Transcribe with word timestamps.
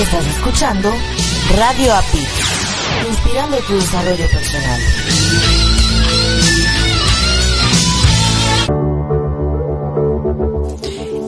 Estás 0.00 0.26
escuchando 0.28 0.92
Radio 1.56 1.92
API, 1.92 2.24
inspirando 3.08 3.56
tu 3.66 3.74
desarrollo 3.74 4.26
personal. 4.28 4.80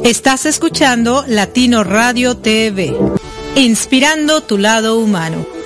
Estás 0.05 0.47
escuchando 0.47 1.25
Latino 1.27 1.83
Radio 1.83 2.37
TV, 2.37 2.97
inspirando 3.57 4.43
tu 4.43 4.57
lado 4.57 4.99
humano. 4.99 5.60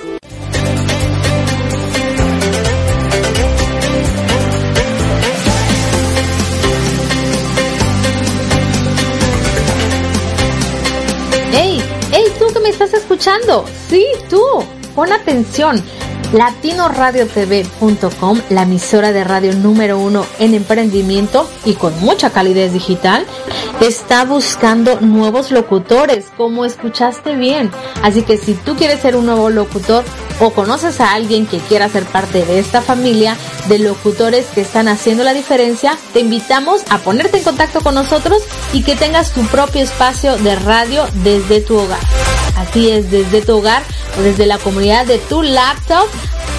Sí, 13.89 14.05
tú. 14.29 14.41
Pon 14.95 15.11
atención 15.11 15.83
latinoradiotv.com, 16.31 18.41
la 18.49 18.63
emisora 18.63 19.11
de 19.11 19.23
radio 19.23 19.53
número 19.53 19.99
uno 19.99 20.25
en 20.39 20.53
emprendimiento 20.53 21.49
y 21.65 21.73
con 21.73 21.97
mucha 21.99 22.29
calidez 22.29 22.73
digital, 22.73 23.25
está 23.81 24.25
buscando 24.25 24.99
nuevos 25.01 25.51
locutores, 25.51 26.25
como 26.37 26.65
escuchaste 26.65 27.35
bien. 27.35 27.71
Así 28.01 28.23
que 28.23 28.37
si 28.37 28.53
tú 28.53 28.75
quieres 28.75 29.01
ser 29.01 29.15
un 29.15 29.25
nuevo 29.25 29.49
locutor 29.49 30.03
o 30.39 30.51
conoces 30.51 30.99
a 30.99 31.13
alguien 31.13 31.45
que 31.45 31.59
quiera 31.59 31.89
ser 31.89 32.05
parte 32.05 32.45
de 32.45 32.59
esta 32.59 32.81
familia 32.81 33.37
de 33.67 33.79
locutores 33.79 34.45
que 34.47 34.61
están 34.61 34.87
haciendo 34.87 35.23
la 35.23 35.33
diferencia, 35.33 35.97
te 36.13 36.19
invitamos 36.19 36.81
a 36.89 36.99
ponerte 36.99 37.37
en 37.37 37.43
contacto 37.43 37.81
con 37.81 37.95
nosotros 37.95 38.41
y 38.73 38.83
que 38.83 38.95
tengas 38.95 39.31
tu 39.31 39.45
propio 39.47 39.81
espacio 39.81 40.37
de 40.37 40.55
radio 40.55 41.05
desde 41.23 41.61
tu 41.61 41.77
hogar. 41.77 41.99
Así 42.57 42.89
es, 42.89 43.11
desde 43.11 43.41
tu 43.41 43.57
hogar 43.57 43.83
o 44.17 44.21
desde 44.21 44.45
la 44.45 44.57
comunidad 44.57 45.05
de 45.05 45.17
tu 45.17 45.41
laptop 45.41 46.07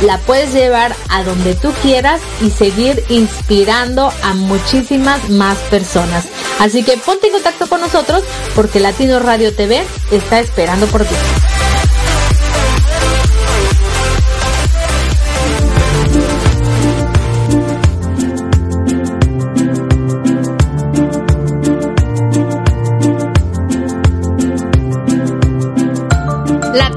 la 0.02 0.18
puedes 0.18 0.52
llevar 0.52 0.94
a 1.08 1.22
donde 1.22 1.54
tú 1.54 1.72
quieras 1.82 2.20
y 2.42 2.50
seguir 2.50 3.02
inspirando 3.08 4.12
a 4.22 4.34
muchísimas 4.34 5.30
más 5.30 5.56
personas. 5.70 6.26
Así 6.58 6.82
que 6.82 6.96
ponte 6.98 7.28
en 7.28 7.32
contacto 7.32 7.66
con 7.66 7.80
nosotros 7.80 8.22
porque 8.54 8.80
Latino 8.80 9.18
Radio 9.20 9.54
TV 9.54 9.84
está 10.10 10.40
esperando 10.40 10.86
por 10.86 11.04
ti. 11.04 11.14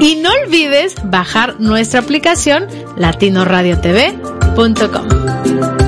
Y 0.00 0.16
no 0.16 0.30
olvides 0.44 0.94
bajar 1.04 1.56
nuestra 1.58 2.00
aplicación 2.00 2.66
latinoradiotv.com. 2.96 5.87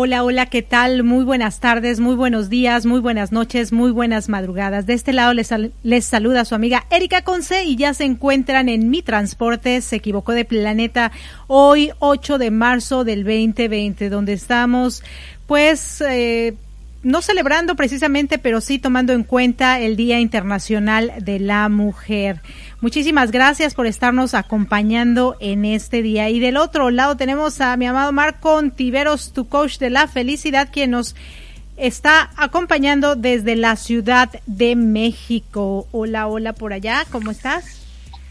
Hola, 0.00 0.22
hola, 0.22 0.46
¿qué 0.46 0.62
tal? 0.62 1.02
Muy 1.02 1.24
buenas 1.24 1.58
tardes, 1.58 1.98
muy 1.98 2.14
buenos 2.14 2.48
días, 2.48 2.86
muy 2.86 3.00
buenas 3.00 3.32
noches, 3.32 3.72
muy 3.72 3.90
buenas 3.90 4.28
madrugadas. 4.28 4.86
De 4.86 4.92
este 4.92 5.12
lado 5.12 5.34
les, 5.34 6.04
saluda 6.04 6.44
su 6.44 6.54
amiga 6.54 6.86
Erika 6.88 7.22
Conce 7.22 7.64
y 7.64 7.74
ya 7.74 7.92
se 7.94 8.04
encuentran 8.04 8.68
en 8.68 8.90
mi 8.90 9.02
transporte, 9.02 9.80
se 9.80 9.96
equivocó 9.96 10.34
de 10.34 10.44
planeta, 10.44 11.10
hoy 11.48 11.90
8 11.98 12.38
de 12.38 12.52
marzo 12.52 13.02
del 13.02 13.24
2020, 13.24 14.08
donde 14.08 14.34
estamos 14.34 15.02
pues... 15.48 16.00
Eh, 16.00 16.54
no 17.02 17.22
celebrando 17.22 17.76
precisamente, 17.76 18.38
pero 18.38 18.60
sí 18.60 18.80
tomando 18.80 19.12
en 19.12 19.22
cuenta 19.22 19.80
el 19.80 19.94
Día 19.94 20.18
Internacional 20.18 21.12
de 21.20 21.38
la 21.38 21.68
Mujer. 21.68 22.40
Muchísimas 22.80 23.32
gracias 23.32 23.74
por 23.74 23.88
estarnos 23.88 24.34
acompañando 24.34 25.34
en 25.40 25.64
este 25.64 26.00
día. 26.00 26.30
Y 26.30 26.38
del 26.38 26.56
otro 26.56 26.92
lado 26.92 27.16
tenemos 27.16 27.60
a 27.60 27.76
mi 27.76 27.86
amado 27.86 28.12
Marco 28.12 28.62
Tiveros, 28.70 29.32
tu 29.32 29.48
coach 29.48 29.78
de 29.78 29.90
la 29.90 30.06
felicidad, 30.06 30.68
quien 30.72 30.92
nos 30.92 31.16
está 31.76 32.30
acompañando 32.36 33.16
desde 33.16 33.56
la 33.56 33.74
Ciudad 33.74 34.30
de 34.46 34.76
México. 34.76 35.88
Hola, 35.90 36.28
hola 36.28 36.52
por 36.52 36.72
allá, 36.72 37.04
¿cómo 37.10 37.32
estás? 37.32 37.64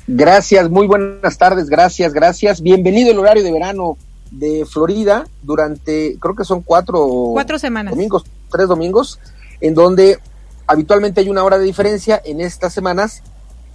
Gracias, 0.07 0.69
muy 0.69 0.88
buenas 0.88 1.38
tardes, 1.38 1.67
gracias, 1.67 2.13
gracias. 2.13 2.61
Bienvenido 2.61 3.11
el 3.11 3.19
horario 3.19 3.43
de 3.43 3.51
verano 3.51 3.97
de 4.31 4.65
Florida 4.65 5.27
durante, 5.41 6.15
creo 6.21 6.35
que 6.38 6.45
son 6.45 6.61
cuatro, 6.61 7.05
cuatro 7.33 7.59
semanas. 7.59 7.93
Domingos, 7.93 8.23
tres 8.50 8.69
domingos, 8.69 9.19
en 9.59 9.73
donde 9.73 10.19
habitualmente 10.67 11.19
hay 11.19 11.27
una 11.27 11.43
hora 11.43 11.57
de 11.57 11.65
diferencia. 11.65 12.21
En 12.23 12.39
estas 12.39 12.71
semanas 12.71 13.23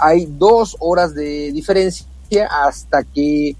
hay 0.02 0.26
dos 0.26 0.76
horas 0.80 1.14
de 1.14 1.52
diferencia 1.52 2.08
hasta 2.50 3.04
que 3.04 3.54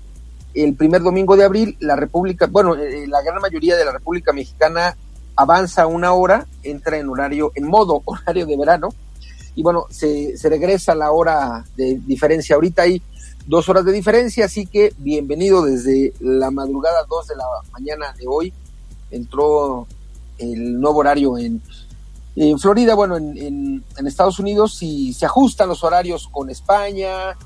el 0.54 0.74
primer 0.74 1.00
domingo 1.00 1.36
de 1.36 1.44
abril 1.44 1.76
la 1.78 1.94
República, 1.94 2.48
bueno, 2.50 2.74
eh, 2.74 3.06
la 3.06 3.22
gran 3.22 3.40
mayoría 3.40 3.76
de 3.76 3.84
la 3.84 3.92
República 3.92 4.32
Mexicana 4.32 4.96
avanza 5.36 5.86
una 5.86 6.12
hora, 6.12 6.46
entra 6.64 6.98
en 6.98 7.08
horario, 7.08 7.52
en 7.54 7.68
modo 7.68 8.02
horario 8.04 8.44
de 8.44 8.56
verano, 8.56 8.88
y 9.54 9.62
bueno, 9.62 9.86
se, 9.90 10.36
se 10.36 10.48
regresa 10.48 10.96
la 10.96 11.12
hora 11.12 11.64
de 11.76 12.00
diferencia. 12.06 12.56
Ahorita 12.56 12.82
hay 12.82 13.00
dos 13.46 13.68
horas 13.68 13.84
de 13.84 13.92
diferencia, 13.92 14.46
así 14.46 14.66
que 14.66 14.92
bienvenido 14.98 15.64
desde 15.64 16.12
la 16.20 16.50
madrugada 16.50 17.04
2 17.08 17.28
de 17.28 17.36
la 17.36 17.44
mañana 17.72 18.14
de 18.18 18.24
hoy. 18.26 18.52
Entró 19.10 19.86
el 20.38 20.80
nuevo 20.80 20.98
horario 21.00 21.38
en, 21.38 21.62
en 22.36 22.58
Florida, 22.58 22.94
bueno, 22.94 23.16
en, 23.16 23.84
Estados 24.06 24.38
Unidos, 24.38 24.82
y 24.82 25.12
se 25.12 25.26
ajustan 25.26 25.68
los 25.68 25.84
horarios 25.84 26.28
con 26.28 26.50
España, 26.50 27.36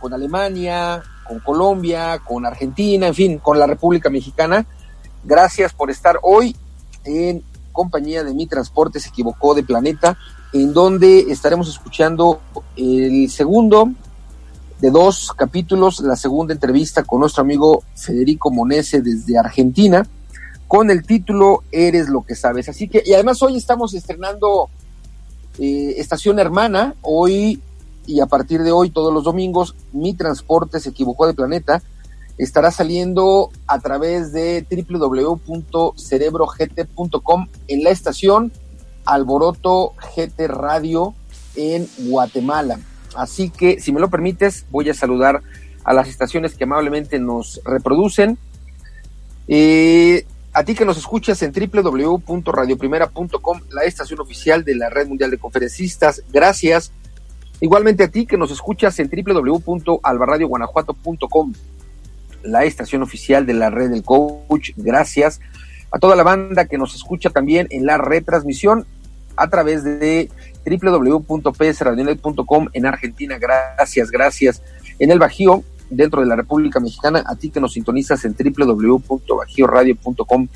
con 0.00 0.12
Alemania, 0.12 1.02
con 1.26 1.40
Colombia, 1.40 2.20
con 2.24 2.46
Argentina, 2.46 3.08
en 3.08 3.14
fin, 3.14 3.38
con 3.38 3.58
la 3.58 3.66
República 3.66 4.08
Mexicana. 4.10 4.66
Gracias 5.24 5.72
por 5.72 5.90
estar 5.90 6.18
hoy 6.22 6.56
en 7.04 7.42
compañía 7.72 8.24
de 8.24 8.34
Mi 8.34 8.46
Transporte 8.46 8.98
se 9.00 9.10
equivocó 9.10 9.54
de 9.54 9.62
planeta, 9.62 10.16
en 10.52 10.72
donde 10.72 11.30
estaremos 11.30 11.68
escuchando 11.68 12.40
el 12.76 13.30
segundo 13.30 13.90
de 14.80 14.90
dos 14.90 15.32
capítulos, 15.36 16.00
la 16.00 16.16
segunda 16.16 16.54
entrevista 16.54 17.02
con 17.02 17.20
nuestro 17.20 17.42
amigo 17.42 17.82
Federico 17.94 18.50
Monese 18.50 19.02
desde 19.02 19.38
Argentina, 19.38 20.06
con 20.68 20.90
el 20.90 21.06
título 21.06 21.62
Eres 21.70 22.08
lo 22.08 22.22
que 22.22 22.34
sabes. 22.34 22.68
Así 22.68 22.88
que, 22.88 23.02
y 23.04 23.14
además 23.14 23.42
hoy 23.42 23.56
estamos 23.56 23.94
estrenando 23.94 24.68
eh, 25.58 25.94
Estación 25.98 26.38
Hermana, 26.38 26.94
hoy 27.02 27.60
y 28.06 28.20
a 28.20 28.26
partir 28.26 28.62
de 28.62 28.72
hoy, 28.72 28.90
todos 28.90 29.12
los 29.12 29.24
domingos, 29.24 29.74
mi 29.92 30.14
transporte 30.14 30.80
se 30.80 30.88
equivocó 30.90 31.26
de 31.26 31.34
planeta, 31.34 31.82
estará 32.38 32.70
saliendo 32.70 33.50
a 33.66 33.80
través 33.80 34.32
de 34.32 34.64
www.cerebrogt.com 34.88 37.46
en 37.68 37.82
la 37.82 37.90
estación 37.90 38.52
Alboroto 39.04 39.92
GT 40.14 40.46
Radio 40.48 41.14
en 41.56 41.86
Guatemala. 41.98 42.78
Así 43.16 43.50
que, 43.50 43.80
si 43.80 43.92
me 43.92 44.00
lo 44.00 44.08
permites, 44.10 44.66
voy 44.70 44.88
a 44.90 44.94
saludar 44.94 45.42
a 45.84 45.94
las 45.94 46.08
estaciones 46.08 46.54
que 46.54 46.64
amablemente 46.64 47.18
nos 47.18 47.60
reproducen. 47.64 48.38
Eh, 49.48 50.26
a 50.56 50.64
ti 50.64 50.74
que 50.74 50.84
nos 50.86 50.96
escuchas 50.96 51.42
en 51.42 51.52
www.radioprimera.com, 51.52 53.60
la 53.72 53.84
estación 53.84 54.20
oficial 54.20 54.64
de 54.64 54.74
la 54.74 54.88
Red 54.88 55.08
Mundial 55.08 55.30
de 55.30 55.36
Conferencistas, 55.36 56.22
gracias. 56.32 56.92
Igualmente 57.60 58.04
a 58.04 58.08
ti 58.08 58.24
que 58.24 58.38
nos 58.38 58.50
escuchas 58.50 58.98
en 58.98 59.10
www.albarradioguanajuato.com, 59.10 61.52
la 62.44 62.64
estación 62.64 63.02
oficial 63.02 63.44
de 63.44 63.52
la 63.52 63.68
Red 63.68 63.90
del 63.90 64.02
Coach, 64.02 64.70
gracias. 64.78 65.42
A 65.90 65.98
toda 65.98 66.16
la 66.16 66.22
banda 66.22 66.64
que 66.64 66.78
nos 66.78 66.94
escucha 66.94 67.28
también 67.28 67.66
en 67.68 67.84
la 67.84 67.98
retransmisión 67.98 68.86
a 69.36 69.50
través 69.50 69.84
de 69.84 70.30
www.psradionet.com 70.64 72.68
en 72.72 72.86
Argentina. 72.86 73.36
Gracias, 73.36 74.10
gracias. 74.10 74.62
En 74.98 75.10
el 75.10 75.18
Bajío, 75.18 75.64
dentro 75.90 76.20
de 76.20 76.26
la 76.26 76.36
República 76.36 76.78
Mexicana, 76.80 77.22
a 77.26 77.36
ti 77.36 77.50
que 77.50 77.60
nos 77.60 77.74
sintonizas 77.74 78.24
en 78.24 78.34
www.bajioradio.com. 78.34 80.48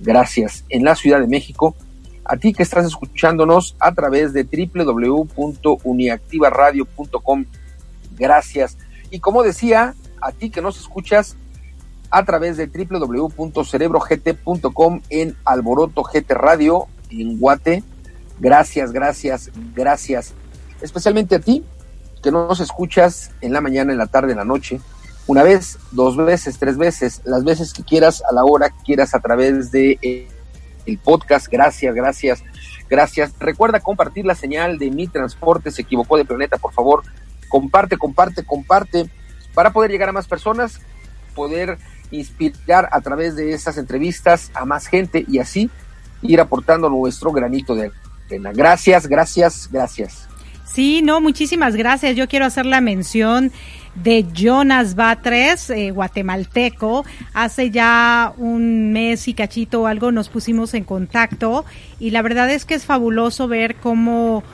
Gracias. 0.00 0.64
En 0.68 0.84
la 0.84 0.94
Ciudad 0.94 1.20
de 1.20 1.26
México, 1.26 1.74
a 2.24 2.36
ti 2.36 2.52
que 2.52 2.62
estás 2.62 2.84
escuchándonos 2.86 3.74
a 3.78 3.94
través 3.94 4.32
de 4.32 4.44
www.uniactivaradio.com. 4.44 7.44
Gracias. 8.18 8.76
Y 9.10 9.20
como 9.20 9.42
decía, 9.42 9.94
a 10.20 10.32
ti 10.32 10.50
que 10.50 10.60
nos 10.60 10.78
escuchas 10.80 11.36
a 12.10 12.24
través 12.24 12.56
de 12.56 12.66
www.cerebrogt.com 12.66 15.02
en 15.10 15.36
Alboroto 15.44 16.02
GT 16.02 16.34
Radio 16.34 16.88
en 17.10 17.38
Guate, 17.38 17.84
Gracias, 18.38 18.92
gracias, 18.92 19.50
gracias. 19.74 20.34
Especialmente 20.80 21.36
a 21.36 21.40
ti, 21.40 21.64
que 22.26 22.32
nos 22.32 22.58
escuchas 22.58 23.30
en 23.40 23.52
la 23.52 23.60
mañana, 23.60 23.92
en 23.92 23.98
la 23.98 24.08
tarde, 24.08 24.32
en 24.32 24.38
la 24.38 24.44
noche. 24.44 24.80
Una 25.28 25.44
vez, 25.44 25.78
dos 25.92 26.16
veces, 26.16 26.58
tres 26.58 26.76
veces, 26.76 27.22
las 27.24 27.44
veces 27.44 27.72
que 27.72 27.84
quieras, 27.84 28.20
a 28.28 28.34
la 28.34 28.44
hora 28.44 28.68
que 28.68 28.82
quieras, 28.84 29.14
a 29.14 29.20
través 29.20 29.70
de 29.70 29.96
eh, 30.02 30.26
el 30.86 30.98
podcast. 30.98 31.46
Gracias, 31.46 31.94
gracias, 31.94 32.42
gracias. 32.90 33.32
Recuerda 33.38 33.78
compartir 33.78 34.24
la 34.26 34.34
señal 34.34 34.76
de 34.76 34.90
mi 34.90 35.06
transporte 35.06 35.70
se 35.70 35.82
equivocó 35.82 36.16
de 36.16 36.24
planeta, 36.24 36.56
por 36.56 36.72
favor. 36.72 37.04
Comparte, 37.48 37.96
comparte, 37.96 38.44
comparte, 38.44 39.08
para 39.54 39.72
poder 39.72 39.92
llegar 39.92 40.08
a 40.08 40.12
más 40.12 40.26
personas, 40.26 40.80
poder 41.36 41.78
inspirar 42.10 42.88
a 42.90 43.00
través 43.02 43.36
de 43.36 43.52
estas 43.52 43.78
entrevistas 43.78 44.50
a 44.52 44.64
más 44.64 44.88
gente 44.88 45.24
y 45.28 45.38
así 45.38 45.70
ir 46.22 46.40
aportando 46.40 46.88
nuestro 46.88 47.30
granito 47.30 47.76
de 47.76 47.92
Gracias, 48.28 49.06
gracias, 49.06 49.68
gracias. 49.70 50.26
Sí, 50.76 51.00
no, 51.00 51.22
muchísimas 51.22 51.74
gracias. 51.74 52.16
Yo 52.16 52.28
quiero 52.28 52.44
hacer 52.44 52.66
la 52.66 52.82
mención 52.82 53.50
de 53.94 54.26
Jonas 54.34 54.94
Batres, 54.94 55.70
eh, 55.70 55.90
guatemalteco. 55.90 57.06
Hace 57.32 57.70
ya 57.70 58.34
un 58.36 58.92
mes 58.92 59.26
y 59.26 59.32
cachito 59.32 59.80
o 59.80 59.86
algo 59.86 60.12
nos 60.12 60.28
pusimos 60.28 60.74
en 60.74 60.84
contacto 60.84 61.64
y 61.98 62.10
la 62.10 62.20
verdad 62.20 62.50
es 62.50 62.66
que 62.66 62.74
es 62.74 62.84
fabuloso 62.84 63.48
ver 63.48 63.76
cómo, 63.76 64.44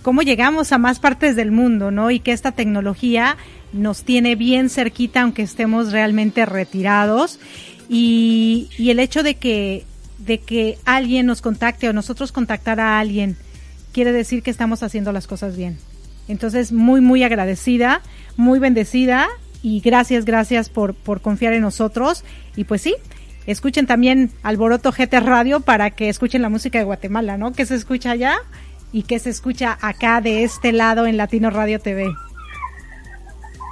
cómo 0.00 0.22
llegamos 0.22 0.72
a 0.72 0.78
más 0.78 0.98
partes 0.98 1.36
del 1.36 1.52
mundo, 1.52 1.90
¿no? 1.90 2.10
Y 2.10 2.20
que 2.20 2.32
esta 2.32 2.52
tecnología 2.52 3.36
nos 3.74 4.02
tiene 4.02 4.34
bien 4.34 4.70
cerquita 4.70 5.20
aunque 5.20 5.42
estemos 5.42 5.92
realmente 5.92 6.46
retirados. 6.46 7.38
Y, 7.90 8.70
y 8.78 8.88
el 8.88 8.98
hecho 8.98 9.22
de 9.22 9.34
que 9.34 9.84
de 10.18 10.38
que 10.38 10.78
alguien 10.86 11.26
nos 11.26 11.42
contacte 11.42 11.86
o 11.88 11.92
nosotros 11.92 12.32
contactar 12.32 12.80
a 12.80 12.98
alguien, 12.98 13.36
quiere 13.96 14.12
decir 14.12 14.42
que 14.42 14.50
estamos 14.50 14.82
haciendo 14.82 15.10
las 15.10 15.26
cosas 15.26 15.56
bien. 15.56 15.78
Entonces, 16.28 16.70
muy, 16.70 17.00
muy 17.00 17.24
agradecida, 17.24 18.02
muy 18.36 18.58
bendecida 18.58 19.26
y 19.62 19.80
gracias, 19.80 20.26
gracias 20.26 20.68
por, 20.68 20.92
por 20.92 21.22
confiar 21.22 21.54
en 21.54 21.62
nosotros. 21.62 22.22
Y 22.56 22.64
pues 22.64 22.82
sí, 22.82 22.94
escuchen 23.46 23.86
también 23.86 24.32
Alboroto 24.42 24.92
GT 24.92 25.20
Radio 25.20 25.60
para 25.60 25.92
que 25.92 26.10
escuchen 26.10 26.42
la 26.42 26.50
música 26.50 26.78
de 26.78 26.84
Guatemala, 26.84 27.38
¿no? 27.38 27.54
Que 27.54 27.64
se 27.64 27.74
escucha 27.74 28.10
allá 28.10 28.36
y 28.92 29.04
que 29.04 29.18
se 29.18 29.30
escucha 29.30 29.78
acá 29.80 30.20
de 30.20 30.44
este 30.44 30.72
lado 30.72 31.06
en 31.06 31.16
Latino 31.16 31.48
Radio 31.48 31.80
TV. 31.80 32.12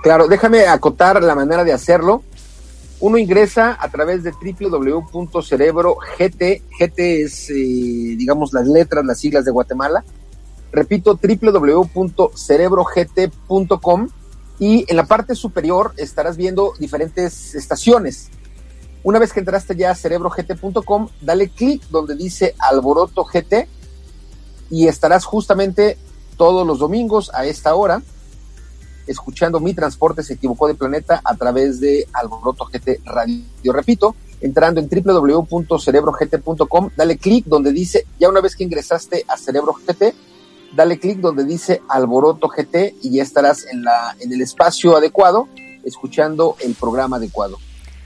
Claro, 0.02 0.26
déjame 0.26 0.66
acotar 0.66 1.22
la 1.22 1.34
manera 1.34 1.64
de 1.64 1.74
hacerlo. 1.74 2.22
Uno 3.00 3.18
ingresa 3.18 3.76
a 3.78 3.90
través 3.90 4.22
de 4.22 4.32
www.cerebrogt, 4.32 5.98
GT 6.18 7.22
es, 7.22 7.50
eh, 7.50 8.14
digamos, 8.16 8.52
las 8.52 8.66
letras, 8.66 9.04
las 9.04 9.18
siglas 9.18 9.44
de 9.44 9.50
Guatemala. 9.50 10.04
Repito, 10.72 11.18
www.cerebrogt.com 11.20 14.08
y 14.58 14.84
en 14.88 14.96
la 14.96 15.06
parte 15.06 15.34
superior 15.34 15.92
estarás 15.96 16.36
viendo 16.36 16.74
diferentes 16.78 17.54
estaciones. 17.54 18.30
Una 19.02 19.18
vez 19.18 19.32
que 19.32 19.40
entraste 19.40 19.76
ya 19.76 19.90
a 19.90 19.94
cerebrogt.com, 19.94 21.08
dale 21.20 21.48
clic 21.48 21.82
donde 21.90 22.16
dice 22.16 22.54
Alboroto 22.58 23.24
GT 23.24 23.68
y 24.70 24.86
estarás 24.86 25.24
justamente 25.24 25.98
todos 26.36 26.66
los 26.66 26.78
domingos 26.78 27.30
a 27.34 27.44
esta 27.44 27.74
hora 27.74 28.02
escuchando 29.06 29.60
Mi 29.60 29.74
Transporte 29.74 30.22
se 30.22 30.34
equivocó 30.34 30.68
de 30.68 30.74
planeta 30.74 31.20
a 31.24 31.34
través 31.36 31.80
de 31.80 32.06
Alboroto 32.12 32.66
GT 32.66 33.00
Radio. 33.04 33.72
Repito, 33.72 34.14
entrando 34.40 34.80
en 34.80 34.88
www.cerebrogt.com, 34.88 36.90
dale 36.96 37.18
clic 37.18 37.44
donde 37.46 37.72
dice, 37.72 38.06
ya 38.18 38.28
una 38.28 38.40
vez 38.40 38.56
que 38.56 38.64
ingresaste 38.64 39.24
a 39.28 39.36
Cerebro 39.36 39.74
GT, 39.74 40.12
dale 40.74 40.98
clic 40.98 41.18
donde 41.18 41.44
dice 41.44 41.82
Alboroto 41.88 42.48
GT 42.48 42.96
y 43.02 43.10
ya 43.10 43.22
estarás 43.22 43.64
en, 43.66 43.84
la, 43.84 44.16
en 44.20 44.32
el 44.32 44.40
espacio 44.42 44.96
adecuado 44.96 45.48
escuchando 45.84 46.56
el 46.60 46.74
programa 46.74 47.16
adecuado. 47.16 47.58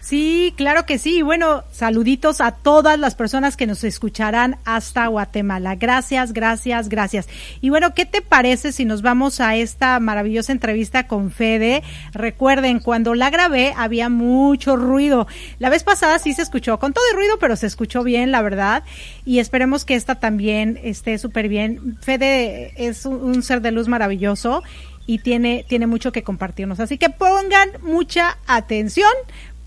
Sí, 0.09 0.55
claro 0.57 0.87
que 0.87 0.97
sí. 0.97 1.21
Bueno, 1.21 1.65
saluditos 1.71 2.41
a 2.41 2.53
todas 2.53 2.99
las 2.99 3.15
personas 3.15 3.59
que 3.59 3.67
nos 3.67 3.85
escucharán 3.85 4.57
hasta 4.65 5.07
Guatemala. 5.07 5.75
Gracias, 5.75 6.33
gracias, 6.33 6.89
gracias. 6.89 7.29
Y 7.61 7.69
bueno, 7.69 7.93
¿qué 7.93 8.07
te 8.07 8.23
parece 8.23 8.73
si 8.73 8.87
nos 8.87 9.03
vamos 9.03 9.39
a 9.43 9.57
esta 9.57 10.01
maravillosa 10.01 10.53
entrevista 10.53 11.07
con 11.07 11.31
Fede? 11.31 11.83
Recuerden, 12.15 12.81
cuando 12.81 13.15
la 13.15 13.29
grabé 13.29 13.75
había 13.77 14.09
mucho 14.09 14.77
ruido. 14.77 15.27
La 15.59 15.69
vez 15.69 15.85
pasada 15.85 16.19
sí 16.19 16.33
se 16.33 16.41
escuchó 16.41 16.79
con 16.79 16.95
todo 16.95 17.05
el 17.11 17.17
ruido, 17.19 17.39
pero 17.39 17.55
se 17.55 17.67
escuchó 17.67 18.03
bien, 18.03 18.33
la 18.33 18.41
verdad. 18.41 18.85
Y 19.27 19.41
esperemos 19.41 19.85
que 19.85 19.95
esta 19.95 20.15
también 20.15 20.81
esté 20.83 21.19
súper 21.19 21.51
bien. 21.51 21.99
Fede 22.01 22.73
es 22.79 23.05
un 23.05 23.43
ser 23.43 23.61
de 23.61 23.73
luz 23.73 23.89
maravilloso 23.89 24.63
y 25.09 25.21
tiene, 25.21 25.65
tiene 25.67 25.87
mucho 25.87 26.13
que 26.13 26.23
compartirnos. 26.23 26.81
Así 26.81 26.99
que 26.99 27.09
pongan 27.09 27.71
mucha 27.83 28.37
atención 28.47 29.11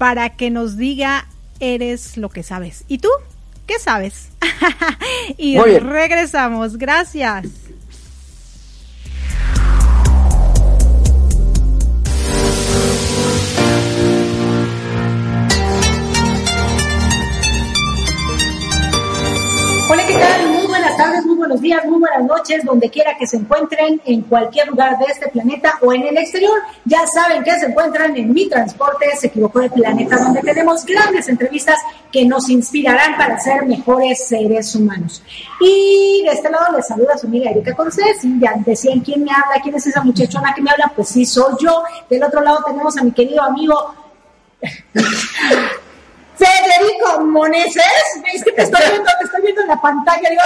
para 0.01 0.29
que 0.29 0.50
nos 0.50 0.77
diga 0.77 1.27
eres 1.60 2.17
lo 2.17 2.29
que 2.29 2.41
sabes. 2.41 2.86
¿Y 2.88 2.98
tú? 2.98 3.10
¿Qué 3.67 3.77
sabes? 3.77 4.29
y 5.38 5.60
regresamos. 5.60 6.77
Gracias. 6.79 7.46
Hola, 19.88 20.08
¿qué 20.08 20.13
tal? 20.15 20.50
Muy 21.25 21.36
buenos 21.36 21.62
días, 21.62 21.86
muy 21.86 22.00
buenas 22.00 22.24
noches, 22.24 22.63
donde 22.63 22.89
quiera 22.89 23.18
que 23.18 23.27
se 23.27 23.38
encuentren, 23.38 24.01
en 24.06 24.22
cualquier 24.22 24.70
lugar 24.70 24.98
de 24.98 25.06
este 25.06 25.27
planeta 25.27 25.77
o 25.82 25.94
en 25.94 26.03
el 26.03 26.18
exterior. 26.18 26.58
Ya 26.86 27.06
saben 27.06 27.44
que 27.44 27.51
se 27.60 27.65
encuentran 27.68 28.15
en 28.15 28.34
Mi 28.34 28.48
Transporte, 28.48 29.06
se 29.20 29.27
equivocó 29.27 29.60
de 29.60 29.70
planeta, 29.70 30.18
donde 30.18 30.41
tenemos 30.41 30.86
grandes 30.86 31.27
entrevistas 31.27 31.77
que 32.12 32.25
nos 32.25 32.50
inspirarán 32.50 33.18
para 33.18 33.39
ser 33.39 33.65
mejores 33.65 34.27
seres 34.27 34.74
humanos. 34.75 35.22
Y 35.60 36.24
de 36.25 36.32
este 36.32 36.50
lado 36.50 36.75
les 36.75 36.88
saluda 36.88 37.18
su 37.18 37.27
amiga 37.27 37.51
Erika 37.51 37.75
Cortés, 37.75 38.24
y 38.24 38.39
ya 38.39 38.53
decían 38.65 39.01
quién 39.01 39.24
me 39.24 39.32
habla, 39.32 39.62
quién 39.62 39.75
es 39.75 39.86
esa 39.88 40.01
muchachona 40.01 40.53
que 40.53 40.62
me 40.62 40.72
habla, 40.72 40.91
pues 40.96 41.10
sí, 41.10 41.25
soy 41.25 41.53
yo. 41.60 41.84
Del 42.10 42.24
otro 42.24 42.41
lado 42.41 42.60
tenemos 42.65 42.98
a 42.98 43.03
mi 43.03 43.12
querido 43.12 43.44
amigo 43.44 43.96
Federico 46.41 47.21
Moneses, 47.21 47.83
es 48.33 48.43
que 48.43 48.51
te 48.51 48.63
estoy 48.63 48.81
viendo, 48.89 49.10
te 49.19 49.25
estoy 49.25 49.41
viendo 49.43 49.62
en 49.62 49.67
la 49.67 49.79
pantalla, 49.79 50.27
digo, 50.27 50.41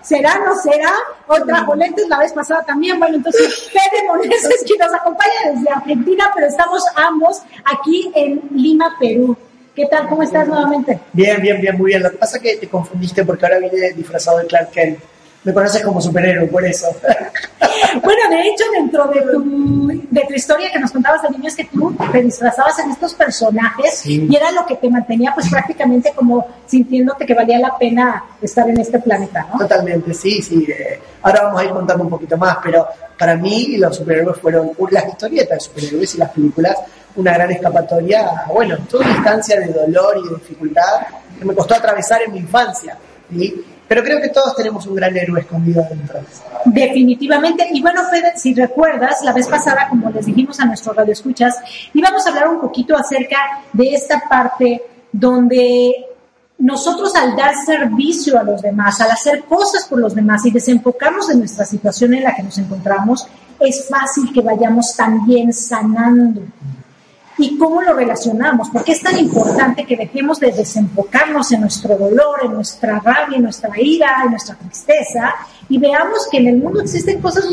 ¿será, 0.00 0.38
no 0.38 0.54
será? 0.54 0.92
O 1.26 1.34
trajo 1.44 1.74
lentes 1.74 2.06
la 2.08 2.18
vez 2.18 2.32
pasada 2.32 2.62
también, 2.64 3.00
bueno, 3.00 3.16
entonces 3.16 3.68
Fede 3.72 4.06
Moneses, 4.06 4.64
que 4.64 4.78
nos 4.78 4.94
acompaña 4.94 5.52
desde 5.52 5.70
Argentina, 5.70 6.30
pero 6.32 6.46
estamos 6.46 6.84
ambos 6.94 7.42
aquí 7.64 8.12
en 8.14 8.40
Lima, 8.52 8.96
Perú. 9.00 9.36
¿Qué 9.74 9.86
tal? 9.86 10.08
¿Cómo 10.08 10.22
estás 10.22 10.46
nuevamente? 10.46 11.00
Bien, 11.12 11.40
bien, 11.40 11.60
bien, 11.60 11.76
muy 11.76 11.86
bien. 11.90 12.02
Lo 12.02 12.10
que 12.10 12.18
pasa 12.18 12.36
es 12.36 12.42
que 12.42 12.56
te 12.56 12.68
confundiste 12.68 13.24
porque 13.24 13.46
ahora 13.46 13.58
viene 13.58 13.92
disfrazado 13.92 14.38
de 14.38 14.46
Clark 14.46 14.70
Kent 14.70 15.00
me 15.42 15.54
conoces 15.54 15.82
como 15.82 16.00
superhéroe, 16.00 16.46
por 16.48 16.64
eso. 16.64 16.86
bueno, 18.02 18.20
de 18.30 18.40
hecho, 18.42 18.64
dentro 18.72 19.06
de 19.06 19.20
tu, 19.22 19.88
de 20.10 20.20
tu 20.28 20.34
historia 20.34 20.70
que 20.70 20.78
nos 20.78 20.90
contabas 20.90 21.22
de 21.22 21.30
niño, 21.30 21.48
es 21.48 21.56
que 21.56 21.64
tú 21.64 21.96
te 22.12 22.22
disfrazabas 22.22 22.78
en 22.80 22.90
estos 22.90 23.14
personajes 23.14 24.04
y 24.06 24.34
era 24.34 24.50
lo 24.52 24.66
que 24.66 24.76
te 24.76 24.90
mantenía, 24.90 25.32
pues 25.34 25.48
prácticamente 25.48 26.12
como 26.14 26.46
sintiéndote 26.66 27.24
que 27.24 27.34
valía 27.34 27.58
la 27.58 27.76
pena 27.78 28.24
estar 28.42 28.68
en 28.68 28.80
este 28.80 28.98
planeta, 28.98 29.46
¿no? 29.52 29.58
Totalmente, 29.58 30.12
sí, 30.12 30.42
sí. 30.42 30.66
Eh, 30.68 31.00
ahora 31.22 31.44
vamos 31.44 31.60
a 31.60 31.64
ir 31.64 31.70
contando 31.70 32.04
un 32.04 32.10
poquito 32.10 32.36
más, 32.36 32.58
pero 32.62 32.86
para 33.18 33.36
mí 33.36 33.76
los 33.78 33.96
superhéroes 33.96 34.38
fueron 34.38 34.72
las 34.90 35.08
historietas 35.08 35.58
de 35.58 35.60
superhéroes 35.60 36.14
y 36.14 36.18
las 36.18 36.30
películas 36.30 36.76
una 37.16 37.34
gran 37.34 37.50
escapatoria, 37.50 38.44
bueno, 38.52 38.76
toda 38.88 39.08
instancia 39.08 39.58
de 39.58 39.72
dolor 39.72 40.16
y 40.18 40.28
de 40.28 40.34
dificultad 40.36 41.06
que 41.38 41.44
me 41.44 41.54
costó 41.54 41.74
atravesar 41.74 42.22
en 42.22 42.32
mi 42.32 42.38
infancia. 42.38 42.96
¿sí? 43.30 43.64
Pero 43.90 44.04
creo 44.04 44.20
que 44.20 44.28
todos 44.28 44.54
tenemos 44.54 44.86
un 44.86 44.94
gran 44.94 45.16
héroe 45.16 45.40
escondido 45.40 45.84
dentro. 45.90 46.20
Definitivamente. 46.64 47.70
Y 47.72 47.82
bueno, 47.82 48.02
Fede, 48.08 48.34
si 48.36 48.54
recuerdas, 48.54 49.20
la 49.24 49.32
vez 49.32 49.48
pasada, 49.48 49.88
como 49.88 50.10
les 50.10 50.26
dijimos 50.26 50.60
a 50.60 50.66
nuestros 50.66 50.94
radioescuchas, 50.94 51.56
íbamos 51.92 52.24
a 52.24 52.28
hablar 52.28 52.50
un 52.50 52.60
poquito 52.60 52.96
acerca 52.96 53.38
de 53.72 53.92
esta 53.92 54.22
parte 54.28 54.80
donde 55.10 56.06
nosotros 56.58 57.16
al 57.16 57.34
dar 57.34 57.56
servicio 57.66 58.38
a 58.38 58.44
los 58.44 58.62
demás, 58.62 59.00
al 59.00 59.10
hacer 59.10 59.42
cosas 59.42 59.88
por 59.88 59.98
los 59.98 60.14
demás 60.14 60.46
y 60.46 60.52
desenfocarnos 60.52 61.28
en 61.28 61.40
nuestra 61.40 61.64
situación 61.64 62.14
en 62.14 62.22
la 62.22 62.36
que 62.36 62.44
nos 62.44 62.58
encontramos, 62.58 63.26
es 63.58 63.88
fácil 63.88 64.32
que 64.32 64.40
vayamos 64.40 64.94
también 64.94 65.52
sanando 65.52 66.42
y 67.42 67.56
cómo 67.56 67.80
lo 67.80 67.94
relacionamos, 67.94 68.68
porque 68.70 68.92
es 68.92 69.02
tan 69.02 69.18
importante 69.18 69.86
que 69.86 69.96
dejemos 69.96 70.38
de 70.38 70.52
desenfocarnos 70.52 71.50
en 71.52 71.62
nuestro 71.62 71.96
dolor, 71.96 72.40
en 72.44 72.52
nuestra 72.52 73.00
rabia, 73.00 73.36
en 73.36 73.42
nuestra 73.44 73.70
ira, 73.80 74.22
en 74.24 74.30
nuestra 74.32 74.54
tristeza 74.56 75.34
y 75.68 75.78
veamos 75.78 76.28
que 76.30 76.38
en 76.38 76.48
el 76.48 76.56
mundo 76.56 76.80
existen 76.80 77.20
cosas 77.20 77.44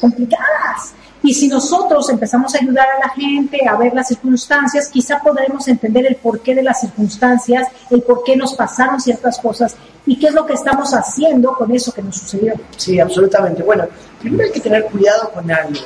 complicadas. 0.00 0.94
Y 1.22 1.34
si 1.34 1.48
nosotros 1.48 2.08
empezamos 2.08 2.54
a 2.54 2.58
ayudar 2.58 2.86
a 2.96 3.06
la 3.06 3.08
gente 3.10 3.66
a 3.68 3.76
ver 3.76 3.94
las 3.94 4.08
circunstancias, 4.08 4.88
quizá 4.88 5.20
podremos 5.20 5.68
entender 5.68 6.06
el 6.06 6.16
porqué 6.16 6.54
de 6.54 6.62
las 6.62 6.80
circunstancias, 6.80 7.68
el 7.90 8.02
por 8.02 8.24
qué 8.24 8.36
nos 8.36 8.54
pasaron 8.54 9.00
ciertas 9.00 9.38
cosas 9.38 9.76
y 10.06 10.18
qué 10.18 10.28
es 10.28 10.34
lo 10.34 10.46
que 10.46 10.54
estamos 10.54 10.92
haciendo 10.94 11.52
con 11.52 11.70
eso 11.72 11.92
que 11.92 12.02
nos 12.02 12.16
sucedió. 12.16 12.54
Sí, 12.76 12.98
absolutamente. 12.98 13.62
Bueno, 13.62 13.84
primero 14.18 14.44
hay 14.44 14.50
que 14.50 14.60
tener 14.60 14.86
cuidado 14.86 15.30
con 15.32 15.50
algo, 15.50 15.80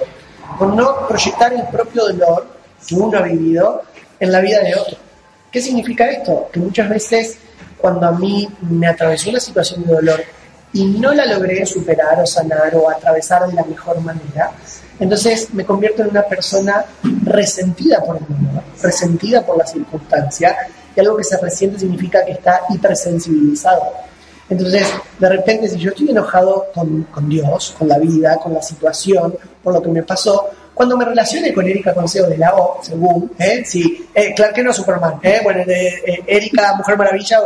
con 0.56 0.76
no 0.76 1.06
proyectar 1.08 1.52
el 1.52 1.64
propio 1.64 2.04
dolor 2.04 2.53
uno 2.92 3.18
ha 3.18 3.22
vivido 3.22 3.82
en 4.20 4.32
la 4.32 4.40
vida 4.40 4.60
de 4.60 4.74
otro. 4.74 4.96
¿Qué 5.50 5.60
significa 5.60 6.10
esto? 6.10 6.48
Que 6.52 6.60
muchas 6.60 6.88
veces 6.88 7.38
cuando 7.78 8.06
a 8.06 8.12
mí 8.12 8.48
me 8.62 8.86
atravesó 8.86 9.30
una 9.30 9.40
situación 9.40 9.84
de 9.84 9.94
dolor 9.94 10.20
y 10.72 10.84
no 10.84 11.14
la 11.14 11.26
logré 11.26 11.64
superar 11.64 12.20
o 12.20 12.26
sanar 12.26 12.74
o 12.74 12.90
atravesar 12.90 13.46
de 13.46 13.52
la 13.52 13.62
mejor 13.62 14.00
manera, 14.00 14.50
entonces 14.98 15.52
me 15.52 15.64
convierto 15.64 16.02
en 16.02 16.10
una 16.10 16.22
persona 16.22 16.84
resentida 17.24 18.02
por 18.04 18.16
el 18.16 18.24
dolor, 18.24 18.64
resentida 18.82 19.44
por 19.44 19.58
la 19.58 19.66
circunstancia, 19.66 20.56
y 20.96 21.00
algo 21.00 21.16
que 21.16 21.24
se 21.24 21.36
resiente 21.36 21.78
significa 21.78 22.24
que 22.24 22.32
está 22.32 22.62
hipersensibilizado. 22.70 23.82
Entonces, 24.48 24.86
de 25.18 25.28
repente, 25.28 25.68
si 25.68 25.78
yo 25.78 25.90
estoy 25.90 26.10
enojado 26.10 26.66
con, 26.74 27.04
con 27.04 27.28
Dios, 27.28 27.74
con 27.78 27.88
la 27.88 27.98
vida, 27.98 28.36
con 28.36 28.54
la 28.54 28.62
situación, 28.62 29.34
por 29.62 29.74
lo 29.74 29.82
que 29.82 29.88
me 29.88 30.02
pasó, 30.02 30.50
cuando 30.74 30.96
me 30.96 31.04
relacione 31.04 31.52
con 31.54 31.66
Erika 31.66 31.94
Consejo 31.94 32.26
de 32.26 32.36
la 32.36 32.54
O, 32.54 32.80
según, 32.82 33.30
¿eh? 33.38 33.62
Sí, 33.64 34.06
eh, 34.12 34.34
Clark 34.34 34.58
no 34.58 34.72
Superman, 34.72 35.20
¿eh? 35.22 35.40
Bueno, 35.42 35.64
de 35.64 35.88
eh, 35.88 36.24
Erika 36.26 36.74
Mujer 36.74 36.98
Maravilla, 36.98 37.38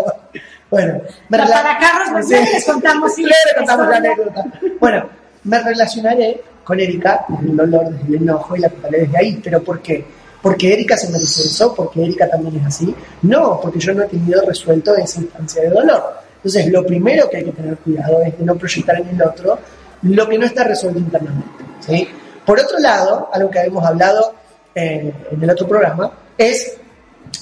bueno. 0.70 1.00
Me 1.28 1.38
para 1.38 1.78
Carlos, 1.78 2.28
les 2.28 2.64
contamos, 2.64 3.14
sí, 3.14 3.24
contamos 3.56 3.88
la 3.88 3.96
anécdota. 3.96 4.44
Bueno, 4.80 5.08
me 5.44 5.62
relacionaré 5.62 6.42
con 6.64 6.80
Erika 6.80 7.24
desde 7.28 7.50
el 7.50 7.56
dolor, 7.56 7.88
desde 7.90 8.16
el 8.16 8.22
enojo 8.22 8.56
y 8.56 8.60
la 8.60 8.68
totalidad 8.68 9.02
desde 9.02 9.18
ahí. 9.18 9.40
¿Pero 9.42 9.62
por 9.62 9.80
qué? 9.80 10.04
¿Porque 10.42 10.72
Erika 10.72 10.96
se 10.96 11.10
merece 11.10 11.42
eso? 11.42 11.74
¿Porque 11.74 12.02
Erika 12.02 12.28
también 12.28 12.56
es 12.56 12.66
así? 12.66 12.94
No, 13.22 13.60
porque 13.60 13.78
yo 13.78 13.94
no 13.94 14.04
he 14.04 14.06
tenido 14.06 14.42
resuelto 14.46 14.94
esa 14.96 15.20
instancia 15.20 15.62
de 15.62 15.70
dolor. 15.70 16.18
Entonces, 16.36 16.68
lo 16.68 16.86
primero 16.86 17.28
que 17.28 17.38
hay 17.38 17.44
que 17.44 17.52
tener 17.52 17.76
cuidado 17.78 18.22
es 18.22 18.38
de 18.38 18.44
no 18.44 18.54
proyectar 18.54 19.00
en 19.00 19.08
el 19.08 19.22
otro 19.22 19.58
lo 20.02 20.28
que 20.28 20.38
no 20.38 20.46
está 20.46 20.64
resuelto 20.64 20.98
internamente. 21.00 21.64
¿sí? 21.80 22.08
Por 22.48 22.58
otro 22.58 22.78
lado, 22.78 23.28
algo 23.30 23.50
que 23.50 23.58
habíamos 23.58 23.84
hablado 23.84 24.32
en, 24.74 25.12
el 25.38 25.50
otro 25.50 25.68
programa, 25.68 26.10
es 26.38 26.78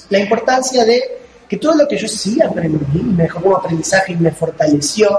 la 0.09 0.19
importancia 0.19 0.83
de 0.83 1.01
que 1.47 1.55
todo 1.55 1.75
lo 1.75 1.87
que 1.87 1.95
yo 1.95 2.09
sí 2.09 2.41
aprendí, 2.41 3.03
me 3.03 3.23
dejó 3.23 3.39
como 3.41 3.55
aprendizaje 3.55 4.11
y 4.11 4.15
me 4.17 4.31
fortaleció, 4.31 5.17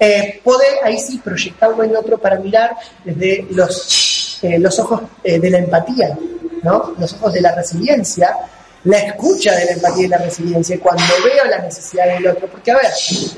eh, 0.00 0.40
poder 0.42 0.78
ahí 0.82 0.98
sí 0.98 1.20
proyectarlo 1.22 1.84
en 1.84 1.94
otro 1.94 2.16
para 2.16 2.38
mirar 2.38 2.78
desde 3.04 3.46
los, 3.50 4.38
eh, 4.40 4.58
los 4.58 4.78
ojos 4.78 5.02
eh, 5.22 5.38
de 5.38 5.50
la 5.50 5.58
empatía, 5.58 6.16
¿no? 6.62 6.94
los 6.98 7.12
ojos 7.12 7.34
de 7.34 7.42
la 7.42 7.54
resiliencia, 7.54 8.38
la 8.84 9.00
escucha 9.00 9.54
de 9.54 9.66
la 9.66 9.72
empatía 9.72 10.06
y 10.06 10.08
la 10.08 10.18
resiliencia 10.18 10.80
cuando 10.80 11.04
veo 11.22 11.44
la 11.44 11.58
necesidad 11.58 12.06
del 12.06 12.26
otro. 12.26 12.48
Porque, 12.48 12.70
a 12.70 12.76
ver, 12.76 12.90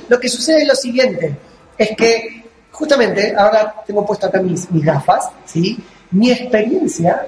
lo 0.09 0.21
que 0.21 0.29
sucede 0.29 0.63
es 0.63 0.69
lo 0.69 0.77
siguiente, 0.77 1.37
es 1.77 1.91
que 1.97 2.38
justamente, 2.79 3.35
ahora 3.37 3.75
tengo 3.85 4.07
puesto 4.07 4.27
acá 4.27 4.41
mis, 4.41 4.71
mis 4.71 4.85
gafas, 4.85 5.29
¿sí? 5.45 5.79
Mi 6.13 6.31
experiencia, 6.31 7.27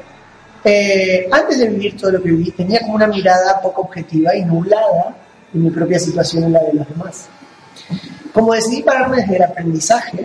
eh, 0.62 1.28
antes 1.30 1.58
de 1.58 1.68
vivir 1.68 1.96
todo 1.96 2.12
lo 2.12 2.22
que 2.22 2.30
viví, 2.30 2.52
tenía 2.52 2.80
como 2.80 2.94
una 2.94 3.08
mirada 3.08 3.60
poco 3.60 3.82
objetiva 3.82 4.34
y 4.34 4.44
nublada 4.44 5.16
en 5.52 5.64
mi 5.64 5.70
propia 5.70 5.98
situación 5.98 6.48
y 6.48 6.52
la 6.52 6.60
de 6.60 6.74
los 6.74 6.88
demás. 6.88 7.28
Como 8.32 8.54
decidí 8.54 8.82
pararme 8.82 9.18
desde 9.18 9.36
el 9.36 9.42
aprendizaje, 9.42 10.24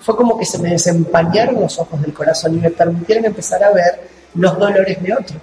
fue 0.00 0.16
como 0.16 0.38
que 0.38 0.44
se 0.44 0.58
me 0.58 0.70
desempañaron 0.70 1.60
los 1.60 1.78
ojos 1.78 2.00
del 2.00 2.14
corazón 2.14 2.54
y 2.54 2.60
me 2.60 2.70
permitieron 2.70 3.24
empezar 3.24 3.62
a 3.64 3.72
ver 3.72 4.08
los 4.34 4.56
dolores 4.56 5.02
de 5.02 5.12
otro. 5.12 5.36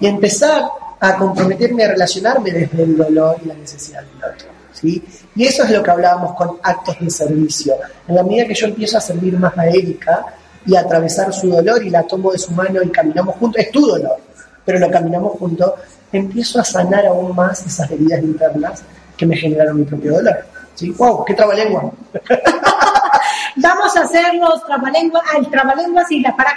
Y 0.00 0.06
empezar 0.06 0.64
a 0.98 1.16
comprometerme 1.16 1.84
a 1.84 1.88
relacionarme 1.88 2.50
desde 2.50 2.82
el 2.82 2.96
dolor 2.96 3.36
y 3.44 3.48
la 3.48 3.54
necesidad 3.54 4.02
del 4.02 4.32
otro. 4.32 4.55
¿Sí? 4.80 5.02
Y 5.34 5.44
eso 5.44 5.64
es 5.64 5.70
lo 5.70 5.82
que 5.82 5.90
hablábamos 5.90 6.34
con 6.34 6.58
actos 6.62 6.96
de 7.00 7.10
servicio. 7.10 7.74
En 8.06 8.14
la 8.14 8.22
medida 8.22 8.46
que 8.46 8.54
yo 8.54 8.66
empiezo 8.66 8.98
a 8.98 9.00
servir 9.00 9.38
más 9.38 9.56
a 9.56 9.66
Erika 9.66 10.26
y 10.66 10.76
a 10.76 10.80
atravesar 10.80 11.32
su 11.32 11.48
dolor 11.48 11.84
y 11.84 11.90
la 11.90 12.02
tomo 12.02 12.32
de 12.32 12.38
su 12.38 12.52
mano 12.52 12.82
y 12.82 12.88
caminamos 12.90 13.36
juntos, 13.36 13.62
es 13.62 13.70
tu 13.70 13.86
dolor. 13.86 14.16
pero 14.64 14.80
lo 14.80 14.90
caminamos 14.90 15.38
juntos, 15.38 15.74
empiezo 16.12 16.58
a 16.58 16.64
sanar 16.64 17.06
aún 17.06 17.34
más 17.36 17.64
esas 17.64 17.88
heridas 17.90 18.20
internas 18.20 18.82
que 19.16 19.24
me 19.24 19.36
generaron 19.36 19.78
mi 19.78 19.84
propio 19.84 20.14
dolor. 20.14 20.36
¡Wow! 20.98 21.24
¡Qué 21.24 21.34
trabalengua! 21.34 21.92
Vamos 23.56 23.96
a 23.96 24.02
hacer 24.02 24.34
los 24.34 24.64
trabalenguas, 24.66 25.22
el 25.38 25.48
trabalenguas 25.48 26.10
y 26.10 26.20
la 26.20 26.36
para 26.36 26.54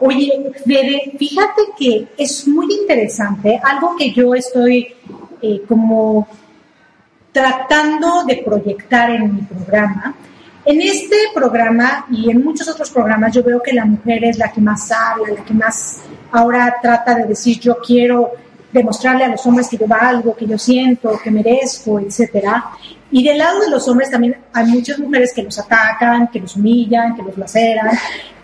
Oye, 0.00 0.52
Bebe, 0.64 1.12
fíjate 1.18 1.62
que 1.76 2.08
es 2.16 2.46
muy 2.46 2.72
interesante, 2.72 3.60
algo 3.64 3.96
que 3.96 4.12
yo 4.12 4.34
estoy 4.34 4.94
eh, 5.42 5.62
como 5.66 6.28
tratando 7.34 8.24
de 8.24 8.42
proyectar 8.46 9.10
en 9.10 9.34
mi 9.34 9.42
programa. 9.42 10.14
En 10.64 10.80
este 10.80 11.16
programa 11.34 12.06
y 12.08 12.30
en 12.30 12.44
muchos 12.44 12.68
otros 12.68 12.90
programas 12.90 13.34
yo 13.34 13.42
veo 13.42 13.60
que 13.60 13.72
la 13.72 13.84
mujer 13.84 14.24
es 14.24 14.38
la 14.38 14.52
que 14.52 14.60
más 14.60 14.90
habla, 14.92 15.34
la 15.34 15.44
que 15.44 15.52
más 15.52 15.98
ahora 16.30 16.76
trata 16.80 17.16
de 17.16 17.24
decir 17.24 17.58
yo 17.58 17.78
quiero 17.84 18.30
demostrarle 18.72 19.24
a 19.24 19.28
los 19.28 19.44
hombres 19.46 19.68
que 19.68 19.76
yo 19.76 19.86
valgo, 19.88 20.36
que 20.36 20.46
yo 20.46 20.56
siento, 20.56 21.18
que 21.22 21.30
merezco, 21.32 21.98
etcétera. 21.98 22.66
Y 23.10 23.24
del 23.24 23.38
lado 23.38 23.60
de 23.60 23.70
los 23.70 23.86
hombres 23.88 24.10
también 24.10 24.36
hay 24.52 24.66
muchas 24.66 24.98
mujeres 25.00 25.32
que 25.34 25.42
los 25.42 25.58
atacan, 25.58 26.28
que 26.28 26.38
los 26.38 26.54
humillan, 26.54 27.16
que 27.16 27.22
los 27.22 27.36
laceran. 27.36 27.90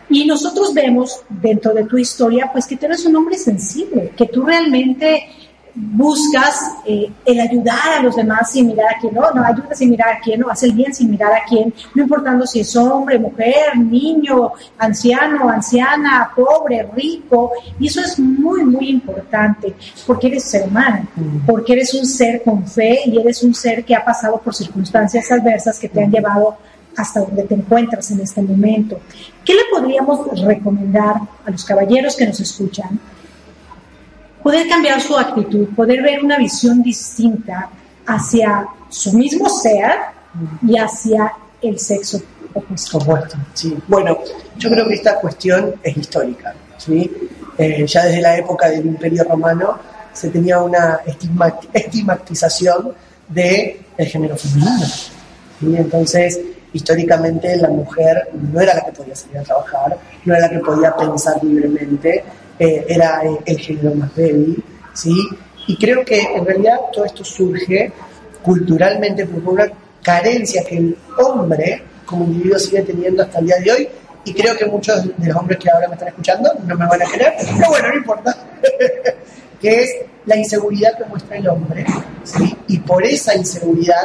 Y 0.09 0.27
nosotros 0.27 0.75
vemos 0.75 1.23
dentro 1.29 1.73
de 1.73 1.85
tu 1.85 1.97
historia, 1.97 2.51
pues 2.53 2.67
que 2.67 2.77
tú 2.77 2.87
eres 2.87 3.05
un 3.07 3.15
hombre 3.15 3.39
sensible, 3.39 4.13
que 4.17 4.27
tú 4.27 4.43
realmente 4.45 5.29
buscas 5.75 6.61
eh, 6.85 7.11
el 7.25 7.41
ayudar 7.41 7.99
a 7.99 8.03
los 8.03 8.17
demás 8.17 8.51
sin 8.51 8.67
mirar 8.67 8.95
a 8.95 8.99
quién, 9.01 9.15
no, 9.15 9.31
no 9.33 9.45
ayuda 9.45 9.75
sin 9.75 9.91
mirar 9.91 10.15
a 10.15 10.21
quién, 10.21 10.41
no 10.41 10.51
hace 10.51 10.67
el 10.67 10.73
bien 10.73 10.95
sin 10.95 11.11
mirar 11.11 11.33
a 11.33 11.45
quién, 11.49 11.73
no 11.95 12.03
importando 12.03 12.47
si 12.47 12.61
es 12.61 12.75
hombre, 12.77 13.19
mujer, 13.19 13.77
niño, 13.77 14.53
anciano, 14.79 15.49
anciana, 15.49 16.31
pobre, 16.35 16.89
rico, 16.95 17.53
y 17.79 17.87
eso 17.87 18.01
es 18.01 18.19
muy, 18.19 18.65
muy 18.65 18.89
importante, 18.91 19.75
porque 20.07 20.29
eres 20.29 20.45
ser 20.45 20.67
humano, 20.67 21.07
mm. 21.17 21.47
porque 21.47 21.73
eres 21.75 21.95
un 21.95 22.07
ser 22.07 22.43
con 22.43 22.67
fe 22.67 23.01
y 23.07 23.19
eres 23.19 23.43
un 23.43 23.55
ser 23.55 23.85
que 23.85 23.95
ha 23.95 24.05
pasado 24.05 24.39
por 24.39 24.55
circunstancias 24.55 25.31
adversas 25.31 25.79
que 25.79 25.89
te 25.89 26.03
han 26.03 26.11
llevado 26.11 26.57
hasta 26.97 27.21
donde 27.21 27.45
te 27.45 27.55
encuentras 27.55 28.11
en 28.11 28.21
este 28.21 28.43
momento. 28.43 29.01
¿Qué 29.45 29.55
le 29.55 29.63
podríamos 29.71 30.41
recomendar 30.43 31.17
a 31.45 31.51
los 31.51 31.65
caballeros 31.65 32.17
que 32.17 32.27
nos 32.27 32.41
escuchan? 32.41 32.99
Poder 34.43 34.69
cambiar 34.69 35.01
su 35.01 35.17
actitud, 35.17 35.69
poder 35.75 36.03
ver 36.03 36.25
una 36.25 36.39
visión 36.39 36.83
distinta 36.83 37.71
hacia 38.07 38.67
su 38.89 39.13
mismo 39.13 39.49
ser 39.49 39.93
y 40.67 40.77
hacia 40.77 41.33
el 41.63 41.79
sexo 41.79 42.21
opuesto. 42.55 43.37
sí. 43.55 43.77
Bueno, 43.87 44.19
yo 44.57 44.71
creo 44.71 44.89
que 44.89 44.95
esta 44.95 45.21
cuestión 45.21 45.75
es 45.83 45.97
histórica. 45.97 46.55
¿sí? 46.79 47.11
Eh, 47.59 47.85
ya 47.87 48.07
desde 48.07 48.21
la 48.21 48.37
época 48.37 48.69
del 48.71 48.87
Imperio 48.87 49.25
Romano 49.25 49.79
se 50.13 50.31
tenía 50.31 50.61
una 50.61 51.01
estigmatización 51.73 52.93
del 53.29 53.77
el 53.97 54.07
género 54.07 54.37
femenino. 54.37 54.87
y 55.61 55.77
Entonces, 55.77 56.41
históricamente 56.73 57.57
la 57.57 57.69
mujer 57.69 58.29
no 58.33 58.61
era 58.61 58.75
la 58.75 58.85
que 58.85 58.93
podía 58.93 59.15
salir 59.15 59.39
a 59.39 59.43
trabajar, 59.43 59.99
no 60.25 60.35
era 60.35 60.47
la 60.47 60.51
que 60.51 60.59
podía 60.59 60.97
pensar 60.97 61.43
libremente, 61.43 62.25
eh, 62.61 62.85
era 62.89 63.23
eh, 63.25 63.39
el 63.47 63.59
género 63.59 63.95
más 63.95 64.15
débil, 64.15 64.63
¿sí? 64.93 65.17
Y 65.67 65.77
creo 65.79 66.05
que 66.05 66.21
en 66.21 66.45
realidad 66.45 66.79
todo 66.93 67.07
esto 67.07 67.25
surge 67.25 67.91
culturalmente 68.43 69.25
por 69.25 69.55
una 69.55 69.67
carencia 70.03 70.63
que 70.63 70.77
el 70.77 70.97
hombre 71.19 71.83
como 72.05 72.25
individuo 72.25 72.59
sigue 72.59 72.83
teniendo 72.83 73.23
hasta 73.23 73.39
el 73.39 73.47
día 73.47 73.57
de 73.65 73.73
hoy 73.73 73.89
y 74.25 74.35
creo 74.35 74.55
que 74.57 74.67
muchos 74.67 75.05
de 75.17 75.27
los 75.27 75.37
hombres 75.37 75.59
que 75.59 75.71
ahora 75.71 75.89
me 75.89 75.95
están 75.95 76.09
escuchando 76.09 76.53
no 76.67 76.77
me 76.77 76.87
van 76.87 77.03
a 77.03 77.07
querer, 77.07 77.35
pero 77.57 77.71
bueno, 77.71 77.89
no 77.89 77.95
importa, 77.95 78.37
que 79.61 79.83
es 79.83 79.97
la 80.27 80.37
inseguridad 80.37 80.99
que 80.99 81.05
muestra 81.05 81.39
el 81.39 81.49
hombre, 81.49 81.87
¿sí? 82.25 82.57
y 82.69 82.79
por 82.81 83.05
esa 83.07 83.35
inseguridad 83.35 84.03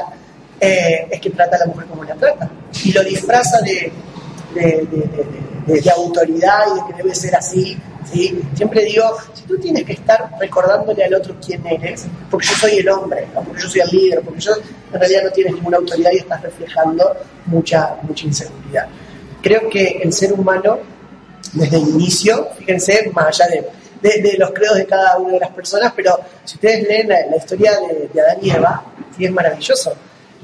eh, 0.62 1.08
es 1.12 1.20
que 1.20 1.30
trata 1.32 1.58
a 1.58 1.60
la 1.60 1.66
mujer 1.66 1.88
como 1.88 2.06
la 2.06 2.16
trata, 2.16 2.50
y 2.86 2.94
lo 2.94 3.04
disfraza 3.04 3.60
de, 3.62 3.92
autoridad 5.96 6.66
y 6.72 6.80
de 6.80 6.88
que 6.88 7.04
debe 7.04 7.16
ser 7.16 7.36
así, 7.36 7.78
¿sí? 8.12 8.40
Siempre 8.56 8.86
digo, 8.86 9.04
si 9.34 9.44
tú 9.44 9.58
tienes 9.58 9.84
que 9.84 9.94
estar 9.94 10.32
recordándole 10.40 11.04
al 11.04 11.14
otro 11.16 11.36
quién 11.44 11.66
eres, 11.66 12.06
porque 12.30 12.48
yo 12.48 12.56
soy 12.56 12.78
el 12.78 12.90
hombre, 12.90 13.28
porque 13.34 13.62
yo 13.62 13.70
soy 13.70 13.82
el 13.82 13.90
líder, 13.90 14.22
porque 14.22 14.42
yo 14.42 14.52
en 14.94 15.00
realidad 15.00 15.24
no 15.24 15.32
tienes 15.32 15.54
ninguna 15.54 15.78
autoridad 15.78 16.12
y 16.14 16.18
estás 16.18 16.42
reflejando 16.42 17.16
mucha, 17.48 17.98
mucha 18.04 18.26
inseguridad. 18.26 18.88
Creo 19.42 19.70
que 19.70 20.00
el 20.04 20.14
ser 20.14 20.34
humano, 20.34 20.80
desde 21.54 21.78
el 21.78 21.90
inicio, 21.90 22.50
fíjense, 22.58 23.12
más 23.14 23.28
allá 23.28 23.48
de, 24.02 24.22
de, 24.22 24.36
los 24.38 24.52
credos 24.52 24.78
de 24.78 24.86
cada 24.86 25.18
una 25.18 25.34
de 25.34 25.40
las 25.40 25.52
personas, 25.52 25.94
pero 25.96 26.20
si 26.44 26.56
ustedes 26.56 26.88
leen 26.88 27.10
la, 27.10 27.38
historia 27.38 27.74
de, 28.14 28.22
Adán 28.22 28.38
y 28.42 28.50
Eva, 28.52 28.84
sí 29.16 29.26
es 29.26 29.32
maravilloso. 29.32 29.94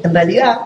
En 0.04 0.14
realidad, 0.14 0.58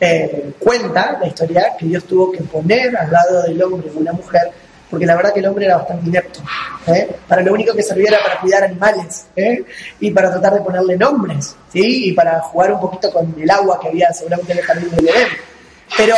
eh, 0.00 0.52
cuenta 0.58 1.18
la 1.18 1.26
historia 1.26 1.74
que 1.78 1.86
Dios 1.86 2.04
tuvo 2.04 2.30
que 2.30 2.42
poner 2.42 2.96
al 2.96 3.10
lado 3.10 3.42
del 3.42 3.62
hombre 3.62 3.90
una 3.94 4.12
mujer 4.12 4.52
porque 4.90 5.06
la 5.06 5.16
verdad 5.16 5.32
que 5.32 5.40
el 5.40 5.46
hombre 5.46 5.66
era 5.66 5.78
bastante 5.78 6.06
inepto. 6.08 6.40
¿eh? 6.86 7.16
Para 7.26 7.42
lo 7.42 7.52
único 7.52 7.74
que 7.74 7.82
servía 7.82 8.08
era 8.08 8.22
para 8.22 8.40
cuidar 8.40 8.64
animales 8.64 9.26
¿eh? 9.34 9.64
y 10.00 10.10
para 10.10 10.30
tratar 10.30 10.54
de 10.54 10.60
ponerle 10.60 10.96
nombres, 10.96 11.56
¿sí? 11.72 12.10
y 12.10 12.12
para 12.12 12.40
jugar 12.40 12.72
un 12.72 12.80
poquito 12.80 13.12
con 13.12 13.34
el 13.38 13.50
agua 13.50 13.80
que 13.80 13.88
había 13.88 14.12
seguramente 14.12 14.52
en 14.52 14.58
el 14.58 14.64
jardín 14.64 14.90
de 14.90 14.96
Edén. 15.10 15.28
Pero 15.96 16.14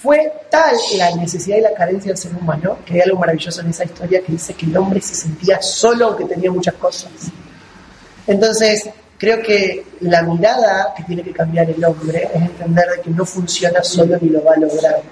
fue 0.00 0.32
tal 0.48 0.76
la 0.96 1.14
necesidad 1.16 1.56
y 1.56 1.60
la 1.60 1.74
carencia 1.74 2.12
del 2.12 2.18
ser 2.18 2.32
humano 2.34 2.78
que 2.84 2.94
hay 2.94 3.00
algo 3.00 3.18
maravilloso 3.18 3.60
en 3.62 3.70
esa 3.70 3.84
historia 3.84 4.22
que 4.22 4.32
dice 4.32 4.54
que 4.54 4.66
el 4.66 4.76
hombre 4.76 5.00
se 5.00 5.14
sentía 5.14 5.60
solo 5.60 6.06
aunque 6.06 6.24
tenía 6.24 6.52
muchas 6.52 6.74
cosas. 6.74 7.10
Entonces, 8.26 8.88
creo 9.18 9.42
que 9.42 9.84
la 10.00 10.22
mirada 10.22 10.94
que 10.96 11.02
tiene 11.02 11.22
que 11.22 11.32
cambiar 11.32 11.68
el 11.68 11.84
hombre 11.84 12.28
es 12.32 12.40
entender 12.40 12.86
de 12.96 13.02
que 13.02 13.10
no 13.10 13.26
funciona 13.26 13.82
solo 13.82 14.16
ni 14.20 14.30
lo 14.30 14.42
va 14.42 14.54
a 14.54 14.60
lograr 14.60 15.02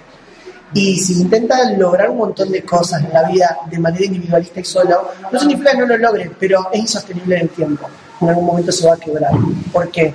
y 0.75 0.99
si 0.99 1.15
intenta 1.21 1.71
lograr 1.73 2.11
un 2.11 2.19
montón 2.19 2.51
de 2.51 2.63
cosas 2.63 3.03
en 3.05 3.13
la 3.13 3.29
vida 3.29 3.59
de 3.71 3.79
manera 3.79 4.05
individualista 4.05 4.61
y 4.61 4.65
solo, 4.65 5.11
no 5.31 5.39
significa 5.39 5.73
que 5.73 5.79
no 5.79 5.87
lo 5.87 5.97
logre, 5.97 6.31
pero 6.39 6.69
es 6.73 6.81
insostenible 6.81 7.37
en 7.37 7.43
el 7.43 7.49
tiempo. 7.51 7.89
En 8.21 8.29
algún 8.29 8.47
momento 8.47 8.73
se 8.73 8.87
va 8.87 8.95
a 8.95 8.97
quebrar. 8.99 9.33
¿Por 9.73 9.91
qué? 9.91 10.13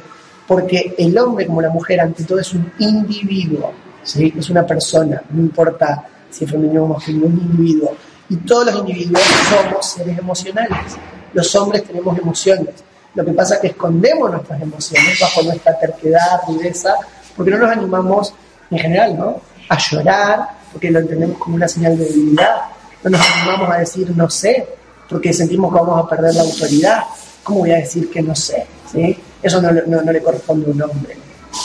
Porque 0.47 0.93
el 0.97 1.17
hombre 1.17 1.47
como 1.47 1.61
la 1.61 1.69
mujer 1.69 2.01
ante 2.01 2.25
todo 2.25 2.39
es 2.39 2.53
un 2.53 2.71
individuo, 2.79 3.71
¿sí? 4.03 4.33
es 4.37 4.49
una 4.49 4.65
persona, 4.65 5.21
no 5.29 5.41
importa 5.41 6.05
si 6.29 6.43
es 6.43 6.51
femenino 6.51 6.83
o 6.83 6.87
masculino, 6.87 7.27
un 7.27 7.39
individuo. 7.39 7.95
Y 8.29 8.35
todos 8.37 8.65
los 8.65 8.79
individuos 8.79 9.21
somos 9.49 9.85
seres 9.85 10.17
emocionales. 10.17 10.97
Los 11.33 11.55
hombres 11.55 11.83
tenemos 11.83 12.17
emociones. 12.17 12.75
Lo 13.13 13.25
que 13.25 13.33
pasa 13.33 13.55
es 13.55 13.61
que 13.61 13.67
escondemos 13.67 14.31
nuestras 14.31 14.61
emociones 14.61 15.19
bajo 15.19 15.43
nuestra 15.43 15.77
terquedad, 15.77 16.41
rudeza, 16.47 16.95
porque 17.35 17.51
no 17.51 17.57
nos 17.57 17.71
animamos 17.71 18.33
en 18.69 18.79
general, 18.79 19.17
¿no? 19.17 19.41
a 19.71 19.77
llorar, 19.77 20.49
porque 20.71 20.91
lo 20.91 20.99
entendemos 20.99 21.37
como 21.37 21.55
una 21.55 21.67
señal 21.67 21.97
de 21.97 22.03
debilidad. 22.03 22.57
No 23.03 23.11
nos 23.11 23.21
animamos 23.21 23.69
a 23.69 23.77
decir 23.79 24.11
no 24.15 24.29
sé, 24.29 24.67
porque 25.09 25.31
sentimos 25.31 25.71
que 25.71 25.79
vamos 25.79 26.05
a 26.05 26.09
perder 26.09 26.35
la 26.35 26.41
autoridad. 26.41 27.03
¿Cómo 27.41 27.59
voy 27.59 27.71
a 27.71 27.77
decir 27.77 28.09
que 28.11 28.21
no 28.21 28.35
sé? 28.35 28.67
¿Sí? 28.91 29.17
Eso 29.41 29.61
no, 29.61 29.71
le 29.71 30.21
corresponde 30.21 30.67
a 30.67 30.73
un 30.73 30.81
hombre. 30.81 31.17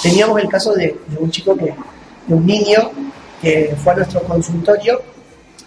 Teníamos 0.02 0.40
el 0.40 0.48
caso 0.48 0.72
de, 0.72 1.00
un 1.18 1.30
chico 1.32 1.56
que, 1.56 1.74
de 2.26 2.34
un 2.34 2.46
niño 2.46 2.90
que 3.42 3.76
fue 3.82 3.92
a 3.92 3.96
nuestro 3.96 4.22
consultorio 4.22 5.02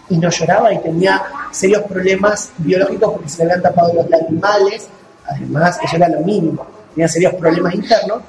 y 0.08 0.16
no 0.16 0.30
lloraba 0.30 0.72
y 0.72 0.78
tenía 0.78 1.22
serios 1.52 1.82
problemas 1.82 2.50
biológicos 2.56 3.12
porque 3.12 3.28
se 3.28 3.44
le 3.44 3.52
habían 3.52 3.62
tapado 3.62 3.92
los 3.92 4.06
animales, 4.12 4.88
además 5.30 5.78
eso 5.82 5.96
era 5.96 6.08
lo 6.08 6.20
mínimo, 6.20 6.66
tenía 6.94 7.08
serios 7.08 7.34
problemas 7.34 7.74
internos 7.74 8.22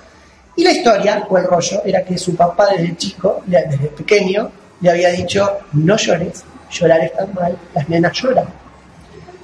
y 0.56 0.64
la 0.64 0.72
historia 0.72 1.26
o 1.30 1.38
el 1.38 1.46
rollo 1.46 1.82
era 1.86 2.04
que 2.04 2.18
su 2.18 2.36
papá 2.36 2.68
desde 2.76 2.96
chico, 2.98 3.42
desde 3.46 3.88
pequeño, 3.88 4.52
le 4.82 4.90
había 4.90 5.10
dicho, 5.10 5.60
no 5.74 5.96
llores, 5.96 6.44
llorar 6.70 7.02
está 7.02 7.26
mal, 7.28 7.58
las 7.74 7.88
nenas 7.88 8.14
lloran. 8.14 8.46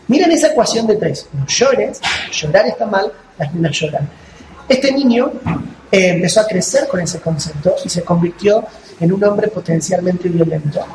Miren 0.07 0.31
esa 0.31 0.47
ecuación 0.47 0.87
de 0.87 0.95
tres, 0.95 1.27
no 1.33 1.45
llores, 1.47 2.01
llorar 2.31 2.67
está 2.67 2.85
mal, 2.85 3.11
las 3.37 3.53
nenas 3.53 3.71
lloran. 3.71 4.09
Este 4.67 4.91
niño 4.91 5.31
eh, 5.91 6.09
empezó 6.09 6.41
a 6.41 6.47
crecer 6.47 6.87
con 6.87 6.99
ese 6.99 7.19
concepto 7.19 7.75
y 7.83 7.89
se 7.89 8.03
convirtió 8.03 8.65
en 8.99 9.13
un 9.13 9.23
hombre 9.23 9.47
potencialmente 9.47 10.27
violento. 10.29 10.85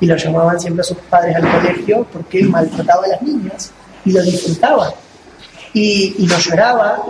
Y 0.00 0.06
lo 0.06 0.16
llamaban 0.16 0.58
siempre 0.60 0.82
a 0.82 0.84
sus 0.84 0.98
padres 0.98 1.36
al 1.36 1.50
colegio 1.50 2.06
porque 2.10 2.42
maltrataba 2.44 3.04
a 3.04 3.08
las 3.08 3.22
niñas 3.22 3.72
y 4.04 4.12
lo 4.12 4.22
disfrutaba 4.22 4.94
y, 5.78 6.26
no 6.26 6.38
lloraba 6.38 7.04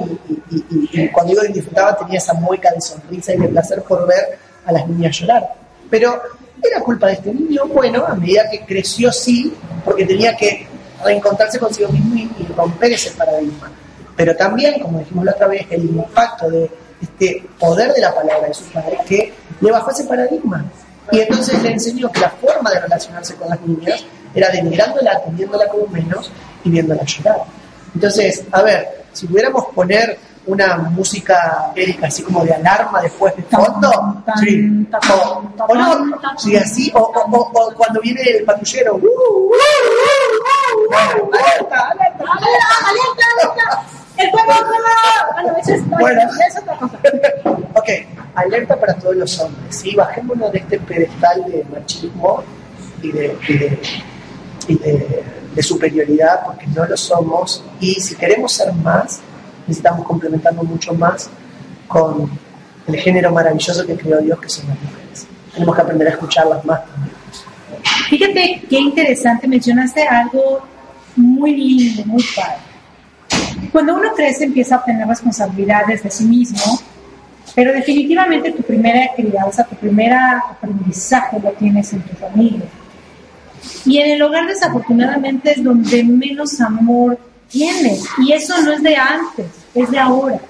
y, 0.51 1.09
cuando 1.09 1.33
digo 1.33 1.43
disfrutaba 1.53 1.97
tenía 1.97 2.19
esa 2.19 2.35
mueca 2.35 2.71
de 2.75 2.81
sonrisa 2.81 3.35
y 3.35 3.39
de 3.39 3.49
placer 3.49 3.83
por 3.83 4.07
ver 4.07 4.39
a 4.67 4.73
las 4.73 4.87
niñas 4.89 5.19
llorar. 5.19 5.55
Pero 5.89 6.21
era 6.63 6.81
culpa 6.81 7.07
de 7.07 7.15
este 7.15 7.33
niño, 7.33 7.67
bueno, 7.67 8.05
a 8.07 8.15
medida 8.15 8.49
que 8.51 8.65
creció 8.65 9.13
sí, 9.13 9.55
porque 9.85 10.05
tenía 10.05 10.37
que 10.37 10.67
reencontrarse 11.05 11.59
consigo 11.59 11.91
mismo 11.91 12.35
y, 12.39 12.53
romper 12.53 12.93
ese 12.93 13.11
paradigma. 13.13 13.71
Pero 14.17 14.37
también, 14.37 14.81
como 14.81 14.99
dijimos 14.99 15.25
la 15.25 15.33
otra 15.33 15.47
vez, 15.47 15.67
el 15.71 15.85
impacto 15.85 16.51
de 16.51 16.71
este 17.01 17.47
poder 17.59 17.93
de 17.95 18.01
la 18.01 18.13
palabra 18.13 18.49
de 18.49 18.55
sus 18.55 18.67
padres 18.67 18.99
que 19.07 19.33
le 19.61 19.71
bajó 19.71 19.91
ese 19.93 20.05
paradigma. 20.05 20.65
Y 21.13 21.21
entonces 21.21 21.63
le 21.63 21.71
enseñó 21.71 22.11
que 22.11 22.21
la 22.21 22.31
forma 22.31 22.71
de 22.71 22.81
relacionarse 22.81 23.35
con 23.37 23.49
las 23.49 23.61
niñas 23.63 24.05
era 24.35 24.51
denigrándola, 24.51 25.23
teniéndola 25.23 25.69
como 25.69 25.87
menos 25.87 26.31
y 26.65 26.71
viéndola 26.71 27.05
llorar. 27.05 27.45
Entonces, 27.99 28.45
a 28.53 28.63
ver, 28.63 28.87
si 29.13 29.27
pudiéramos 29.27 29.65
poner 29.75 30.17
una 30.47 30.77
música 30.77 31.73
Erika 31.75 32.07
así 32.07 32.23
como 32.23 32.45
de 32.45 32.55
alarma 32.55 33.03
después 33.03 33.35
de 33.37 33.43
fondo, 33.43 34.23
sí, 34.41 34.87
o, 35.13 35.43
o 35.69 35.75
no, 35.75 36.17
sí, 36.39 36.57
así, 36.57 36.93
o, 36.95 37.01
o, 37.01 37.11
o- 37.29 37.51
o 37.69 37.75
cuando 37.75 38.01
viene 38.01 38.23
el 38.23 38.45
patrullero, 38.45 38.95
uh, 38.95 38.99
uh, 38.99 39.03
uh, 39.03 39.51
uh, 39.51 40.87
bueno, 40.89 41.31
alerta, 41.37 41.89
alerta, 41.91 42.25
¡Alerta, 42.89 43.25
alerta! 43.35 43.83
¡El 44.17 44.31
fuego, 44.31 44.53
el 44.53 44.65
fuego! 45.85 45.99
Bueno, 45.99 46.21
es 46.49 46.57
otra 46.57 46.77
cosa. 46.79 46.99
Ok, 47.75 47.89
alerta 48.37 48.77
para 48.79 48.95
todos 48.95 49.17
los 49.17 49.41
hombres, 49.41 49.77
¿sí? 49.77 49.95
Bajémonos 49.97 50.53
de 50.53 50.59
este 50.61 50.79
pedestal 50.79 51.45
de 51.51 51.65
machismo 51.73 52.45
y 53.03 53.11
de, 53.11 53.37
y 53.49 53.59
de, 53.59 53.79
y 54.69 54.79
de- 54.79 55.25
de 55.55 55.63
superioridad, 55.63 56.45
porque 56.45 56.67
no 56.69 56.87
lo 56.87 56.97
somos, 56.97 57.65
y 57.81 57.95
si 57.95 58.15
queremos 58.15 58.53
ser 58.53 58.73
más, 58.73 59.21
necesitamos 59.67 60.07
complementarnos 60.07 60.65
mucho 60.65 60.95
más 60.95 61.29
con 61.87 62.31
el 62.87 62.97
género 62.97 63.33
maravilloso 63.33 63.87
que 63.87 63.97
creó 63.97 64.19
Dios, 64.21 64.39
que 64.41 64.49
son 64.49 64.69
las 64.69 64.81
mujeres. 64.83 65.27
Tenemos 65.53 65.75
que 65.75 65.83
aprender 65.83 66.09
a 66.09 66.11
escucharlas 66.11 66.65
más 66.65 66.81
también. 66.87 67.15
Fíjate 68.09 68.63
qué 68.69 68.79
interesante, 68.79 69.47
mencionaste 69.47 70.03
algo 70.07 70.61
muy 71.17 71.55
lindo, 71.55 72.05
muy 72.07 72.25
padre. 72.35 72.59
Cuando 73.73 73.97
uno 73.97 74.13
crece 74.15 74.45
empieza 74.45 74.77
a 74.77 74.79
obtener 74.79 75.07
responsabilidades 75.07 76.03
de 76.03 76.11
sí 76.11 76.25
mismo, 76.25 76.81
pero 77.55 77.73
definitivamente 77.73 78.53
tu 78.53 78.63
primera 78.63 79.11
crianza, 79.15 79.65
tu 79.65 79.75
primera 79.77 80.43
aprendizaje 80.51 81.39
lo 81.41 81.51
tienes 81.53 81.93
en 81.93 82.03
tu 82.03 82.17
familia. 82.17 82.63
Y 83.85 83.99
en 83.99 84.11
el 84.13 84.23
hogar 84.23 84.47
desafortunadamente 84.47 85.53
es 85.53 85.63
donde 85.63 86.05
menos 86.05 86.61
amor 86.61 87.19
tienes. 87.49 88.05
Y 88.19 88.33
eso 88.33 88.61
no 88.63 88.73
es 88.73 88.83
de 88.83 88.97
antes, 88.97 89.47
es 89.75 89.91
de 89.91 89.99
ahora. 89.99 90.41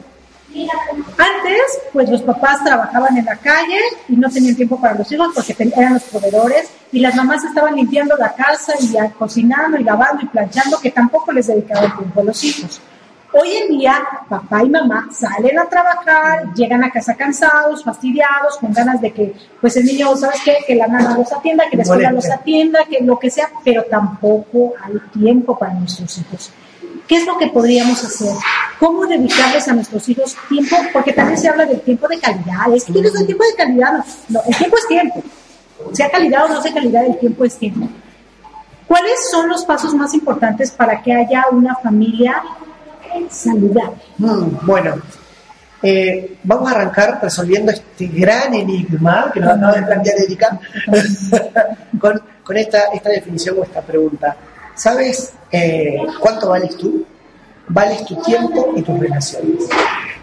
Antes, 1.18 1.62
pues 1.92 2.08
los 2.08 2.22
papás 2.22 2.64
trabajaban 2.64 3.16
en 3.16 3.26
la 3.26 3.36
calle 3.36 3.78
y 4.08 4.16
no 4.16 4.30
tenían 4.30 4.56
tiempo 4.56 4.80
para 4.80 4.94
los 4.94 5.10
hijos 5.12 5.28
porque 5.34 5.54
eran 5.76 5.94
los 5.94 6.02
proveedores 6.04 6.68
y 6.90 7.00
las 7.00 7.14
mamás 7.14 7.44
estaban 7.44 7.76
limpiando 7.76 8.16
la 8.16 8.32
casa 8.34 8.72
y 8.80 8.96
cocinando 9.18 9.78
y 9.78 9.84
lavando 9.84 10.22
y 10.22 10.26
planchando 10.26 10.80
que 10.80 10.90
tampoco 10.90 11.32
les 11.32 11.46
dedicaban 11.46 11.96
tiempo 11.96 12.20
a 12.20 12.24
los 12.24 12.42
hijos. 12.44 12.80
Hoy 13.40 13.53
en 13.53 13.79
día, 13.79 14.05
papá 14.29 14.64
y 14.64 14.68
mamá 14.68 15.09
salen 15.12 15.57
a 15.61 15.66
trabajar, 15.66 16.53
llegan 16.55 16.83
a 16.83 16.90
casa 16.90 17.14
cansados, 17.14 17.85
fastidiados, 17.85 18.57
con 18.61 18.72
ganas 18.72 19.01
de 19.01 19.12
que, 19.12 19.33
pues 19.61 19.77
el 19.77 19.85
niño, 19.85 20.16
¿sabes 20.16 20.40
qué? 20.44 20.57
Que 20.66 20.74
la 20.74 20.88
nana 20.88 21.16
los 21.16 21.33
atienda, 21.33 21.70
que 21.70 21.77
la 21.77 21.85
escuela 21.85 22.11
los 22.11 22.29
atienda, 22.29 22.81
que 22.90 22.98
lo 23.01 23.16
que 23.16 23.31
sea, 23.31 23.48
pero 23.62 23.85
tampoco 23.85 24.72
hay 24.83 24.94
tiempo 25.16 25.57
para 25.57 25.72
nuestros 25.74 26.18
hijos. 26.18 26.51
¿Qué 27.07 27.18
es 27.18 27.27
lo 27.27 27.38
que 27.38 27.46
podríamos 27.46 28.03
hacer? 28.03 28.35
¿Cómo 28.81 29.07
dedicarles 29.07 29.68
a 29.68 29.72
nuestros 29.72 30.09
hijos 30.09 30.37
tiempo? 30.48 30.77
Porque 30.92 31.12
también 31.12 31.38
se 31.38 31.48
habla 31.48 31.64
del 31.64 31.81
tiempo 31.83 32.09
de 32.09 32.18
calidad. 32.18 32.74
Es 32.74 32.87
que 32.87 32.92
tienes 32.92 33.14
el 33.14 33.24
tiempo 33.24 33.44
de 33.44 33.55
calidad. 33.55 33.92
No, 33.92 34.05
no, 34.31 34.40
el 34.48 34.57
tiempo 34.57 34.77
es 34.79 34.88
tiempo. 34.88 35.22
Sea 35.92 36.11
calidad 36.11 36.46
o 36.46 36.48
no 36.48 36.61
sea 36.61 36.74
calidad, 36.74 37.07
el 37.07 37.16
tiempo 37.20 37.44
es 37.44 37.57
tiempo. 37.57 37.88
¿Cuáles 38.88 39.31
son 39.31 39.48
los 39.48 39.64
pasos 39.64 39.94
más 39.94 40.12
importantes 40.12 40.72
para 40.72 41.01
que 41.03 41.12
haya 41.12 41.44
una 41.53 41.77
familia 41.77 42.42
saludable? 43.31 43.96
Mm, 44.18 44.66
bueno, 44.66 44.96
eh, 45.83 46.38
vamos 46.42 46.70
a 46.70 46.74
arrancar 46.74 47.20
resolviendo 47.22 47.70
este 47.70 48.07
gran 48.07 48.52
enigma 48.54 49.31
que 49.33 49.40
nos 49.40 49.50
acaba 49.50 49.74
de 49.74 49.83
plantear 49.83 50.16
Erika 50.20 50.61
con, 52.44 52.57
esta, 52.57 52.85
esta 52.92 53.11
definición 53.11 53.57
o 53.59 53.64
esta 53.64 53.81
pregunta. 53.83 54.37
¿Sabes 54.74 55.33
eh, 55.52 55.98
cuánto 56.20 56.48
vales 56.50 56.76
tú? 56.76 57.04
Vales 57.68 58.04
tu 58.07 58.16
tiempo 58.22 58.72
y 58.76 58.83
tus 58.83 58.98
relaciones. 58.98 59.68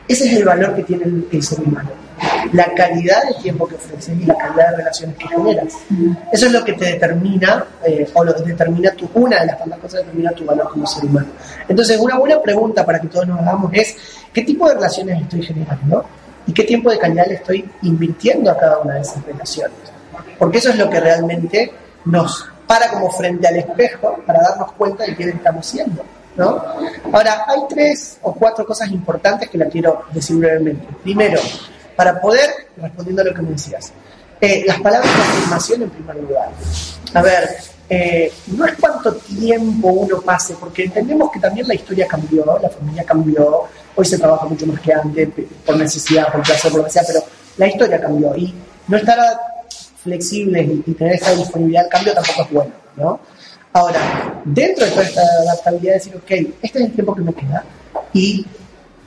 Ese 0.08 0.26
es 0.26 0.38
el 0.38 0.46
valor 0.46 0.76
que 0.76 0.84
tiene 0.84 1.06
el 1.32 1.44
ser 1.44 1.60
humano. 1.60 2.05
La 2.54 2.74
calidad 2.74 3.24
del 3.24 3.42
tiempo 3.42 3.68
que 3.68 3.76
ofreces 3.76 4.16
y 4.20 4.26
la 4.26 4.36
calidad 4.36 4.72
de 4.72 4.78
relaciones 4.78 5.18
que 5.18 5.28
generas. 5.28 5.74
Eso 6.32 6.46
es 6.46 6.52
lo 6.52 6.64
que 6.64 6.74
te 6.74 6.86
determina, 6.86 7.66
eh, 7.84 8.08
o 8.14 8.24
lo 8.24 8.36
que 8.36 8.44
determina 8.44 8.92
tu, 8.92 9.10
una 9.16 9.42
de 9.42 9.48
las 9.48 9.58
tantas 9.58 9.80
cosas 9.80 10.00
que 10.00 10.06
determina 10.06 10.32
tu 10.32 10.46
valor 10.46 10.70
como 10.70 10.86
ser 10.86 11.06
humano. 11.06 11.28
Entonces, 11.68 12.00
una 12.00 12.18
buena 12.18 12.42
pregunta 12.42 12.86
para 12.86 13.00
que 13.00 13.08
todos 13.08 13.28
nos 13.28 13.40
hagamos 13.40 13.72
es, 13.74 13.96
¿qué 14.34 14.44
tipo 14.44 14.68
de 14.68 14.76
relaciones 14.76 15.22
estoy 15.22 15.44
generando? 15.44 16.06
¿Y 16.48 16.54
qué 16.54 16.64
tiempo 16.64 16.92
de 16.92 17.00
calidad 17.00 17.26
le 17.28 17.36
estoy 17.36 17.70
invirtiendo 17.82 18.52
a 18.52 18.58
cada 18.58 18.80
una 18.80 18.96
de 18.96 19.02
esas 19.02 19.26
relaciones? 19.26 19.78
Porque 20.38 20.60
eso 20.60 20.70
es 20.70 20.78
lo 20.78 20.90
que 20.90 21.00
realmente 21.00 21.72
nos 22.06 22.50
para 22.68 22.90
como 22.90 23.12
frente 23.12 23.48
al 23.48 23.58
espejo 23.58 24.20
para 24.26 24.42
darnos 24.42 24.72
cuenta 24.74 25.06
de 25.06 25.16
quién 25.16 25.30
estamos 25.30 25.66
siendo. 25.66 26.04
¿no? 26.36 26.62
Ahora, 27.12 27.46
hay 27.48 27.62
tres 27.70 28.18
o 28.22 28.34
cuatro 28.34 28.66
cosas 28.66 28.90
importantes 28.92 29.50
que 29.50 29.58
la 29.58 29.68
quiero 29.68 30.04
decir 30.12 30.36
brevemente. 30.38 30.88
Primero, 31.04 31.40
para 31.96 32.20
poder, 32.20 32.50
respondiendo 32.78 33.22
a 33.22 33.26
lo 33.26 33.34
que 33.34 33.42
me 33.42 33.52
decías, 33.52 33.92
eh, 34.42 34.64
las 34.68 34.80
palabras 34.82 35.16
de 35.16 35.22
afirmación 35.22 35.82
en 35.84 35.90
primer 35.90 36.16
lugar. 36.18 36.50
A 37.14 37.22
ver, 37.22 37.50
eh, 37.90 38.32
no 38.48 38.66
es 38.66 38.74
cuánto 38.80 39.14
tiempo 39.14 39.88
uno 39.90 40.22
pase, 40.22 40.56
porque 40.60 40.86
entendemos 40.86 41.32
que 41.32 41.40
también 41.40 41.68
la 41.68 41.76
historia 41.76 42.08
cambió, 42.08 42.60
la 42.62 42.70
familia 42.70 43.04
cambió, 43.04 43.64
hoy 43.96 44.06
se 44.06 44.18
trabaja 44.18 44.46
mucho 44.46 44.66
más 44.68 44.82
que 44.82 44.94
antes, 44.94 45.30
por 45.66 45.78
necesidad, 45.78 46.32
por 46.32 46.44
placer, 46.44 46.72
por 46.72 46.82
lo 46.82 46.86
que 46.86 46.92
sea, 46.92 47.04
pero 47.06 47.24
la 47.58 47.68
historia 47.68 48.02
cambió 48.02 48.36
y 48.36 48.54
no 48.88 48.98
estar 48.98 49.18
flexibles 50.04 50.68
y, 50.68 50.84
y 50.86 50.94
tener 50.94 51.14
esa 51.14 51.34
disponibilidad 51.34 51.86
al 51.86 51.90
cambio 51.90 52.14
tampoco 52.14 52.42
es 52.42 52.52
bueno, 52.52 52.72
¿no? 52.98 53.20
Ahora, 53.74 54.42
dentro 54.46 54.86
de 54.86 54.92
toda 54.92 55.04
esta 55.04 55.22
adaptabilidad, 55.22 55.96
decir, 55.96 56.16
ok, 56.16 56.32
este 56.62 56.80
es 56.80 56.86
el 56.86 56.92
tiempo 56.94 57.14
que 57.14 57.22
me 57.22 57.34
queda 57.34 57.64
y 58.14 58.46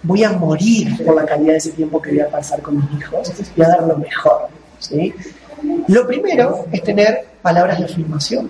voy 0.03 0.25
a 0.25 0.33
morir 0.33 1.05
por 1.05 1.17
la 1.17 1.25
calidad 1.25 1.53
de 1.53 1.59
ese 1.59 1.71
tiempo 1.73 2.01
que 2.01 2.11
voy 2.11 2.21
a 2.21 2.29
pasar 2.29 2.63
con 2.63 2.77
mis 2.77 3.01
hijos 3.01 3.33
y 3.57 3.63
a 3.63 3.69
dar 3.69 3.83
lo 3.83 3.97
mejor, 3.97 4.49
¿sí? 4.79 5.15
Lo 5.89 6.07
primero 6.07 6.67
es 6.73 6.83
tener 6.83 7.27
palabras 7.43 7.79
de 7.79 7.85
afirmación. 7.85 8.49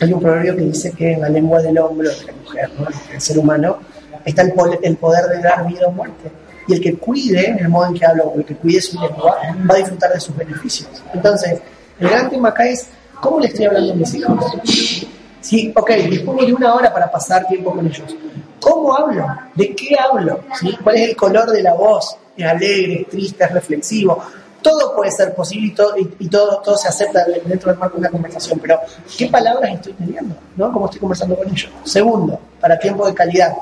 Hay 0.00 0.12
un 0.12 0.20
proverbio 0.20 0.56
que 0.56 0.62
dice 0.62 0.92
que 0.92 1.12
en 1.12 1.22
la 1.22 1.28
lengua 1.28 1.60
del 1.60 1.78
hombre, 1.78 2.08
de 2.08 2.24
la 2.26 2.32
mujer, 2.32 2.70
¿no? 2.78 2.86
el 3.12 3.20
ser 3.20 3.38
humano, 3.38 3.78
está 4.24 4.42
el, 4.42 4.52
el 4.82 4.96
poder 4.96 5.24
de 5.26 5.42
dar 5.42 5.66
vida 5.66 5.86
o 5.86 5.92
muerte. 5.92 6.30
Y 6.68 6.74
el 6.74 6.80
que 6.80 6.96
cuide 6.96 7.56
el 7.58 7.68
modo 7.68 7.86
en 7.86 7.94
que 7.94 8.04
habla 8.04 8.24
o 8.24 8.38
el 8.38 8.44
que 8.44 8.54
cuide 8.54 8.80
su 8.80 9.00
lengua 9.00 9.38
va 9.68 9.74
a 9.74 9.78
disfrutar 9.78 10.12
de 10.12 10.20
sus 10.20 10.36
beneficios. 10.36 10.88
Entonces, 11.14 11.60
el 11.98 12.08
gran 12.08 12.28
tema 12.28 12.50
acá 12.50 12.68
es 12.68 12.88
cómo 13.20 13.40
le 13.40 13.46
estoy 13.46 13.64
hablando 13.64 13.92
a 13.94 13.96
mis 13.96 14.14
hijos. 14.14 15.06
Sí, 15.48 15.72
ok, 15.74 15.90
dispongo 16.10 16.44
de 16.44 16.52
una 16.52 16.74
hora 16.74 16.92
para 16.92 17.10
pasar 17.10 17.46
tiempo 17.46 17.74
con 17.74 17.86
ellos. 17.86 18.14
¿Cómo 18.60 18.94
hablo? 18.94 19.26
¿De 19.54 19.74
qué 19.74 19.96
hablo? 19.98 20.40
¿Cuál 20.84 20.96
es 20.96 21.08
el 21.08 21.16
color 21.16 21.50
de 21.50 21.62
la 21.62 21.72
voz? 21.72 22.18
¿Es 22.36 22.44
alegre, 22.44 23.00
es 23.00 23.08
triste, 23.08 23.44
es 23.44 23.52
reflexivo? 23.52 24.22
Todo 24.60 24.94
puede 24.94 25.10
ser 25.10 25.34
posible 25.34 25.68
y 25.68 25.70
todo, 25.70 25.94
y 25.96 26.28
todo, 26.28 26.60
todo 26.60 26.76
se 26.76 26.88
acepta 26.88 27.24
dentro 27.46 27.70
del 27.70 27.78
marco 27.78 27.94
de 27.94 28.00
una 28.00 28.10
conversación, 28.10 28.58
pero 28.58 28.78
¿qué 29.16 29.28
palabras 29.28 29.72
estoy 29.72 29.94
teniendo? 29.94 30.36
¿no? 30.54 30.70
¿Cómo 30.70 30.84
estoy 30.84 31.00
conversando 31.00 31.34
con 31.34 31.48
ellos? 31.48 31.70
Segundo, 31.82 32.38
para 32.60 32.78
tiempo 32.78 33.06
de 33.06 33.14
calidad. 33.14 33.54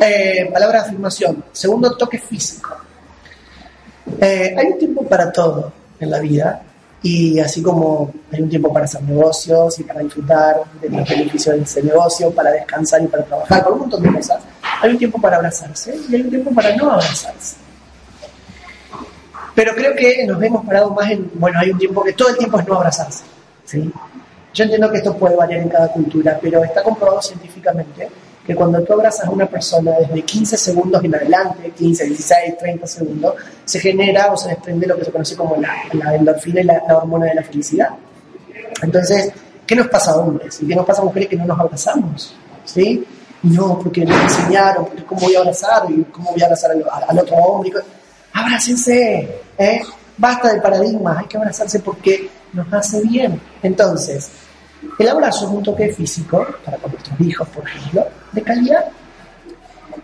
Eh, 0.00 0.48
palabra 0.52 0.82
de 0.82 0.86
afirmación. 0.86 1.42
Segundo, 1.50 1.96
toque 1.96 2.20
físico. 2.20 2.76
Eh, 4.20 4.54
hay 4.56 4.66
un 4.66 4.78
tiempo 4.78 5.02
para 5.02 5.32
todo 5.32 5.72
en 5.98 6.10
la 6.12 6.20
vida 6.20 6.62
y 7.02 7.38
así 7.38 7.62
como 7.62 8.12
hay 8.32 8.42
un 8.42 8.48
tiempo 8.48 8.72
para 8.72 8.84
hacer 8.84 9.02
negocios 9.02 9.78
y 9.78 9.84
para 9.84 10.00
disfrutar 10.00 10.62
de 10.80 10.88
los 10.88 11.08
beneficios 11.08 11.56
de 11.56 11.62
ese 11.62 11.82
negocio, 11.82 12.30
para 12.30 12.50
descansar 12.50 13.02
y 13.02 13.06
para 13.06 13.24
trabajar, 13.24 13.64
por 13.64 13.72
un 13.74 13.78
montón 13.80 14.02
de 14.02 14.12
cosas, 14.12 14.42
hay 14.82 14.90
un 14.90 14.98
tiempo 14.98 15.20
para 15.20 15.36
abrazarse 15.36 15.96
y 16.08 16.14
hay 16.14 16.22
un 16.22 16.30
tiempo 16.30 16.50
para 16.52 16.74
no 16.76 16.90
abrazarse. 16.90 17.56
Pero 19.54 19.74
creo 19.74 19.94
que 19.94 20.24
nos 20.26 20.42
hemos 20.42 20.64
parado 20.64 20.90
más 20.90 21.10
en, 21.10 21.30
bueno, 21.34 21.58
hay 21.58 21.70
un 21.70 21.78
tiempo 21.78 22.02
que 22.04 22.12
todo 22.12 22.28
el 22.28 22.36
tiempo 22.36 22.58
es 22.58 22.66
no 22.66 22.76
abrazarse. 22.76 23.24
¿sí? 23.64 23.92
Yo 24.54 24.64
entiendo 24.64 24.90
que 24.90 24.98
esto 24.98 25.16
puede 25.16 25.36
variar 25.36 25.60
en 25.60 25.68
cada 25.68 25.88
cultura, 25.88 26.38
pero 26.40 26.64
está 26.64 26.82
comprobado 26.82 27.22
científicamente 27.22 28.08
que 28.48 28.54
cuando 28.54 28.82
tú 28.82 28.94
abrazas 28.94 29.26
a 29.26 29.30
una 29.30 29.44
persona 29.44 29.92
desde 30.00 30.22
15 30.22 30.56
segundos 30.56 31.04
en 31.04 31.14
adelante, 31.14 31.70
15, 31.70 32.06
16, 32.06 32.56
30 32.56 32.86
segundos, 32.86 33.34
se 33.62 33.78
genera 33.78 34.32
o 34.32 34.38
se 34.38 34.48
desprende 34.48 34.86
lo 34.86 34.96
que 34.96 35.04
se 35.04 35.12
conoce 35.12 35.36
como 35.36 35.56
la, 35.56 36.14
endorfina 36.14 36.62
y 36.62 36.64
la, 36.64 36.82
hormona 36.96 37.26
de 37.26 37.34
la 37.34 37.42
felicidad. 37.42 37.90
Entonces, 38.80 39.34
¿qué 39.66 39.76
nos 39.76 39.88
pasa 39.88 40.12
a 40.12 40.16
hombres? 40.16 40.62
¿Y 40.62 40.66
qué 40.66 40.74
nos 40.74 40.86
pasa 40.86 41.02
a 41.02 41.04
mujeres 41.04 41.28
que 41.28 41.36
no 41.36 41.44
nos 41.44 41.60
abrazamos? 41.60 42.34
¿Sí? 42.64 43.06
No, 43.42 43.78
porque 43.80 44.06
nos 44.06 44.18
enseñaron, 44.18 44.86
porque 44.86 45.04
¿cómo 45.04 45.20
voy 45.20 45.34
a 45.34 45.40
abrazar? 45.40 45.82
¿Y 45.90 46.04
cómo 46.04 46.30
voy 46.32 46.40
a 46.40 46.46
abrazar 46.46 46.70
al, 46.70 46.82
al 47.06 47.18
otro 47.18 47.36
hombre? 47.36 47.72
Abrácense, 48.32 49.28
¿eh? 49.58 49.82
Basta 50.16 50.52
del 50.52 50.62
paradigma, 50.62 51.18
hay 51.18 51.26
que 51.26 51.36
abrazarse 51.36 51.80
porque 51.80 52.30
nos 52.54 52.72
hace 52.72 53.02
bien. 53.02 53.38
Entonces, 53.62 54.30
el 54.98 55.06
abrazo 55.06 55.44
es 55.44 55.50
un 55.52 55.62
toque 55.62 55.92
físico, 55.92 56.46
para 56.64 56.78
con 56.78 56.92
nuestros 56.92 57.20
hijos, 57.20 57.46
por 57.48 57.68
ejemplo, 57.68 58.06
de 58.32 58.42
calidad. 58.42 58.84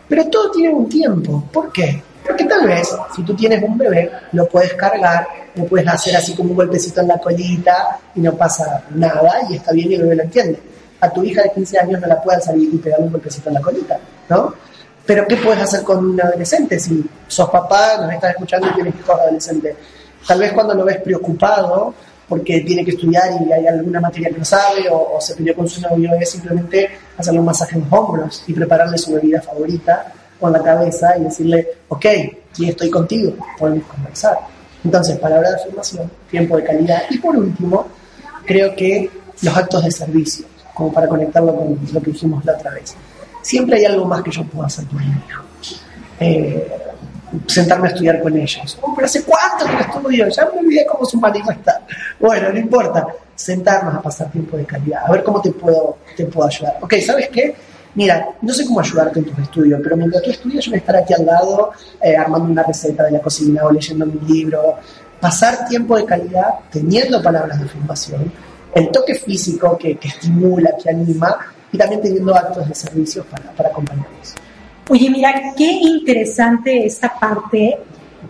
Pero 0.09 0.27
todo 0.29 0.51
tiene 0.51 0.75
un 0.75 0.89
tiempo. 0.89 1.45
¿Por 1.53 1.73
qué? 1.73 2.03
Porque 2.27 2.45
tal 2.45 2.67
vez, 2.67 2.95
si 3.15 3.23
tú 3.23 3.35
tienes 3.35 3.63
un 3.63 3.77
bebé, 3.77 4.11
lo 4.33 4.49
puedes 4.49 4.73
cargar, 4.75 5.27
lo 5.55 5.65
puedes 5.67 5.87
hacer 5.87 6.17
así 6.17 6.35
como 6.35 6.51
un 6.51 6.57
golpecito 6.57 7.03
en 7.03 7.09
la 7.09 7.19
colita 7.19 7.99
y 8.15 8.21
no 8.21 8.35
pasa 8.35 8.83
nada 8.95 9.41
y 9.51 9.57
está 9.57 9.73
bien 9.73 9.93
y 9.93 9.95
el 9.95 10.03
bebé 10.03 10.17
lo 10.17 10.23
entiende. 10.23 10.59
a 11.01 11.11
tu 11.11 11.23
hija 11.23 11.43
de 11.43 11.51
15 11.51 11.79
años 11.81 12.01
no 12.01 12.07
la 12.07 12.23
puedas 12.23 12.47
salir 12.47 12.73
y 12.73 12.79
pegarle 12.79 13.07
un 13.07 13.13
golpecito 13.13 13.51
en 13.51 13.55
la 13.55 13.61
colita, 13.61 13.99
¿no? 14.31 14.55
Pero 15.05 15.27
¿qué 15.27 15.37
puedes 15.37 15.63
hacer 15.63 15.83
con 15.83 15.99
un 15.99 16.21
adolescente? 16.21 16.81
Si 16.81 17.05
sos 17.27 17.51
papá, 17.51 17.99
nos 18.01 18.13
estás 18.13 18.31
escuchando 18.31 18.69
y 18.69 18.75
tienes 18.75 18.95
hijos 18.95 19.21
adolescentes. 19.21 19.77
Tal 20.27 20.39
vez 20.39 20.53
cuando 20.53 20.75
lo 20.75 20.85
ves 20.85 21.03
preocupado 21.03 21.93
porque 22.29 22.61
tiene 22.61 22.85
que 22.85 22.93
estudiar 22.93 23.25
y 23.47 23.53
hay 23.53 23.67
alguna 23.67 24.01
materia 24.01 24.31
que 24.31 24.39
no 24.39 24.45
sabe 24.45 24.89
o, 24.91 25.21
se 25.21 25.35
peleó 25.35 25.55
con 25.55 25.69
su 25.69 25.81
novio, 25.81 26.11
es 26.21 26.31
simplemente 26.31 26.91
hacerle 27.17 27.41
un 27.41 27.47
masaje 27.47 27.77
en 27.77 27.83
los 27.83 27.93
hombros 27.93 28.45
y 28.47 28.53
prepararle 28.53 28.99
su 28.99 29.13
bebida 29.13 29.41
favorita 29.43 30.13
con 30.41 30.53
la 30.53 30.63
cabeza 30.63 31.17
y 31.19 31.25
decirle, 31.25 31.69
ok, 31.89 32.07
y 32.59 32.69
estoy 32.69 32.91
contigo, 32.91 33.35
podemos 33.59 33.87
conversar. 33.87 34.39
Entonces, 34.85 35.19
palabra 35.19 35.51
de 35.51 35.57
afirmación, 35.57 36.11
tiempo 36.31 36.57
de 36.57 36.65
calidad. 36.65 37.03
Y 37.09 37.19
por 37.19 37.37
último, 37.37 37.87
creo 38.45 38.75
que 38.77 39.11
los 39.43 39.57
actos 39.57 39.85
de 39.85 39.91
servicio, 39.91 40.47
como 40.75 40.93
para 40.93 41.09
conectarlo 41.09 41.55
con 41.55 41.79
lo 41.93 42.03
que 42.03 42.11
dijimos 42.11 42.45
la 42.45 42.53
otra 42.53 42.73
vez. 42.73 42.95
Siempre 43.43 43.79
hay 43.79 43.85
algo 43.87 44.05
más 44.05 44.23
que 44.23 44.31
yo 44.31 44.45
puedo 44.45 44.67
hacer 44.67 44.85
por 44.87 45.01
mi 45.01 45.07
hijo. 45.07 45.43
Eh, 46.21 46.69
sentarme 47.47 47.89
a 47.89 47.91
estudiar 47.91 48.21
con 48.21 48.37
ellos. 48.37 48.79
Oh, 48.83 48.95
pero 48.95 49.07
¿hace 49.07 49.23
cuánto 49.23 49.67
que 49.67 49.83
estudio? 49.83 50.29
Ya 50.29 50.49
me 50.53 50.61
olvidé 50.61 50.87
cómo 50.87 51.05
su 51.05 51.19
marido 51.19 51.51
está. 51.51 51.81
Bueno, 52.19 52.51
no 52.51 52.59
importa. 52.59 53.07
Sentarnos 53.35 53.95
a 53.95 54.01
pasar 54.01 54.31
tiempo 54.31 54.57
de 54.57 54.65
calidad, 54.65 55.03
a 55.07 55.11
ver 55.11 55.25
cómo 55.25 55.41
te 55.41 55.51
puedo, 55.51 55.99
te 56.17 56.25
puedo 56.27 56.47
ayudar. 56.47 56.79
Ok, 56.81 56.95
¿sabes 57.05 57.29
qué? 57.31 57.55
Mira, 57.95 58.29
no 58.43 58.53
sé 58.53 58.65
cómo 58.65 58.81
ayudarte 58.81 59.21
en 59.21 59.27
tus 59.27 59.39
estudios, 59.39 59.81
pero 59.83 59.97
mientras 59.97 60.23
tú 60.23 60.31
estudias 60.31 60.65
yo 60.65 60.71
voy 60.71 60.79
a 60.79 60.81
estar 60.81 60.97
aquí 60.97 61.15
al 61.15 61.27
lado 61.27 61.73
eh, 62.01 62.17
armando 62.17 62.51
una 62.51 62.63
receta 62.63 63.05
de 63.05 63.13
la 63.13 63.21
cocina 63.21 63.65
o 63.65 63.73
leyendo 63.73 64.07
mi 64.07 64.21
libro. 64.27 64.77
Pasar 65.21 65.67
tiempo 65.69 65.97
de 65.97 66.05
calidad 66.05 66.55
teniendo 66.71 67.23
palabras 67.23 67.59
de 67.59 67.65
afirmación, 67.65 68.33
el 68.75 68.91
toque 68.91 69.15
físico 69.15 69.79
que, 69.79 69.99
estimula, 70.03 70.77
que 70.81 70.91
anima 70.91 71.39
y 71.71 71.79
también 71.79 72.03
teniendo 72.03 72.35
actos 72.35 72.69
de 72.69 72.75
servicio 72.75 73.25
para, 73.25 73.51
para 73.53 73.69
acompañarlos. 73.69 74.35
Oye, 74.89 75.09
mira, 75.11 75.55
qué 75.57 75.65
interesante 75.65 76.85
esta 76.85 77.19
parte 77.19 77.79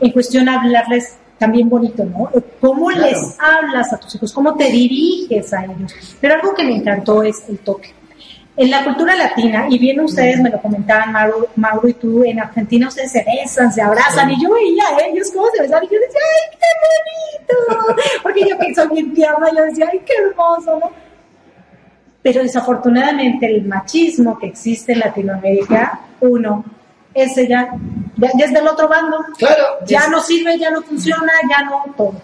en 0.01 0.11
cuestión 0.13 0.45
de 0.45 0.53
hablarles 0.53 1.17
también 1.39 1.69
bonito, 1.69 2.05
¿no? 2.05 2.31
¿Cómo 2.61 2.91
les 2.91 3.37
hablas 3.41 3.93
a 3.93 3.99
tus 3.99 4.15
hijos? 4.15 4.33
¿Cómo 4.33 4.55
te 4.55 4.71
diriges 4.71 5.53
a 5.53 5.65
ellos? 5.65 6.17
Pero 6.21 6.35
algo 6.35 6.55
que 6.55 6.65
me 6.65 6.77
encantó 6.77 7.23
es 7.23 7.43
el 7.49 7.59
toque. 7.59 7.93
En 8.57 8.71
la 8.71 8.85
cultura 8.85 9.17
latina, 9.17 9.67
y 9.69 9.79
bien 9.79 9.99
ustedes 9.99 10.41
me 10.41 10.49
lo 10.49 10.63
comentaban, 10.63 11.11
Mauro, 11.11 11.49
Mauro 11.57 11.89
y 11.89 11.95
tú, 11.95 12.23
en 12.23 12.39
Argentina 12.39 12.87
ustedes 12.87 13.11
se 13.11 13.25
besan, 13.25 13.73
se 13.73 13.83
abrazan, 13.83 14.31
y 14.31 14.41
yo 14.41 14.53
veía 14.53 14.85
a 14.97 15.07
ellos 15.07 15.33
cómo 15.35 15.49
se 15.53 15.63
besaban, 15.63 15.83
y 15.83 15.89
yo 15.89 15.99
decía, 16.01 16.21
¡ay, 16.23 16.59
qué 16.61 17.49
bonito! 17.51 18.01
Porque 18.23 18.49
yo 18.49 18.57
que 18.57 18.73
soy 18.73 18.89
bien 18.91 19.13
tierna, 19.13 19.49
yo 19.57 19.65
decía, 19.65 19.89
¡ay, 19.91 20.01
qué 20.07 20.13
hermoso! 20.23 20.79
¿no? 20.79 20.93
Pero 22.25 22.43
desafortunadamente 22.43 23.45
el 23.45 23.67
machismo 23.67 24.39
que 24.39 24.47
existe 24.47 24.95
en 24.95 25.01
Latinoamérica, 25.01 26.01
uno, 26.21 26.65
ese 27.13 27.47
ya, 27.47 27.69
ya, 28.17 28.47
es 28.47 28.53
del 28.55 28.67
otro 28.67 28.89
bando. 28.89 29.19
Claro. 29.37 29.63
Ya 29.87 30.09
no 30.09 30.23
sirve, 30.23 30.59
ya 30.59 30.71
no 30.71 30.81
funciona, 30.81 31.33
ya 31.51 31.65
no 31.65 31.85
todo. 31.95 32.15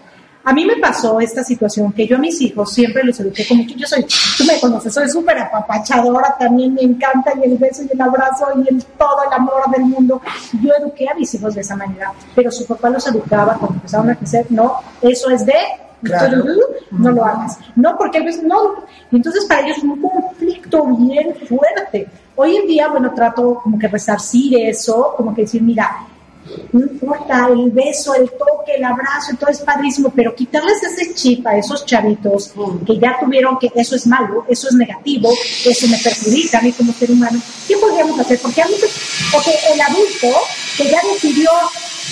A 0.43 0.53
mí 0.53 0.65
me 0.65 0.77
pasó 0.77 1.19
esta 1.19 1.43
situación 1.43 1.91
que 1.93 2.07
yo 2.07 2.15
a 2.15 2.19
mis 2.19 2.41
hijos 2.41 2.73
siempre 2.73 3.03
los 3.03 3.19
eduqué 3.19 3.47
como 3.47 3.65
que 3.65 3.75
yo 3.75 3.85
soy, 3.85 4.05
tú 4.37 4.43
me 4.45 4.59
conoces, 4.59 4.93
soy 4.93 5.07
súper 5.07 5.37
apapachadora, 5.37 6.35
también 6.39 6.73
me 6.73 6.81
encanta 6.81 7.33
y 7.39 7.47
el 7.47 7.57
beso 7.57 7.83
y 7.83 7.89
el 7.93 8.01
abrazo 8.01 8.47
y 8.55 8.73
el 8.73 8.83
todo 8.97 9.23
el 9.27 9.33
amor 9.33 9.69
del 9.71 9.85
mundo. 9.85 10.21
Yo 10.61 10.71
eduqué 10.79 11.07
a 11.09 11.13
mis 11.13 11.33
hijos 11.35 11.53
de 11.53 11.61
esa 11.61 11.75
manera, 11.75 12.11
pero 12.35 12.51
su 12.51 12.65
papá 12.65 12.89
los 12.89 13.05
educaba 13.07 13.55
cuando 13.55 13.75
empezaron 13.75 14.09
a 14.09 14.15
crecer, 14.15 14.47
no, 14.49 14.77
eso 15.01 15.29
es 15.29 15.45
de 15.45 15.53
no 16.91 17.11
lo 17.11 17.25
hagas. 17.25 17.59
No, 17.75 17.97
porque 17.97 18.19
no. 18.43 18.83
Entonces 19.11 19.45
para 19.45 19.61
ellos 19.61 19.77
es 19.77 19.83
un 19.83 20.01
conflicto 20.01 20.85
bien 20.97 21.35
fuerte. 21.47 22.07
Hoy 22.35 22.55
en 22.55 22.67
día, 22.67 22.87
bueno, 22.87 23.13
trato 23.13 23.59
como 23.61 23.77
que 23.77 23.87
resarcir 23.87 24.57
eso, 24.67 25.13
como 25.15 25.35
que 25.35 25.43
decir, 25.43 25.61
mira, 25.61 26.07
no 26.71 26.79
importa 26.79 27.47
el 27.47 27.71
beso, 27.71 28.15
el 28.15 28.29
toque, 28.29 28.75
el 28.77 28.83
abrazo, 28.83 29.35
todo 29.39 29.49
es 29.49 29.59
padrísimo, 29.59 30.11
pero 30.15 30.35
quitarles 30.35 30.81
ese 30.83 31.13
chip 31.13 31.45
a 31.45 31.57
esos 31.57 31.85
chavitos 31.85 32.53
que 32.85 32.97
ya 32.97 33.17
tuvieron 33.19 33.57
que 33.59 33.71
eso 33.75 33.95
es 33.95 34.07
malo, 34.07 34.45
eso 34.47 34.67
es 34.69 34.75
negativo, 34.75 35.31
eso 35.65 35.87
me 35.87 35.97
perjudica 35.97 36.59
a 36.59 36.61
mí 36.61 36.71
como 36.71 36.93
ser 36.93 37.11
humano, 37.11 37.39
¿qué 37.67 37.77
podríamos 37.77 38.19
hacer? 38.19 38.39
Porque 38.39 38.61
a 38.61 38.67
mí, 38.67 38.73
porque 39.31 39.51
el 39.73 39.81
adulto 39.81 40.27
que 40.77 40.89
ya 40.89 40.99
decidió 41.13 41.49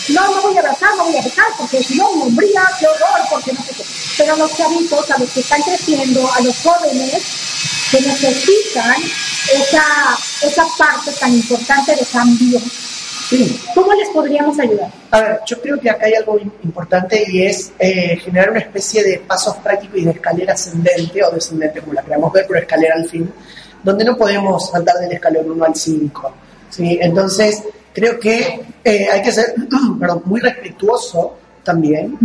no, 0.09 0.35
no 0.35 0.41
voy 0.41 0.57
a 0.57 0.59
abrazar, 0.59 0.95
no 0.97 1.05
voy 1.05 1.17
a 1.17 1.21
besar, 1.21 1.45
porque 1.57 1.83
si 1.83 1.95
no, 1.95 2.15
me 2.15 2.23
hombría, 2.23 2.63
qué 2.79 2.87
horror, 2.87 3.21
porque 3.29 3.53
no 3.53 3.63
sé 3.63 3.73
qué. 3.75 3.83
Pero 4.17 4.35
los 4.37 4.55
chavitos, 4.55 5.11
a 5.11 5.19
los 5.19 5.29
que 5.29 5.39
están 5.39 5.61
creciendo, 5.61 6.31
a 6.33 6.41
los 6.41 6.57
jóvenes, 6.59 7.23
que 7.91 8.01
necesitan 8.01 9.01
esa, 9.53 10.17
esa 10.41 10.65
parte 10.77 11.11
tan 11.13 11.33
importante 11.33 11.95
de 11.95 12.05
cambio, 12.05 12.61
sí. 13.29 13.59
¿cómo 13.75 13.93
les 13.93 14.09
podríamos 14.09 14.59
ayudar? 14.59 14.91
A 15.11 15.21
ver, 15.21 15.39
yo 15.45 15.61
creo 15.61 15.79
que 15.79 15.89
acá 15.89 16.05
hay 16.05 16.13
algo 16.13 16.39
importante 16.63 17.23
y 17.27 17.43
es 17.43 17.71
eh, 17.79 18.17
generar 18.17 18.51
una 18.51 18.59
especie 18.59 19.03
de 19.03 19.19
pasos 19.19 19.55
prácticos 19.57 19.99
y 19.99 20.05
de 20.05 20.11
escalera 20.11 20.53
ascendente 20.53 21.23
o 21.23 21.31
descendente, 21.31 21.81
como 21.81 21.93
la 21.93 22.03
queramos 22.03 22.31
ver, 22.33 22.45
pero 22.47 22.59
escalera 22.59 22.95
al 22.95 23.07
fin, 23.07 23.31
donde 23.83 24.05
no 24.05 24.17
podemos 24.17 24.69
saltar 24.69 24.95
del 24.97 25.11
escalón 25.11 25.51
1 25.51 25.65
al 25.65 25.75
5. 25.75 26.33
¿sí? 26.69 26.97
Entonces, 27.01 27.63
creo 27.93 28.19
que 28.19 28.61
eh, 28.83 29.07
hay 29.11 29.21
que 29.21 29.31
ser 29.31 29.53
perdón, 29.99 30.23
muy 30.25 30.39
respetuoso 30.39 31.37
también, 31.63 32.17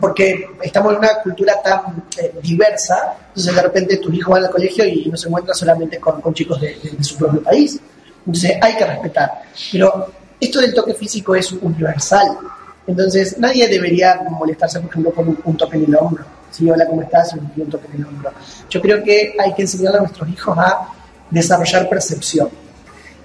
porque 0.00 0.46
estamos 0.62 0.92
en 0.92 0.98
una 0.98 1.20
cultura 1.22 1.60
tan 1.62 2.04
eh, 2.16 2.32
diversa, 2.42 3.16
entonces 3.28 3.54
de 3.54 3.62
repente 3.62 3.96
tus 3.96 4.14
hijos 4.14 4.34
van 4.34 4.44
al 4.44 4.50
colegio 4.50 4.84
y 4.84 5.06
no 5.06 5.16
se 5.16 5.26
encuentran 5.26 5.56
solamente 5.56 5.98
con, 5.98 6.20
con 6.20 6.32
chicos 6.32 6.60
de, 6.60 6.76
su 7.00 7.16
propio 7.16 7.42
país, 7.42 7.80
entonces 8.24 8.52
hay 8.60 8.76
que 8.76 8.84
respetar. 8.84 9.42
Pero 9.72 10.06
esto 10.40 10.60
del 10.60 10.74
toque 10.74 10.94
físico 10.94 11.34
es 11.34 11.52
universal, 11.52 12.38
entonces 12.86 13.38
nadie 13.38 13.68
debería 13.68 14.20
molestarse, 14.30 14.80
por 14.80 14.90
ejemplo, 14.90 15.12
con 15.12 15.38
un, 15.44 15.56
toque 15.56 15.76
en 15.76 15.84
el 15.84 15.96
hombro. 15.96 16.24
Si 16.50 16.68
hola, 16.70 16.86
¿cómo 16.86 17.02
estás? 17.02 17.34
Y 17.56 17.60
un 17.60 17.70
toque 17.70 17.86
en 17.92 18.00
el 18.00 18.06
hombro. 18.06 18.32
Yo 18.68 18.80
creo 18.80 19.02
que 19.02 19.34
hay 19.38 19.54
que 19.54 19.62
enseñarle 19.62 19.98
a 19.98 20.02
nuestros 20.02 20.28
hijos 20.28 20.56
a 20.58 20.88
desarrollar 21.30 21.88
percepción 21.88 22.48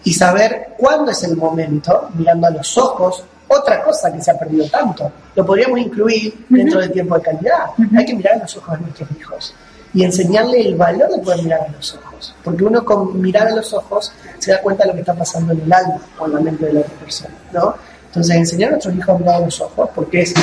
y 0.04 0.14
saber 0.14 0.76
cuándo 0.78 1.12
es 1.12 1.24
el 1.24 1.36
momento, 1.36 2.10
mirando 2.16 2.48
a 2.48 2.52
los 2.52 2.78
ojos, 2.78 3.24
otra 3.48 3.84
cosa 3.84 4.14
que 4.14 4.22
se 4.22 4.32
ha 4.32 4.40
perdido 4.40 4.68
tanto. 4.70 5.12
Lo 5.36 5.46
podríamos 5.46 5.80
incluir 5.80 6.46
dentro 6.48 6.80
del 6.80 6.92
tiempo 6.92 7.16
de 7.16 7.22
calidad. 7.22 7.66
Hay 7.98 8.06
que 8.06 8.16
mirar 8.16 8.36
a 8.36 8.40
los 8.40 8.56
ojos 8.56 8.78
de 8.78 8.86
nuestros 8.86 9.10
hijos 9.20 9.54
y 9.94 10.04
enseñarle 10.04 10.62
el 10.62 10.76
valor 10.76 11.10
de 11.10 11.22
poder 11.22 11.44
mirar 11.44 11.62
a 11.62 11.72
los 11.72 11.96
ojos. 11.96 12.36
Porque 12.44 12.64
uno 12.64 12.86
con 12.86 13.20
mirar 13.20 13.48
a 13.48 13.56
los 13.56 13.74
ojos 13.74 14.12
se 14.38 14.52
da 14.52 14.62
cuenta 14.62 14.84
de 14.84 14.90
lo 14.90 14.94
que 14.96 15.02
está 15.02 15.14
pasando 15.14 15.54
en 15.54 15.62
el 15.62 15.74
alma 15.74 16.00
o 16.20 16.26
en 16.26 16.34
la 16.34 16.40
mente 16.40 16.66
de 16.66 16.74
la 16.74 16.80
otra 16.82 16.94
persona. 16.96 17.34
¿no? 17.52 17.76
Entonces, 18.08 18.36
enseñar 18.36 18.70
a 18.70 18.72
nuestros 18.72 18.96
hijos 18.96 19.16
a 19.16 19.18
mirar 19.20 19.36
a 19.36 19.46
los 19.46 19.62
ojos, 19.62 19.90
porque 19.94 20.22
es 20.22 20.34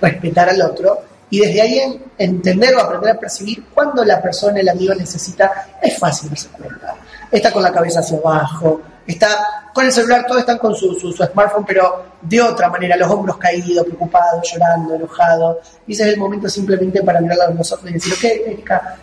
respetar 0.00 0.48
al 0.48 0.62
otro, 0.62 1.00
y 1.28 1.40
desde 1.40 1.60
ahí 1.60 2.02
entender 2.18 2.74
o 2.74 2.80
aprender 2.80 3.12
a 3.12 3.20
percibir 3.20 3.64
cuando 3.72 4.04
la 4.04 4.20
persona, 4.20 4.58
el 4.58 4.68
amigo 4.68 4.94
necesita, 4.94 5.68
es 5.80 5.98
fácil 5.98 6.30
darse 6.30 6.48
cuenta. 6.48 6.96
Está 7.30 7.52
con 7.52 7.62
la 7.62 7.72
cabeza 7.72 8.00
hacia 8.00 8.18
abajo, 8.18 8.80
está 9.12 9.70
con 9.72 9.86
el 9.86 9.92
celular, 9.92 10.26
todos 10.26 10.40
están 10.40 10.58
con 10.58 10.74
su, 10.74 10.94
su, 10.94 11.12
smartphone, 11.12 11.64
pero 11.64 12.04
de 12.20 12.40
otra 12.40 12.68
manera, 12.68 12.96
los 12.96 13.10
hombros 13.10 13.36
caídos, 13.38 13.84
preocupados, 13.84 14.48
llorando, 14.50 14.94
enojados. 14.94 15.58
Y 15.86 15.92
ese 15.92 16.04
es 16.04 16.14
el 16.14 16.18
momento 16.18 16.48
simplemente 16.48 17.02
para 17.02 17.20
mirar 17.20 17.40
a 17.40 17.50
los 17.50 17.72
ojos 17.72 17.90
y 17.90 17.94
decir, 17.94 18.12
ok, 18.14 18.24
Erika, 18.24 18.96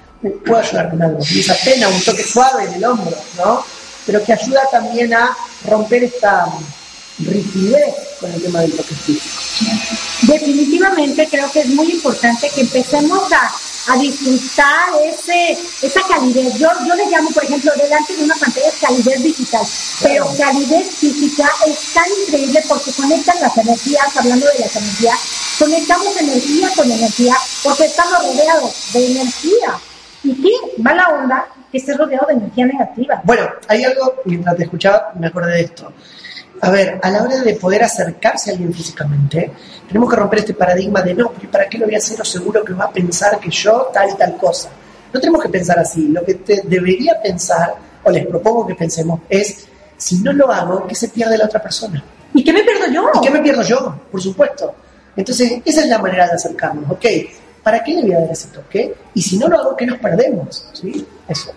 puedo 0.45 0.57
ayudar 0.57 0.89
con 0.89 1.01
algo. 1.01 1.19
Y 1.29 1.39
esa 1.39 1.55
pena, 1.63 1.87
un 1.87 2.01
toque 2.01 2.23
suave 2.23 2.65
en 2.65 2.73
el 2.73 2.85
hombro, 2.85 3.17
¿no? 3.37 3.63
Pero 4.05 4.23
que 4.23 4.33
ayuda 4.33 4.61
también 4.71 5.13
a 5.13 5.35
romper 5.65 6.03
esta 6.03 6.45
rigidez 7.19 7.95
con 8.19 8.31
el 8.31 8.41
tema 8.41 8.61
del 8.61 8.71
toque 8.71 8.95
físico. 8.95 9.41
Definitivamente 10.23 11.27
creo 11.29 11.51
que 11.51 11.61
es 11.61 11.69
muy 11.69 11.91
importante 11.91 12.49
que 12.53 12.61
empecemos 12.61 13.31
a 13.31 13.51
a 13.87 13.97
disfrutar 13.97 14.89
ese, 15.03 15.57
esa 15.81 16.01
calidez. 16.07 16.53
Yo, 16.55 16.67
yo 16.85 16.95
le 16.95 17.05
llamo, 17.09 17.29
por 17.31 17.43
ejemplo, 17.43 17.71
delante 17.81 18.15
de 18.15 18.23
una 18.23 18.35
pantalla 18.35 18.69
calidez 18.81 19.23
digital, 19.23 19.65
pero 20.03 20.27
calidez 20.37 20.95
física 20.95 21.49
es 21.65 21.93
tan 21.93 22.05
increíble 22.25 22.61
porque 22.67 22.91
conectan 22.91 23.37
las 23.41 23.57
energías, 23.57 24.17
hablando 24.17 24.45
de 24.47 24.59
las 24.59 24.75
energías, 24.75 25.19
conectamos 25.57 26.17
energía 26.17 26.69
con 26.75 26.91
energía 26.91 27.35
porque 27.63 27.85
estamos 27.85 28.23
rodeados 28.23 28.93
de 28.93 29.05
energía. 29.11 29.79
¿Y 30.23 30.33
qué? 30.41 30.83
la 30.83 31.07
onda 31.09 31.45
que 31.71 31.77
estés 31.77 31.97
rodeado 31.97 32.27
de 32.27 32.33
energía 32.33 32.65
negativa. 32.65 33.21
Bueno, 33.23 33.47
hay 33.67 33.83
algo, 33.83 34.15
mientras 34.25 34.55
te 34.57 34.63
escuchaba, 34.63 35.11
me 35.17 35.27
acordé 35.27 35.53
de 35.53 35.61
esto. 35.61 35.93
A 36.61 36.71
ver, 36.71 36.99
a 37.01 37.09
la 37.09 37.23
hora 37.23 37.41
de 37.41 37.53
poder 37.53 37.83
acercarse 37.83 38.49
a 38.49 38.53
alguien 38.53 38.73
físicamente, 38.73 39.51
tenemos 39.87 40.09
que 40.09 40.15
romper 40.15 40.39
este 40.39 40.53
paradigma 40.53 41.01
de 41.01 41.13
no, 41.13 41.31
¿para 41.51 41.69
qué 41.69 41.77
lo 41.77 41.85
voy 41.85 41.95
a 41.95 41.99
hacer? 41.99 42.19
O 42.19 42.25
seguro 42.25 42.63
que 42.63 42.73
va 42.73 42.85
a 42.85 42.91
pensar 42.91 43.39
que 43.39 43.49
yo 43.49 43.89
tal 43.93 44.09
y 44.09 44.15
tal 44.15 44.37
cosa. 44.37 44.69
No 45.13 45.19
tenemos 45.19 45.41
que 45.41 45.49
pensar 45.49 45.79
así. 45.79 46.07
Lo 46.09 46.23
que 46.25 46.35
te 46.35 46.61
debería 46.65 47.21
pensar, 47.21 47.75
o 48.03 48.09
les 48.09 48.25
propongo 48.25 48.67
que 48.67 48.75
pensemos, 48.75 49.21
es 49.29 49.67
si 49.97 50.19
no 50.19 50.33
lo 50.33 50.51
hago, 50.51 50.85
¿qué 50.87 50.95
se 50.95 51.09
pierde 51.09 51.37
la 51.37 51.45
otra 51.45 51.61
persona? 51.61 52.03
¿Y 52.33 52.43
qué 52.43 52.53
me 52.53 52.63
pierdo 52.63 52.91
yo? 52.91 53.09
¿Y 53.15 53.21
qué 53.21 53.29
me 53.31 53.39
pierdo 53.39 53.63
yo? 53.63 53.99
Por 54.11 54.21
supuesto. 54.21 54.75
Entonces, 55.15 55.61
esa 55.65 55.81
es 55.81 55.87
la 55.87 55.97
manera 55.97 56.27
de 56.27 56.33
acercarnos, 56.33 56.89
¿ok? 56.91 57.05
¿Para 57.63 57.83
qué 57.83 57.93
le 57.93 58.01
voy 58.01 58.13
a 58.13 58.19
dar 58.21 58.31
ese 58.31 58.49
toque? 58.49 58.93
Y 59.13 59.21
si 59.21 59.37
no 59.37 59.47
lo 59.47 59.59
hago, 59.59 59.75
¿qué 59.75 59.85
nos 59.85 59.97
perdemos? 59.99 60.69
¿Sí? 60.73 61.05
Eso. 61.27 61.51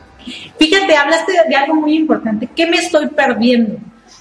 Fíjate, 0.58 0.96
hablaste 0.96 1.32
de 1.48 1.56
algo 1.56 1.74
muy 1.74 1.96
importante. 1.96 2.48
¿Qué 2.54 2.66
me 2.66 2.78
estoy 2.78 3.08
perdiendo? 3.08 3.78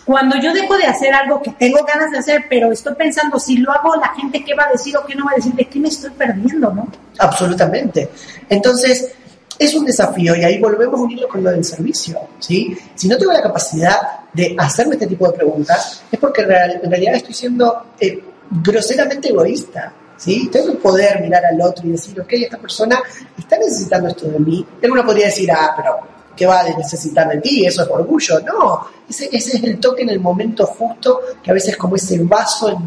Cuando 0.09 0.37
yo 0.37 0.51
dejo 0.51 0.75
de 0.75 0.85
hacer 0.85 1.13
algo 1.13 1.39
que 1.39 1.51
tengo 1.51 1.85
ganas 1.85 2.09
de 2.09 2.17
hacer, 2.17 2.45
pero 2.49 2.71
estoy 2.71 2.95
pensando, 2.95 3.37
si 3.37 3.57
lo 3.57 3.71
hago, 3.71 3.95
la 3.95 4.07
gente 4.15 4.43
qué 4.43 4.55
va 4.55 4.63
a 4.63 4.71
decir 4.71 4.97
o 4.97 5.05
qué 5.05 5.13
no 5.13 5.23
va 5.23 5.33
a 5.33 5.35
decir, 5.35 5.53
¿de 5.53 5.65
qué 5.65 5.79
me 5.79 5.87
estoy 5.87 6.09
perdiendo, 6.09 6.73
no? 6.73 6.87
Absolutamente. 7.19 8.09
Entonces, 8.49 9.11
es 9.59 9.75
un 9.75 9.85
desafío 9.85 10.35
y 10.35 10.43
ahí 10.43 10.57
volvemos 10.57 10.99
a 10.99 11.03
unirlo 11.03 11.27
con 11.27 11.43
lo 11.43 11.51
del 11.51 11.63
servicio, 11.63 12.19
¿sí? 12.39 12.75
Si 12.95 13.07
no 13.07 13.19
tengo 13.19 13.31
la 13.31 13.43
capacidad 13.43 13.99
de 14.33 14.55
hacerme 14.57 14.95
este 14.95 15.05
tipo 15.05 15.27
de 15.27 15.37
preguntas, 15.37 16.01
es 16.11 16.17
porque 16.17 16.41
en 16.41 16.89
realidad 16.89 17.13
estoy 17.13 17.35
siendo 17.35 17.91
eh, 17.99 18.19
groseramente 18.49 19.29
egoísta, 19.29 19.93
¿sí? 20.17 20.49
Tengo 20.51 20.71
que 20.71 20.79
poder 20.79 21.21
mirar 21.21 21.45
al 21.45 21.61
otro 21.61 21.85
y 21.85 21.91
decir, 21.91 22.19
ok, 22.19 22.33
esta 22.33 22.57
persona 22.57 22.99
está 23.37 23.59
necesitando 23.59 24.07
esto 24.07 24.27
de 24.27 24.39
mí. 24.39 24.65
Y 24.81 24.85
alguno 24.85 25.05
podría 25.05 25.27
decir, 25.27 25.51
ah, 25.51 25.71
pero 25.77 26.18
¿qué 26.39 26.45
va 26.45 26.61
a 26.61 26.63
necesitar 26.63 27.27
de 27.27 27.41
ti? 27.41 27.65
Eso 27.65 27.83
es 27.83 27.89
orgullo. 27.89 28.39
No, 28.39 28.87
ese, 29.09 29.27
ese 29.29 29.57
es 29.57 29.63
el 29.65 29.77
toque 29.77 30.03
en 30.03 30.09
el 30.09 30.21
momento 30.21 30.65
justo, 30.65 31.19
que 31.43 31.51
a 31.51 31.53
veces 31.53 31.71
es 31.71 31.77
como 31.77 31.97
ese 31.97 32.17
vaso 32.23 32.81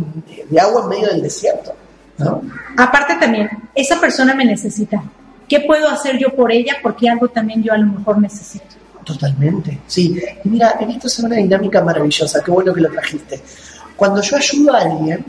de, 0.48 0.58
agua 0.58 0.84
en 0.84 0.88
medio 0.88 1.08
del 1.08 1.20
desierto. 1.20 1.74
¿no? 2.16 2.40
Aparte 2.78 3.16
también, 3.20 3.50
esa 3.74 4.00
persona 4.00 4.34
me 4.34 4.46
necesita. 4.46 5.02
¿Qué 5.46 5.60
puedo 5.60 5.86
hacer 5.90 6.16
yo 6.18 6.34
por 6.34 6.50
ella? 6.50 6.76
Porque 6.82 7.10
algo 7.10 7.28
también 7.28 7.62
yo 7.62 7.74
a 7.74 7.76
lo 7.76 7.92
mejor 7.92 8.18
necesito. 8.18 8.64
Totalmente, 9.04 9.80
sí. 9.86 10.18
Y 10.42 10.48
mira, 10.48 10.76
en 10.80 10.90
esto 10.92 11.08
es 11.08 11.18
una 11.18 11.36
dinámica 11.36 11.82
maravillosa, 11.82 12.42
qué 12.42 12.50
bueno 12.50 12.72
que 12.72 12.80
lo 12.80 12.90
trajiste. 12.90 13.38
Cuando 13.94 14.22
yo 14.22 14.36
ayudo 14.36 14.74
a 14.74 14.80
alguien, 14.80 15.26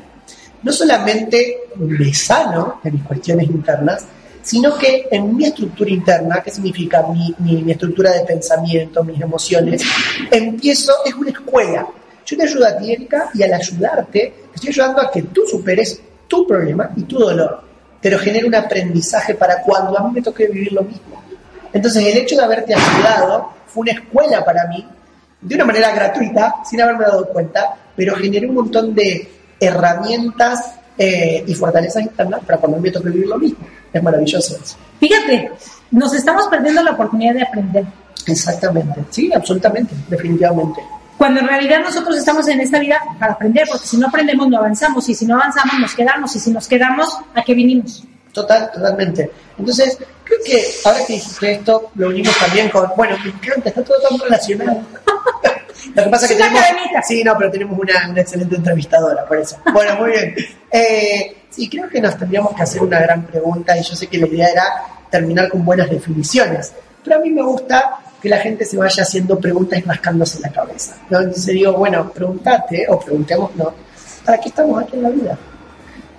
no 0.62 0.72
solamente 0.72 1.58
me 1.76 2.14
sano 2.14 2.80
de 2.82 2.92
mis 2.92 3.04
cuestiones 3.04 3.50
internas, 3.50 4.06
sino 4.44 4.78
que 4.78 5.08
en 5.10 5.36
mi 5.36 5.46
estructura 5.46 5.90
interna, 5.90 6.42
que 6.44 6.52
significa 6.52 7.02
mi, 7.08 7.34
mi, 7.40 7.72
estructura 7.72 8.12
de 8.12 8.26
pensamiento, 8.26 9.04
mis 9.04 9.20
emociones, 9.22 9.82
empiezo, 10.30 10.92
es 11.06 11.14
una 11.14 11.30
escuela. 11.32 11.88
Yo 12.26 12.38
te 12.38 12.44
ayudo 12.44 12.68
a 12.68 12.78
ti, 12.78 12.92
Erika, 12.92 13.30
y 13.34 13.42
al 13.42 13.54
ayudarte, 13.54 14.20
te 14.20 14.56
estoy 14.56 14.70
ayudando 14.70 15.02
a 15.02 15.10
que 15.10 15.24
tú 15.24 15.44
superes 15.50 16.02
tu 16.28 16.46
problema 16.46 16.92
y 16.96 17.04
tu 17.04 17.18
dolor, 17.18 17.64
pero 18.02 18.20
genera 18.20 18.46
un 18.46 18.56
aprendizaje 18.56 19.34
para 19.34 19.62
cuando 19.62 19.98
a 19.98 20.08
mí 20.08 20.16
me 20.16 20.22
toque 20.22 20.48
vivir 20.48 20.74
lo 20.74 20.84
mismo. 20.84 21.24
Entonces, 21.72 22.06
el 22.06 22.18
hecho 22.18 22.36
de 22.36 22.44
haberte 22.44 22.76
ayudado 22.76 23.50
fue 23.68 23.82
una 23.82 23.92
escuela 23.94 24.44
para 24.44 24.68
mí, 24.68 24.86
de 25.40 25.56
una 25.56 25.66
manera 25.66 25.96
gratuita, 25.96 26.56
sin 26.70 26.82
haberme 26.82 27.06
dado 27.06 27.28
cuenta, 27.30 27.76
pero 27.96 28.16
generé 28.16 28.48
un 28.48 28.56
montón 28.56 28.94
de 28.94 29.30
herramientas 29.60 30.76
eh, 30.98 31.44
y 31.46 31.54
fortalezas 31.56 32.04
internas 32.04 32.42
para 32.46 32.58
cuando 32.60 32.78
a 32.78 32.80
mí 32.80 32.88
me 32.88 32.92
toque 32.92 33.10
vivir 33.10 33.28
lo 33.28 33.38
mismo. 33.38 33.66
Es 33.92 34.02
maravilloso 34.02 34.56
eso. 34.62 34.78
Fíjate, 35.00 35.52
nos 35.92 36.14
estamos 36.14 36.48
perdiendo 36.48 36.84
la 36.84 36.92
oportunidad 36.92 37.34
de 37.34 37.44
aprender. 37.44 37.86
Exactamente, 38.26 39.04
sí, 39.10 39.32
absolutamente, 39.34 39.94
definitivamente. 40.10 40.82
Cuando 41.18 41.42
en 41.42 41.48
realidad 41.48 41.80
nosotros 41.82 42.18
estamos 42.18 42.48
en 42.48 42.62
esta 42.62 42.80
vida 42.80 43.00
para 43.20 43.34
aprender, 43.34 43.68
porque 43.70 43.88
si 43.88 43.98
no 43.98 44.08
aprendemos 44.08 44.48
no 44.48 44.58
avanzamos, 44.58 45.08
y 45.10 45.16
si 45.16 45.26
no 45.26 45.36
avanzamos 45.36 45.80
nos 45.80 45.94
quedamos, 45.94 46.36
y 46.36 46.40
si 46.40 46.52
nos 46.52 46.68
quedamos, 46.68 47.18
¿a 47.34 47.44
qué 47.44 47.54
vinimos? 47.54 48.04
Total, 48.34 48.72
totalmente. 48.72 49.30
Entonces, 49.58 49.98
creo 50.24 50.40
que 50.44 50.66
ahora 50.86 51.06
que 51.06 51.14
dijiste 51.14 51.52
esto, 51.52 51.92
lo 51.96 52.10
unimos 52.10 52.36
también 52.40 52.70
con, 52.70 52.90
bueno, 52.98 53.16
me 53.24 53.30
encanta, 53.30 53.70
está 53.70 53.84
todo 53.84 53.98
tan 54.10 54.20
relacionado. 54.20 54.82
Lo 55.96 56.04
que 56.04 56.10
pasa 56.10 56.26
es 56.26 56.32
que 56.32 56.38
tenemos. 56.38 56.62
Sí, 57.08 57.24
no, 57.24 57.38
pero 57.38 57.52
tenemos 57.52 57.78
una, 57.78 58.10
una, 58.10 58.22
excelente 58.22 58.56
entrevistadora, 58.56 59.26
por 59.26 59.38
eso. 59.38 59.58
Bueno, 59.72 59.96
muy 59.98 60.12
bien. 60.12 60.36
Eh, 60.76 61.44
sí, 61.52 61.70
creo 61.70 61.88
que 61.88 62.02
nos 62.02 62.18
tendríamos 62.18 62.56
que 62.56 62.64
hacer 62.64 62.82
una 62.82 63.00
gran 63.00 63.28
pregunta, 63.28 63.78
y 63.78 63.84
yo 63.84 63.96
sé 63.96 64.08
que 64.08 64.18
la 64.18 64.26
idea 64.26 64.48
era 64.48 64.64
terminar 65.12 65.48
con 65.48 65.64
buenas 65.64 65.88
definiciones, 65.88 66.74
pero 67.04 67.18
a 67.18 67.20
mí 67.20 67.30
me 67.30 67.44
gusta 67.44 68.00
que 68.20 68.28
la 68.28 68.40
gente 68.40 68.66
se 68.66 68.76
vaya 68.76 69.04
haciendo 69.04 69.38
preguntas 69.38 69.78
y 69.78 69.84
rascándose 69.84 70.40
la 70.40 70.50
cabeza. 70.50 70.96
¿no? 71.12 71.20
Entonces 71.20 71.54
digo, 71.54 71.74
bueno, 71.74 72.10
pregúntate, 72.12 72.88
o 72.90 73.00
preguntémonos, 73.00 73.74
¿para 74.26 74.40
qué 74.40 74.50
estamos 74.50 74.82
aquí 74.82 74.96
en 74.96 75.04
la 75.04 75.10
vida? 75.10 75.38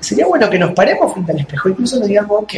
Sería 0.05 0.27
bueno 0.27 0.51
que 0.51 0.59
nos 0.59 0.73
paremos 0.73 1.13
frente 1.13 1.33
al 1.33 1.41
espejo, 1.41 1.69
incluso 1.71 1.99
nos 1.99 2.09
digamos, 2.09 2.43
ok, 2.43 2.53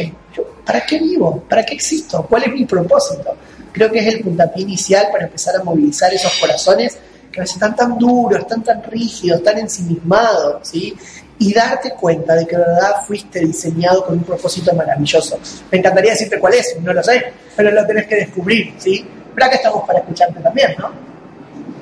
¿para 0.65 0.85
qué 0.85 0.99
vivo? 0.99 1.43
¿Para 1.47 1.65
qué 1.65 1.75
existo? 1.75 2.25
¿Cuál 2.29 2.43
es 2.43 2.53
mi 2.53 2.65
propósito? 2.65 3.35
creo 3.77 3.91
que 3.91 3.99
es 3.99 4.07
el 4.07 4.21
puntapié 4.21 4.63
inicial 4.63 5.07
para 5.11 5.25
empezar 5.25 5.55
a 5.55 5.63
movilizar 5.63 6.11
esos 6.13 6.33
corazones 6.39 6.97
que 7.31 7.39
a 7.39 7.43
veces 7.43 7.55
están 7.55 7.75
tan 7.75 7.97
duros, 7.97 8.39
están 8.39 8.63
tan 8.63 8.83
rígidos, 8.83 9.43
tan 9.43 9.59
ensimismados, 9.59 10.67
¿sí? 10.67 10.95
Y 11.39 11.53
darte 11.53 11.91
cuenta 11.91 12.33
de 12.33 12.47
que 12.47 12.57
de 12.57 12.63
verdad 12.63 13.05
fuiste 13.05 13.39
diseñado 13.41 14.03
con 14.03 14.17
un 14.17 14.23
propósito 14.23 14.73
maravilloso. 14.73 15.37
Me 15.71 15.77
encantaría 15.77 16.11
decirte 16.11 16.39
cuál 16.39 16.55
es, 16.55 16.75
no 16.81 16.91
lo 16.91 17.03
sé, 17.03 17.31
pero 17.55 17.69
lo 17.69 17.85
tenés 17.85 18.07
que 18.07 18.15
descubrir, 18.15 18.73
¿sí? 18.79 19.05
Pero 19.35 19.45
acá 19.45 19.55
estamos 19.57 19.85
para 19.85 19.99
escucharte 19.99 20.39
también, 20.41 20.75
¿no? 20.79 20.89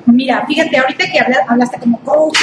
Mira, 0.06 0.44
fíjate, 0.46 0.78
ahorita 0.78 1.04
que 1.10 1.18
hablaste 1.48 1.78
como 1.78 2.00
coach, 2.00 2.38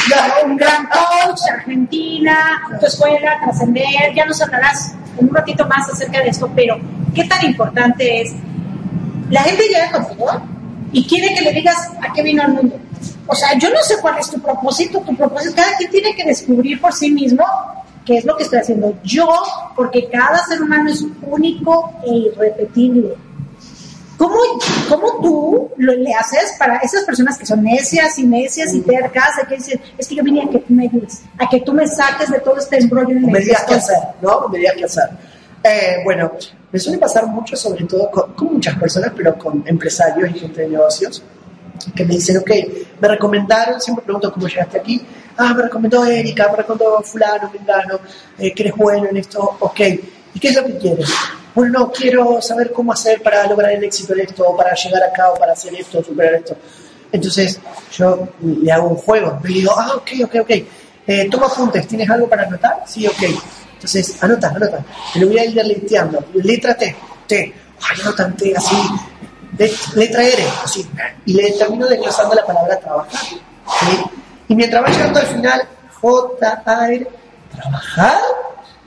un 0.45 0.57
gran 0.57 0.87
coach, 0.87 1.39
Argentina, 1.51 2.61
tu 2.79 2.85
escuela, 2.85 3.39
trascender, 3.41 4.13
ya 4.13 4.25
nos 4.25 4.41
hablarás 4.41 4.95
un 5.17 5.33
ratito 5.33 5.65
más 5.67 5.89
acerca 5.89 6.21
de 6.21 6.29
esto, 6.29 6.51
pero 6.55 6.77
¿qué 7.15 7.23
tan 7.23 7.45
importante 7.45 8.21
es 8.21 8.33
la 9.29 9.41
gente 9.41 9.63
llega 9.63 9.91
contigo 9.91 10.27
y 10.91 11.05
quiere 11.07 11.33
que 11.33 11.41
le 11.41 11.53
digas 11.53 11.91
a 12.01 12.13
qué 12.13 12.21
vino 12.21 12.43
al 12.43 12.53
mundo. 12.53 12.77
O 13.25 13.35
sea, 13.35 13.57
yo 13.57 13.69
no 13.69 13.81
sé 13.81 13.95
cuál 13.99 14.19
es 14.19 14.29
tu 14.29 14.39
propósito, 14.39 14.99
tu 15.01 15.15
propósito, 15.15 15.55
cada 15.55 15.75
quien 15.75 15.89
tiene 15.89 16.15
que 16.15 16.23
descubrir 16.23 16.79
por 16.79 16.93
sí 16.93 17.11
mismo 17.11 17.43
qué 18.05 18.17
es 18.17 18.25
lo 18.25 18.37
que 18.37 18.43
estoy 18.43 18.59
haciendo 18.59 18.95
yo, 19.03 19.27
porque 19.75 20.07
cada 20.09 20.37
ser 20.45 20.61
humano 20.61 20.91
es 20.91 21.03
único 21.23 21.93
e 22.05 22.13
irrepetible. 22.13 23.15
¿Cómo, 24.23 24.37
cómo 24.87 25.21
tú 25.21 25.71
lo, 25.75 25.93
le 25.93 26.13
haces 26.13 26.53
para 26.57 26.77
esas 26.77 27.03
personas 27.03 27.37
que 27.37 27.45
son 27.45 27.61
necias 27.61 28.17
y 28.17 28.23
necias 28.25 28.73
y 28.73 28.79
tercas, 28.79 29.31
que 29.49 29.55
dicen, 29.57 29.81
es 29.97 30.07
que 30.07 30.15
yo 30.15 30.23
vine 30.23 30.43
a 30.43 30.49
que 30.49 30.59
tú 30.59 30.73
me 30.73 30.85
ayudes, 30.85 31.23
a 31.37 31.49
que 31.49 31.59
tú 31.59 31.73
me 31.73 31.85
saques 31.85 32.31
de 32.31 32.39
todo 32.39 32.57
este 32.57 32.77
embrollo 32.77 33.19
Me 33.19 33.39
digas 33.39 33.65
qué 33.67 33.73
hacer, 33.73 33.97
¿no? 34.21 34.47
Me 34.47 34.59
digas 34.59 34.75
qué 34.77 34.85
hacer. 34.85 35.09
Eh, 35.61 35.97
bueno, 36.05 36.31
me 36.71 36.79
suele 36.79 36.99
pasar 36.99 37.27
mucho, 37.27 37.57
sobre 37.57 37.83
todo 37.83 38.09
con, 38.09 38.53
muchas 38.53 38.77
personas, 38.77 39.11
pero 39.13 39.37
con 39.37 39.61
empresarios 39.65 40.29
y 40.33 40.39
gente 40.39 40.61
de 40.61 40.69
negocios, 40.69 41.21
que 41.93 42.05
me 42.05 42.13
dicen, 42.13 42.37
ok, 42.37 42.51
me 43.01 43.07
recomendaron, 43.09 43.81
siempre 43.81 44.05
pregunto 44.05 44.31
cómo 44.31 44.47
llegaste 44.47 44.77
aquí, 44.77 45.05
ah, 45.35 45.53
me 45.53 45.63
recomendó 45.63 46.05
Erika, 46.05 46.47
me 46.49 46.55
recomendó 46.59 47.01
fulano, 47.01 47.51
mengano, 47.51 47.99
eh, 48.37 48.53
que 48.53 48.63
eres 48.63 48.75
bueno 48.77 49.09
en 49.09 49.17
esto, 49.17 49.57
ok, 49.59 49.81
¿y 50.33 50.39
qué 50.39 50.49
es 50.49 50.55
lo 50.55 50.65
que 50.65 50.77
quieres? 50.77 51.09
Bueno, 51.55 51.79
no, 51.79 51.91
quiero 51.91 52.41
saber 52.41 52.71
cómo 52.71 52.93
hacer 52.93 53.21
para 53.21 53.45
lograr 53.47 53.71
el 53.71 53.83
éxito 53.83 54.13
de 54.15 54.23
esto, 54.23 54.55
para 54.55 54.73
llegar 54.73 55.03
a 55.03 55.11
cabo, 55.11 55.35
para 55.35 55.53
hacer 55.53 55.73
esto, 55.75 56.03
superar 56.03 56.35
esto. 56.35 56.55
Entonces 57.11 57.59
yo 57.95 58.27
le 58.41 58.71
hago 58.71 58.89
un 58.89 58.95
juego, 58.95 59.39
le 59.43 59.49
digo, 59.49 59.71
ah, 59.77 59.93
ok, 59.97 60.09
ok, 60.23 60.35
ok, 60.41 60.51
eh, 61.05 61.27
toma 61.29 61.45
apuntes, 61.45 61.87
¿tienes 61.87 62.09
algo 62.09 62.27
para 62.27 62.43
anotar? 62.43 62.83
Sí, 62.87 63.05
ok 63.05 63.23
entonces, 63.83 64.23
anota, 64.23 64.47
anota. 64.47 64.85
Me 65.13 65.21
lo 65.21 65.27
voy 65.27 65.39
a 65.39 65.45
ir 65.45 65.53
deleteando. 65.53 66.23
Letra 66.35 66.73
T, 66.73 66.95
T. 67.27 67.53
Ay, 67.81 68.01
anotan 68.01 68.37
T 68.37 68.53
así. 68.55 68.75
letra 69.95 70.23
R, 70.23 70.43
así. 70.63 70.89
Y 71.25 71.33
le 71.33 71.51
termino 71.51 71.85
desglosando 71.87 72.33
la 72.33 72.45
palabra 72.45 72.79
trabajar. 72.79 73.19
Y 74.47 74.55
mientras 74.55 74.83
va 74.83 74.87
llegando 74.87 75.19
al 75.19 75.25
final, 75.25 75.61
J, 75.99 76.63
A, 76.65 76.91
R, 76.93 77.07
¿trabajar? 77.53 78.21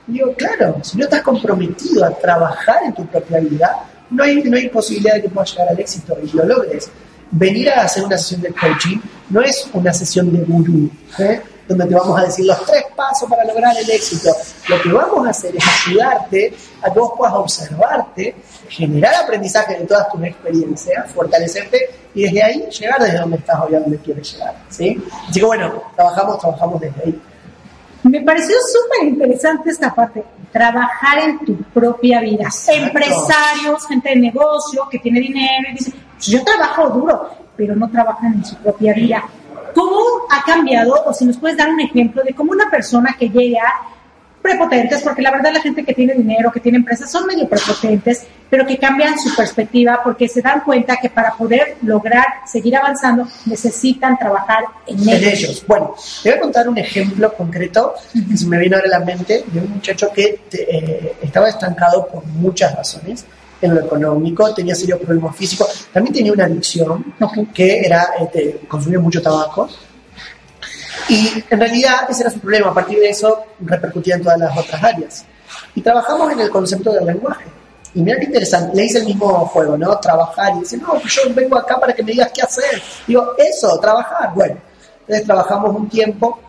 Digo, 0.07 0.33
claro, 0.35 0.77
si 0.83 0.97
no 0.97 1.03
estás 1.03 1.21
comprometido 1.21 2.05
a 2.05 2.11
trabajar 2.11 2.83
en 2.85 2.93
tu 2.93 3.05
propia 3.05 3.39
vida, 3.39 3.85
no 4.09 4.23
hay, 4.23 4.41
no 4.43 4.55
hay 4.55 4.69
posibilidad 4.69 5.15
de 5.15 5.23
que 5.23 5.29
puedas 5.29 5.51
llegar 5.51 5.69
al 5.69 5.79
éxito 5.79 6.17
y 6.23 6.35
lo 6.35 6.45
logres. 6.45 6.89
Venir 7.29 7.69
a 7.69 7.83
hacer 7.83 8.03
una 8.03 8.17
sesión 8.17 8.41
de 8.41 8.53
coaching 8.53 8.99
no 9.29 9.41
es 9.41 9.69
una 9.73 9.93
sesión 9.93 10.31
de 10.31 10.43
gurú. 10.45 10.89
¿eh? 11.19 11.41
donde 11.67 11.85
te 11.85 11.95
vamos 11.95 12.19
a 12.19 12.23
decir 12.23 12.45
los 12.45 12.65
tres 12.65 12.85
pasos 12.95 13.29
para 13.29 13.43
lograr 13.43 13.75
el 13.77 13.89
éxito. 13.89 14.29
Lo 14.69 14.81
que 14.81 14.89
vamos 14.89 15.27
a 15.27 15.31
hacer 15.31 15.55
es 15.55 15.63
ayudarte 15.85 16.53
a 16.81 16.91
que 16.91 16.99
vos 16.99 17.13
puedas 17.17 17.35
observarte, 17.35 18.35
generar 18.69 19.13
aprendizaje 19.15 19.77
de 19.77 19.85
todas 19.85 20.09
tus 20.09 20.23
experiencias, 20.23 21.11
fortalecerte 21.11 21.89
y 22.13 22.23
desde 22.23 22.43
ahí 22.43 22.69
llegar 22.69 23.01
desde 23.01 23.17
donde 23.17 23.37
estás 23.37 23.59
hoy 23.61 23.75
a 23.75 23.79
donde 23.79 23.97
quieres 23.97 24.31
llegar. 24.31 24.55
¿sí? 24.69 25.01
Así 25.29 25.39
que 25.39 25.45
bueno, 25.45 25.83
trabajamos, 25.95 26.39
trabajamos 26.39 26.81
desde 26.81 27.01
ahí. 27.03 27.21
Me 28.03 28.21
pareció 28.21 28.55
súper 28.71 29.09
interesante 29.09 29.69
esta 29.69 29.93
parte, 29.93 30.23
trabajar 30.51 31.19
en 31.19 31.39
tu 31.39 31.55
propia 31.57 32.21
vida. 32.21 32.49
Empresarios, 32.67 33.85
gente 33.87 34.09
de 34.09 34.15
negocio 34.17 34.87
que 34.89 34.99
tiene 34.99 35.19
dinero 35.19 35.69
y 35.71 35.73
dice, 35.73 35.91
pues 36.13 36.27
yo 36.27 36.43
trabajo 36.43 36.89
duro, 36.89 37.29
pero 37.55 37.75
no 37.75 37.89
trabajan 37.89 38.35
en 38.35 38.45
su 38.45 38.55
propia 38.57 38.93
vida. 38.93 39.23
¿Cómo 39.73 39.99
ha 40.29 40.43
cambiado, 40.43 41.03
o 41.05 41.13
si 41.13 41.25
nos 41.25 41.37
puedes 41.37 41.57
dar 41.57 41.69
un 41.69 41.79
ejemplo 41.79 42.23
de 42.23 42.33
cómo 42.33 42.51
una 42.51 42.69
persona 42.69 43.15
que 43.17 43.29
llega 43.29 43.61
prepotentes, 44.47 45.01
porque 45.01 45.21
la 45.21 45.31
verdad 45.31 45.51
la 45.53 45.61
gente 45.61 45.83
que 45.83 45.93
tiene 45.93 46.13
dinero, 46.13 46.51
que 46.51 46.61
tiene 46.61 46.77
empresas, 46.77 47.11
son 47.11 47.25
medio 47.27 47.47
prepotentes, 47.49 48.23
pero 48.49 48.65
que 48.65 48.77
cambian 48.77 49.19
su 49.19 49.35
perspectiva 49.35 49.99
porque 50.03 50.29
se 50.29 50.41
dan 50.41 50.61
cuenta 50.61 50.95
que 51.01 51.09
para 51.09 51.33
poder 51.33 51.75
lograr 51.81 52.25
seguir 52.45 52.77
avanzando 52.77 53.27
necesitan 53.45 54.17
trabajar 54.17 54.63
en, 54.85 54.97
ellos. 55.09 55.65
Bueno, 55.67 55.95
te 56.23 56.29
voy 56.29 56.37
a 56.37 56.41
contar 56.41 56.69
un 56.69 56.77
ejemplo 56.77 57.33
concreto 57.33 57.93
que 58.13 58.37
se 58.37 58.47
me 58.47 58.57
viene 58.57 58.77
ahora 58.77 58.87
a 58.87 58.99
la 58.99 59.05
mente 59.05 59.43
de 59.47 59.59
un 59.59 59.71
muchacho 59.71 60.09
que 60.13 60.41
eh, 60.51 61.17
estaba 61.21 61.49
estancado 61.49 62.07
por 62.07 62.25
muchas 62.25 62.73
razones 62.73 63.25
en 63.61 63.75
lo 63.75 63.81
económico, 63.81 64.53
tenía 64.53 64.75
serios 64.75 64.99
problemas 64.99 65.35
físicos, 65.35 65.87
también 65.91 66.13
tenía 66.13 66.31
una 66.31 66.45
adicción 66.45 67.13
que 67.53 67.79
era 67.79 68.09
este, 68.21 68.61
consumir 68.67 68.99
mucho 68.99 69.21
tabaco. 69.21 69.67
Y 71.09 71.43
en 71.49 71.59
realidad 71.59 72.09
ese 72.09 72.21
era 72.21 72.29
su 72.29 72.39
problema, 72.39 72.69
a 72.69 72.73
partir 72.73 72.99
de 72.99 73.09
eso 73.09 73.45
repercutía 73.59 74.15
en 74.15 74.23
todas 74.23 74.39
las 74.39 74.57
otras 74.57 74.83
áreas. 74.83 75.25
Y 75.75 75.81
trabajamos 75.81 76.31
en 76.31 76.39
el 76.39 76.49
concepto 76.49 76.91
del 76.91 77.05
lenguaje. 77.05 77.45
Y 77.93 78.01
mira 78.01 78.17
qué 78.19 78.25
interesante, 78.25 78.75
le 78.75 78.85
hice 78.85 78.99
el 78.99 79.05
mismo 79.05 79.27
juego, 79.47 79.77
¿no? 79.77 79.97
Trabajar. 79.99 80.53
Y 80.57 80.59
dice, 80.59 80.77
no, 80.77 80.93
pues 80.99 81.13
yo 81.15 81.21
vengo 81.33 81.57
acá 81.57 81.79
para 81.79 81.93
que 81.93 82.03
me 82.03 82.11
digas 82.11 82.31
qué 82.33 82.41
hacer. 82.41 82.81
Digo, 83.07 83.33
eso, 83.37 83.79
trabajar. 83.79 84.33
Bueno, 84.35 84.57
entonces 85.01 85.25
trabajamos 85.25 85.75
un 85.75 85.89
tiempo 85.89 86.39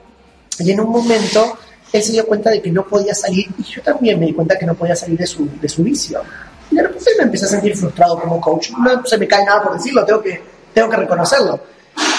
y 0.59 0.73
en 0.73 0.81
un 0.81 0.91
momento 0.91 1.57
él 1.93 2.03
se 2.03 2.13
dio 2.13 2.27
cuenta 2.27 2.51
de 2.51 2.61
que 2.61 2.71
no 2.71 2.85
podía 2.85 3.15
salir 3.15 3.47
y 3.57 3.63
yo 3.63 3.83
también 3.83 4.19
me 4.21 4.27
di 4.27 4.35
cuenta 4.35 4.59
que 4.59 4.67
no 4.67 4.75
podía 4.75 4.97
salir 4.97 5.19
de 5.19 5.27
su, 5.27 5.49
de 5.61 5.69
su 5.69 5.83
vicio. 5.83 6.21
Y 6.71 6.77
de 6.77 6.83
repente 6.83 7.11
me 7.19 7.25
empecé 7.25 7.47
a 7.47 7.49
sentir 7.49 7.77
frustrado 7.77 8.21
como 8.21 8.41
coach. 8.41 8.71
No 8.73 9.05
se 9.07 9.17
me 9.17 9.27
cae 9.27 9.45
nada 9.45 9.63
por 9.63 9.75
decirlo, 9.75 10.05
tengo 10.05 10.21
que, 10.21 10.43
tengo 10.75 10.91
que 10.91 10.97
reconocerlo. 10.97 11.61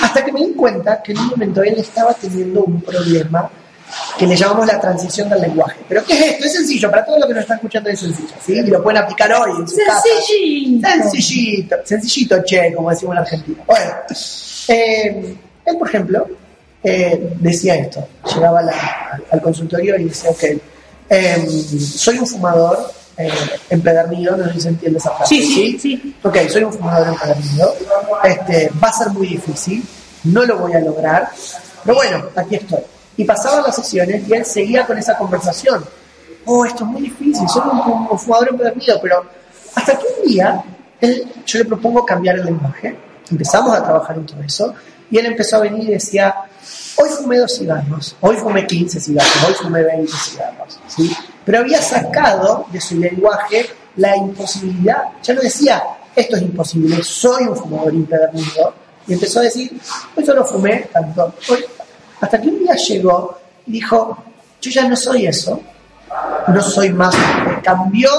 Hasta 0.01 0.23
que 0.25 0.31
me 0.31 0.41
di 0.45 0.53
cuenta 0.53 1.01
que 1.01 1.11
en 1.11 1.19
un 1.19 1.27
momento 1.27 1.61
él 1.63 1.75
estaba 1.77 2.13
teniendo 2.13 2.63
un 2.63 2.81
problema 2.81 3.49
que 4.17 4.27
le 4.27 4.35
llamamos 4.35 4.67
la 4.67 4.79
transición 4.79 5.29
del 5.29 5.41
lenguaje. 5.41 5.79
¿Pero 5.87 6.03
qué 6.05 6.13
es 6.13 6.21
esto? 6.33 6.45
Es 6.45 6.53
sencillo, 6.53 6.91
para 6.91 7.03
todo 7.05 7.17
lo 7.19 7.27
que 7.27 7.33
nos 7.33 7.41
está 7.41 7.55
escuchando 7.55 7.89
es 7.89 7.99
sencillo, 7.99 8.33
¿sí? 8.45 8.53
Y 8.53 8.61
lo 8.67 8.83
pueden 8.83 9.01
aplicar 9.01 9.33
hoy 9.33 9.51
en 9.61 9.67
su 9.67 9.75
Sencillito. 9.75 10.87
casa. 10.87 11.09
Sencillito. 11.09 11.75
Sencillito, 11.85 12.43
che, 12.45 12.73
como 12.75 12.89
decimos 12.91 13.15
en 13.15 13.19
Argentina. 13.21 13.63
Bueno, 13.65 13.91
eh, 14.67 15.35
él, 15.65 15.77
por 15.77 15.87
ejemplo, 15.87 16.27
eh, 16.83 17.33
decía 17.39 17.75
esto. 17.75 18.07
Llegaba 18.35 18.61
la- 18.61 19.19
al 19.31 19.41
consultorio 19.41 19.97
y 19.97 20.05
decía, 20.05 20.29
ok, 20.29 20.43
eh, 21.09 21.47
soy 21.79 22.19
un 22.19 22.27
fumador 22.27 22.91
eh, 23.19 23.29
empedernido, 23.69 24.35
no 24.37 24.45
sé 24.45 24.53
si 24.53 24.61
se 24.61 24.69
entiende 24.69 24.97
esa 24.97 25.11
frase. 25.11 25.35
Sí, 25.35 25.43
sí, 25.45 25.79
sí. 25.79 26.15
Ok, 26.23 26.37
soy 26.49 26.63
un 26.63 26.73
fumador 26.73 27.07
empedernido. 27.09 27.75
Este, 28.23 28.71
va 28.83 28.87
a 28.87 28.93
ser 28.93 29.09
muy 29.09 29.27
difícil, 29.27 29.83
no 30.23 30.43
lo 30.45 30.57
voy 30.57 30.73
a 30.73 30.79
lograr, 30.79 31.29
pero 31.83 31.95
bueno, 31.95 32.25
aquí 32.35 32.55
estoy. 32.55 32.79
Y 33.17 33.25
pasaban 33.25 33.63
las 33.63 33.75
sesiones 33.75 34.27
y 34.27 34.33
él 34.33 34.45
seguía 34.45 34.85
con 34.87 34.97
esa 34.97 35.17
conversación. 35.17 35.83
Oh, 36.45 36.65
esto 36.65 36.83
es 36.85 36.89
muy 36.89 37.01
difícil, 37.03 37.47
soy 37.47 37.61
un, 37.71 38.07
un 38.09 38.17
fumador 38.19 38.49
empedernido, 38.49 38.99
pero 39.01 39.23
hasta 39.75 39.97
que 39.97 40.05
un 40.21 40.27
día 40.27 40.63
él- 41.01 41.31
yo 41.45 41.59
le 41.59 41.65
propongo 41.65 42.05
cambiar 42.05 42.37
el 42.39 42.45
lenguaje. 42.45 42.97
Empezamos 43.29 43.75
a 43.75 43.83
trabajar 43.83 44.15
en 44.17 44.25
todo 44.25 44.41
eso 44.41 44.73
y 45.11 45.17
él 45.17 45.25
empezó 45.27 45.57
a 45.57 45.59
venir 45.59 45.83
y 45.89 45.91
decía, 45.91 46.33
hoy 46.95 47.09
fumé 47.09 47.37
dos 47.37 47.55
cigarros, 47.57 48.15
hoy 48.21 48.35
fumé 48.37 48.65
15 48.65 48.99
cigarros, 48.99 49.43
hoy 49.47 49.53
fumé 49.55 49.83
20 49.83 50.11
cigarros. 50.11 50.79
¿sí? 50.87 51.11
Pero 51.49 51.61
había 51.61 51.81
sacado 51.81 52.67
de 52.71 52.79
su 52.79 52.99
lenguaje 52.99 53.65
la 53.95 54.15
imposibilidad. 54.15 55.05
Ya 55.23 55.33
no 55.33 55.41
decía, 55.41 55.81
esto 56.15 56.35
es 56.35 56.43
imposible, 56.43 57.01
soy 57.01 57.45
un 57.45 57.55
fumador 57.55 57.91
impedernido. 57.91 58.71
Y 59.07 59.13
empezó 59.13 59.39
a 59.39 59.43
decir, 59.43 59.81
hoy 60.15 60.23
solo 60.23 60.45
fumé 60.45 60.87
tanto. 60.93 61.33
Hoy, 61.49 61.65
hasta 62.21 62.39
que 62.39 62.49
un 62.49 62.59
día 62.59 62.75
llegó 62.75 63.35
y 63.65 63.71
dijo, 63.71 64.15
yo 64.61 64.69
ya 64.69 64.87
no 64.87 64.95
soy 64.95 65.25
eso, 65.25 65.59
no 66.49 66.61
soy 66.61 66.91
más. 66.91 67.15
Cambió 67.63 68.11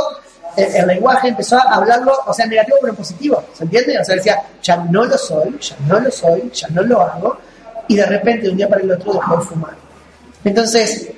el, 0.56 0.74
el 0.74 0.86
lenguaje, 0.88 1.28
empezó 1.28 1.56
a 1.56 1.76
hablarlo, 1.76 2.12
o 2.26 2.34
sea, 2.34 2.46
negativo 2.46 2.78
pero 2.82 2.94
positivo, 2.94 3.44
¿se 3.56 3.62
entiende? 3.62 3.96
O 3.96 4.04
sea, 4.04 4.16
decía, 4.16 4.42
ya 4.60 4.76
no 4.78 5.04
lo 5.04 5.16
soy, 5.16 5.56
ya 5.60 5.76
no 5.86 6.00
lo 6.00 6.10
soy, 6.10 6.50
ya 6.52 6.66
no 6.70 6.82
lo 6.82 7.00
hago, 7.00 7.38
y 7.86 7.94
de 7.94 8.06
repente 8.06 8.46
de 8.46 8.50
un 8.50 8.56
día 8.56 8.68
para 8.68 8.82
el 8.82 8.90
otro 8.90 9.12
dejó 9.12 9.36
de 9.36 9.44
fumar. 9.44 9.74
Entonces, 10.42 11.12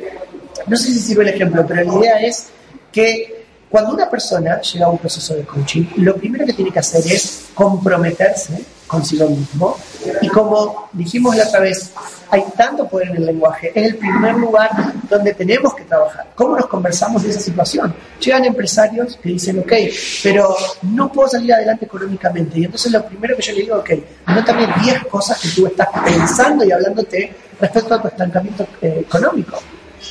no 0.67 0.77
sé 0.77 0.93
si 0.93 0.99
sirve 0.99 1.23
el 1.25 1.31
ejemplo, 1.31 1.65
pero 1.67 1.85
la 1.85 1.99
idea 1.99 2.21
es 2.21 2.49
que 2.91 3.43
cuando 3.73 3.95
una 3.95 4.11
persona 4.11 4.61
llega 4.61 4.85
a 4.85 4.91
un 4.91 4.99
proceso 4.99 5.35
de 5.35 5.45
coaching, 5.45 5.85
lo 5.97 6.15
primero 6.17 6.45
que 6.45 6.53
tiene 6.53 6.71
que 6.71 6.79
hacer 6.79 7.01
es 7.11 7.47
comprometerse 7.55 8.63
consigo 8.87 9.27
mismo. 9.31 9.79
Y 10.21 10.29
como 10.29 10.91
dijimos 10.93 11.35
la 11.35 11.45
otra 11.47 11.61
vez, 11.61 11.91
hay 12.29 12.45
tanto 12.55 12.87
poder 12.87 13.09
en 13.09 13.17
el 13.17 13.27
lenguaje, 13.27 13.73
es 13.75 13.87
el 13.87 13.97
primer 13.97 14.35
lugar 14.35 14.71
donde 15.09 15.33
tenemos 15.33 15.75
que 15.75 15.85
trabajar. 15.85 16.27
¿Cómo 16.35 16.55
nos 16.55 16.67
conversamos 16.67 17.23
de 17.23 17.31
esa 17.31 17.41
situación? 17.41 17.95
Llegan 18.21 18.45
empresarios 18.45 19.19
que 19.23 19.31
dicen, 19.31 19.59
ok, 19.61 19.73
pero 20.23 20.55
no 20.83 21.11
puedo 21.11 21.31
salir 21.31 21.55
adelante 21.55 21.87
económicamente. 21.87 22.61
Y 22.61 22.65
entonces 22.67 22.93
lo 22.93 23.03
primero 23.07 23.35
que 23.37 23.43
yo 23.43 23.53
le 23.55 23.61
digo, 23.63 23.77
ok, 23.77 23.91
anótame 24.27 24.69
10 24.85 25.07
cosas 25.07 25.41
que 25.41 25.49
tú 25.49 25.67
estás 25.67 25.89
pensando 26.05 26.63
y 26.63 26.73
hablándote 26.73 27.35
respecto 27.59 27.95
a 27.95 28.03
tu 28.03 28.09
estancamiento 28.09 28.67
eh, 28.83 28.99
económico. 29.07 29.59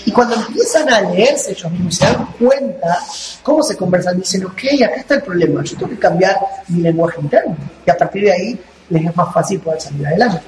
Y 0.06 0.12
cuando 0.12 0.36
empiezan 0.36 0.89
a 0.91 1.02
leerse 1.02 1.52
ellos 1.52 1.72
mismos, 1.72 1.95
se 1.95 2.06
dan 2.06 2.26
cuenta 2.39 2.99
cómo 3.43 3.64
se 3.64 3.78
conversan, 3.78 4.18
dicen, 4.18 4.45
ok, 4.45 4.60
acá 4.84 4.95
está 4.95 5.16
el 5.16 5.24
problema, 5.24 5.64
yo 5.64 5.78
tengo 5.78 5.89
que 5.89 5.99
cambiar 5.99 6.38
mi 6.68 6.82
lenguaje 6.82 7.22
interno. 7.22 7.56
Y 7.86 7.89
a 7.89 7.97
partir 7.97 8.24
de 8.24 8.32
ahí 8.32 8.60
les 8.89 9.06
es 9.06 9.16
más 9.16 9.34
fácil 9.34 9.60
poder 9.60 9.80
salir 9.80 10.06
adelante. 10.08 10.41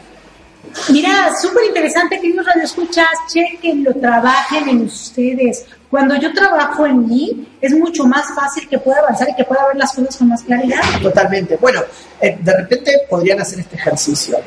Mira, 0.90 1.30
súper 1.40 1.66
interesante, 1.66 2.20
queridos 2.20 2.46
radioescuchas, 2.46 3.08
chequenlo, 3.32 3.94
trabajen 3.96 4.70
en 4.70 4.82
ustedes. 4.82 5.66
Cuando 5.90 6.16
yo 6.16 6.34
trabajo 6.34 6.88
en 6.88 7.08
mí, 7.08 7.48
es 7.62 7.74
mucho 7.74 8.06
más 8.06 8.26
fácil 8.34 8.68
que 8.68 8.80
pueda 8.80 9.00
avanzar 9.00 9.30
y 9.30 9.36
que 9.36 9.44
pueda 9.44 9.68
ver 9.68 9.76
las 9.76 9.94
cosas 9.94 10.18
con 10.18 10.30
más 10.30 10.42
claridad. 10.42 10.82
Totalmente. 11.02 11.58
Bueno, 11.58 11.82
eh, 12.20 12.38
de 12.42 12.58
repente 12.58 13.02
podrían 13.10 13.40
hacer 13.40 13.60
este 13.60 13.76
ejercicio. 13.76 14.38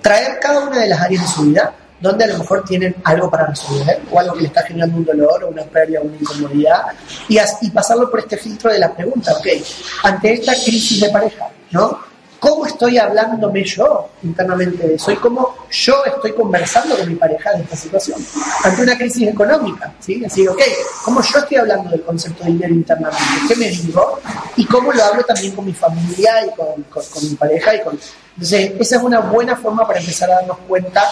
Traer 0.00 0.38
cada 0.40 0.68
una 0.68 0.78
de 0.78 0.88
las 0.88 1.00
áreas 1.00 1.22
de 1.22 1.28
su 1.28 1.42
vida 1.42 1.74
donde 2.04 2.24
a 2.24 2.28
lo 2.28 2.38
mejor 2.38 2.62
tienen 2.64 2.94
algo 3.02 3.30
para 3.30 3.46
resolver 3.46 4.00
o 4.12 4.20
algo 4.20 4.34
que 4.34 4.42
le 4.42 4.46
está 4.48 4.62
generando 4.62 4.98
un 4.98 5.04
dolor 5.04 5.44
o 5.44 5.48
una 5.48 5.62
pérdida 5.64 6.00
o 6.00 6.04
una 6.04 6.16
incomodidad 6.16 6.82
y, 7.28 7.38
y 7.62 7.70
pasarlo 7.70 8.10
por 8.10 8.20
este 8.20 8.36
filtro 8.36 8.70
de 8.70 8.78
la 8.78 8.92
pregunta, 8.94 9.32
ok, 9.32 9.46
ante 10.04 10.34
esta 10.34 10.52
crisis 10.52 11.00
de 11.00 11.08
pareja, 11.08 11.48
¿no? 11.70 11.98
¿Cómo 12.38 12.66
estoy 12.66 12.98
hablándome 12.98 13.64
yo 13.64 14.10
internamente 14.22 14.86
de 14.86 14.94
eso? 14.96 15.10
¿Y 15.10 15.16
cómo 15.16 15.54
yo 15.70 16.04
estoy 16.04 16.32
conversando 16.34 16.94
con 16.94 17.08
mi 17.08 17.14
pareja 17.14 17.52
de 17.54 17.62
esta 17.62 17.74
situación? 17.74 18.18
Ante 18.64 18.82
una 18.82 18.98
crisis 18.98 19.28
económica, 19.28 19.94
¿sí? 19.98 20.22
Así, 20.26 20.46
ok, 20.46 20.60
¿cómo 21.06 21.22
yo 21.22 21.38
estoy 21.38 21.56
hablando 21.56 21.88
del 21.88 22.02
concepto 22.02 22.44
de 22.44 22.50
dinero 22.50 22.74
internamente? 22.74 23.24
¿Qué 23.48 23.56
me 23.56 23.70
digo? 23.70 24.20
Y 24.56 24.66
cómo 24.66 24.92
lo 24.92 25.02
hablo 25.02 25.22
también 25.24 25.54
con 25.54 25.64
mi 25.64 25.72
familia 25.72 26.44
y 26.44 26.50
con, 26.54 26.82
con- 26.90 27.04
con 27.06 27.22
mi 27.30 27.34
pareja. 27.34 27.76
y 27.76 27.80
con 27.82 27.98
Entonces, 28.34 28.72
esa 28.78 28.96
es 28.96 29.02
una 29.02 29.20
buena 29.20 29.56
forma 29.56 29.86
para 29.86 30.00
empezar 30.00 30.30
a 30.30 30.34
darnos 30.34 30.58
cuenta 30.68 31.02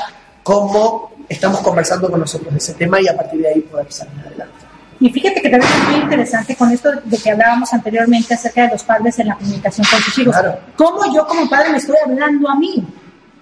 cómo 0.42 1.12
estamos 1.28 1.60
conversando 1.60 2.10
con 2.10 2.20
nosotros 2.20 2.52
de 2.52 2.58
ese 2.58 2.74
tema 2.74 3.00
y 3.00 3.08
a 3.08 3.16
partir 3.16 3.40
de 3.40 3.48
ahí 3.48 3.60
poder 3.60 3.90
salir 3.92 4.18
adelante. 4.26 4.54
Y 5.00 5.10
fíjate 5.10 5.42
que 5.42 5.48
también 5.50 5.72
es 5.72 5.88
muy 5.90 6.00
interesante 6.00 6.54
con 6.56 6.70
esto 6.70 6.90
de 7.04 7.18
que 7.18 7.30
hablábamos 7.30 7.72
anteriormente 7.72 8.34
acerca 8.34 8.62
de 8.62 8.68
los 8.68 8.84
padres 8.84 9.18
en 9.18 9.28
la 9.28 9.34
comunicación 9.36 9.84
con 9.90 10.00
sus 10.00 10.18
hijos. 10.18 10.36
Claro. 10.36 10.58
¿Cómo 10.76 11.12
yo 11.14 11.26
como 11.26 11.48
padre 11.50 11.70
me 11.70 11.78
estoy 11.78 11.96
hablando 12.04 12.48
a 12.48 12.54
mí? 12.56 12.86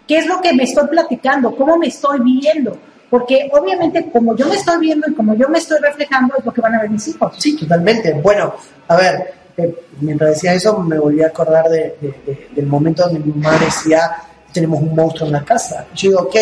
¿Qué 0.08 0.18
es 0.18 0.26
lo 0.26 0.40
que 0.40 0.52
me 0.54 0.64
estoy 0.64 0.88
platicando? 0.88 1.54
¿Cómo 1.54 1.76
me 1.76 1.88
estoy 1.88 2.20
viendo? 2.20 2.78
Porque 3.10 3.50
obviamente 3.52 4.10
como 4.10 4.34
yo 4.36 4.46
me 4.46 4.54
estoy 4.54 4.78
viendo 4.80 5.06
y 5.10 5.14
como 5.14 5.34
yo 5.34 5.48
me 5.48 5.58
estoy 5.58 5.78
reflejando 5.80 6.34
es 6.38 6.44
lo 6.44 6.52
que 6.52 6.60
van 6.60 6.76
a 6.76 6.80
ver 6.80 6.90
mis 6.90 7.06
hijos. 7.08 7.34
Sí, 7.38 7.56
totalmente. 7.56 8.12
Bueno, 8.14 8.54
a 8.88 8.96
ver, 8.96 9.34
eh, 9.56 9.74
mientras 10.00 10.30
decía 10.30 10.54
eso 10.54 10.78
me 10.78 10.98
volví 10.98 11.22
a 11.22 11.26
acordar 11.26 11.68
de- 11.68 11.96
de- 12.00 12.14
de- 12.26 12.48
del 12.54 12.66
momento 12.66 13.02
donde 13.02 13.18
mi 13.20 13.32
mamá 13.34 13.58
decía, 13.58 14.12
tenemos 14.52 14.80
un 14.80 14.94
monstruo 14.94 15.26
en 15.26 15.32
la 15.34 15.44
casa. 15.44 15.86
Yo 15.94 16.08
digo, 16.10 16.20
ok, 16.22 16.36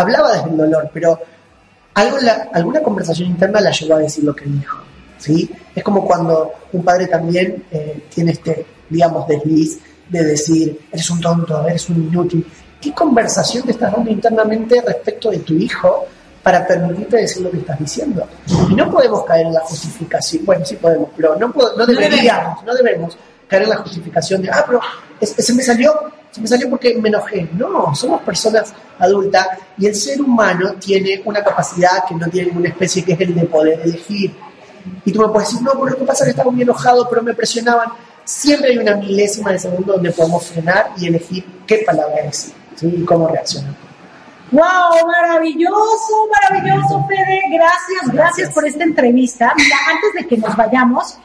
hablaba 0.00 0.32
desde 0.34 0.50
el 0.50 0.56
dolor, 0.56 0.90
pero 0.92 1.18
algo 1.94 2.18
la- 2.18 2.48
alguna 2.52 2.80
conversación 2.82 3.28
interna 3.30 3.60
la 3.60 3.70
llevó 3.70 3.94
a 3.94 3.98
decir 4.00 4.24
lo 4.24 4.34
que 4.34 4.44
dijo. 4.46 4.78
¿sí? 5.18 5.50
Es 5.74 5.82
como 5.84 6.04
cuando 6.06 6.52
un 6.72 6.82
padre 6.82 7.06
también 7.06 7.64
eh, 7.70 8.04
tiene 8.14 8.32
este, 8.32 8.64
digamos, 8.88 9.26
desliz 9.28 9.78
de 10.08 10.24
decir, 10.24 10.80
eres 10.90 11.10
un 11.10 11.20
tonto, 11.20 11.66
eres 11.68 11.88
un 11.90 11.96
inútil. 12.08 12.46
¿Qué 12.80 12.92
conversación 12.94 13.64
te 13.64 13.72
estás 13.72 13.92
dando 13.92 14.10
internamente 14.10 14.80
respecto 14.80 15.30
de 15.30 15.40
tu 15.40 15.52
hijo 15.54 16.06
para 16.42 16.66
permitirte 16.66 17.18
decir 17.18 17.42
lo 17.42 17.50
que 17.50 17.58
estás 17.58 17.78
diciendo? 17.78 18.26
Y 18.70 18.74
no 18.74 18.90
podemos 18.90 19.22
caer 19.24 19.46
en 19.46 19.52
la 19.52 19.60
justificación, 19.60 20.44
bueno, 20.46 20.64
sí 20.64 20.76
podemos, 20.76 21.10
pero 21.14 21.36
no, 21.36 21.52
no 21.76 21.86
deberíamos, 21.86 22.64
no 22.64 22.74
debemos 22.74 23.16
caer 23.46 23.64
en 23.64 23.68
la 23.70 23.76
justificación 23.76 24.40
de, 24.42 24.50
ah, 24.50 24.64
pero 24.66 24.80
se 25.20 25.52
me 25.52 25.62
salió, 25.62 25.92
se 26.30 26.40
me 26.40 26.46
salió 26.46 26.70
porque 26.70 26.94
me 26.96 27.08
enojé. 27.08 27.48
No, 27.52 27.94
somos 27.94 28.22
personas 28.22 28.72
adultas 28.98 29.48
y 29.78 29.86
el 29.86 29.94
ser 29.94 30.20
humano 30.20 30.74
tiene 30.74 31.22
una 31.24 31.42
capacidad 31.42 32.04
que 32.08 32.14
no 32.14 32.28
tiene 32.28 32.48
ninguna 32.48 32.68
especie, 32.68 33.04
que 33.04 33.12
es 33.12 33.20
el 33.20 33.34
de 33.34 33.44
poder 33.44 33.80
elegir. 33.80 34.34
Y 35.04 35.12
tú 35.12 35.20
me 35.20 35.28
puedes 35.28 35.48
decir, 35.48 35.62
no, 35.62 35.72
pero 35.72 35.86
lo 35.86 35.96
que 35.96 36.04
pasa 36.04 36.24
es 36.24 36.28
que 36.28 36.30
estaba 36.30 36.50
muy 36.50 36.62
enojado, 36.62 37.08
pero 37.08 37.22
me 37.22 37.34
presionaban. 37.34 37.90
Siempre 38.24 38.70
hay 38.70 38.78
una 38.78 38.96
milésima 38.96 39.50
de 39.52 39.58
segundo 39.58 39.94
donde 39.94 40.12
podemos 40.12 40.46
frenar 40.46 40.92
y 40.96 41.08
elegir 41.08 41.44
qué 41.66 41.82
palabra 41.84 42.22
decir 42.22 42.54
¿sí? 42.76 42.86
y 42.86 43.04
cómo 43.04 43.26
reaccionar. 43.26 43.74
¡Wow! 44.52 45.06
Maravilloso, 45.06 46.28
maravilloso, 46.32 47.06
Fede. 47.08 47.42
Gracias, 47.52 48.12
gracias 48.12 48.50
por 48.52 48.66
esta 48.66 48.84
entrevista. 48.84 49.52
Mira, 49.56 49.76
antes 49.88 50.22
de 50.22 50.28
que 50.28 50.36
nos 50.36 50.56
vayamos, 50.56 51.18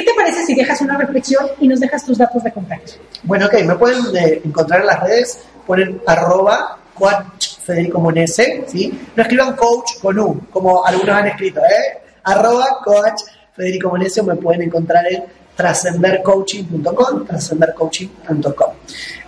¿qué 0.00 0.10
te 0.10 0.16
parece 0.16 0.46
si 0.46 0.54
dejas 0.54 0.80
una 0.80 0.96
reflexión 0.96 1.46
y 1.60 1.68
nos 1.68 1.80
dejas 1.80 2.04
tus 2.04 2.16
datos 2.16 2.42
de 2.42 2.52
contacto? 2.52 2.92
Bueno, 3.22 3.46
ok, 3.46 3.54
me 3.64 3.74
pueden 3.76 4.16
eh, 4.16 4.40
encontrar 4.44 4.80
en 4.80 4.86
las 4.86 5.00
redes, 5.00 5.38
ponen 5.66 6.00
arroba 6.06 6.78
coach 6.94 7.58
Federico 7.64 8.00
Monese, 8.00 8.64
¿sí? 8.66 8.98
No 9.14 9.22
escriban 9.22 9.54
coach 9.56 9.98
con 10.00 10.18
U, 10.18 10.40
como 10.50 10.84
algunos 10.84 11.14
han 11.16 11.26
escrito, 11.28 11.60
¿eh? 11.60 11.98
Arroba 12.24 12.80
coach 12.82 13.22
Federico 13.54 13.90
Monese, 13.90 14.22
me 14.22 14.36
pueden 14.36 14.62
encontrar 14.62 15.06
en 15.06 15.24
trascendercoaching.com, 15.54 17.26
trascendercoaching.com. 17.26 18.72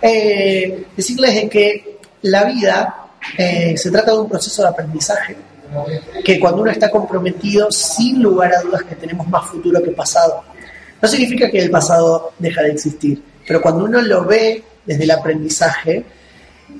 Eh, 0.01 0.87
decirles 0.97 1.49
que 1.49 1.99
la 2.23 2.45
vida 2.45 2.95
eh, 3.37 3.75
se 3.77 3.91
trata 3.91 4.11
de 4.11 4.17
un 4.17 4.29
proceso 4.29 4.63
de 4.63 4.69
aprendizaje 4.69 5.37
que 6.23 6.39
cuando 6.39 6.61
uno 6.61 6.71
está 6.71 6.89
comprometido, 6.89 7.71
sin 7.71 8.21
lugar 8.21 8.53
a 8.53 8.61
dudas 8.61 8.83
que 8.83 8.95
tenemos 8.95 9.27
más 9.27 9.45
futuro 9.47 9.81
que 9.81 9.91
pasado. 9.91 10.43
No 11.03 11.09
significa 11.09 11.51
que 11.51 11.59
el 11.59 11.69
pasado 11.69 12.31
deja 12.39 12.61
de 12.61 12.71
existir, 12.71 13.21
pero 13.45 13.61
cuando 13.61 13.83
uno 13.83 14.01
lo 14.01 14.23
ve 14.23 14.63
desde 14.85 15.03
el 15.03 15.11
aprendizaje, 15.11 16.05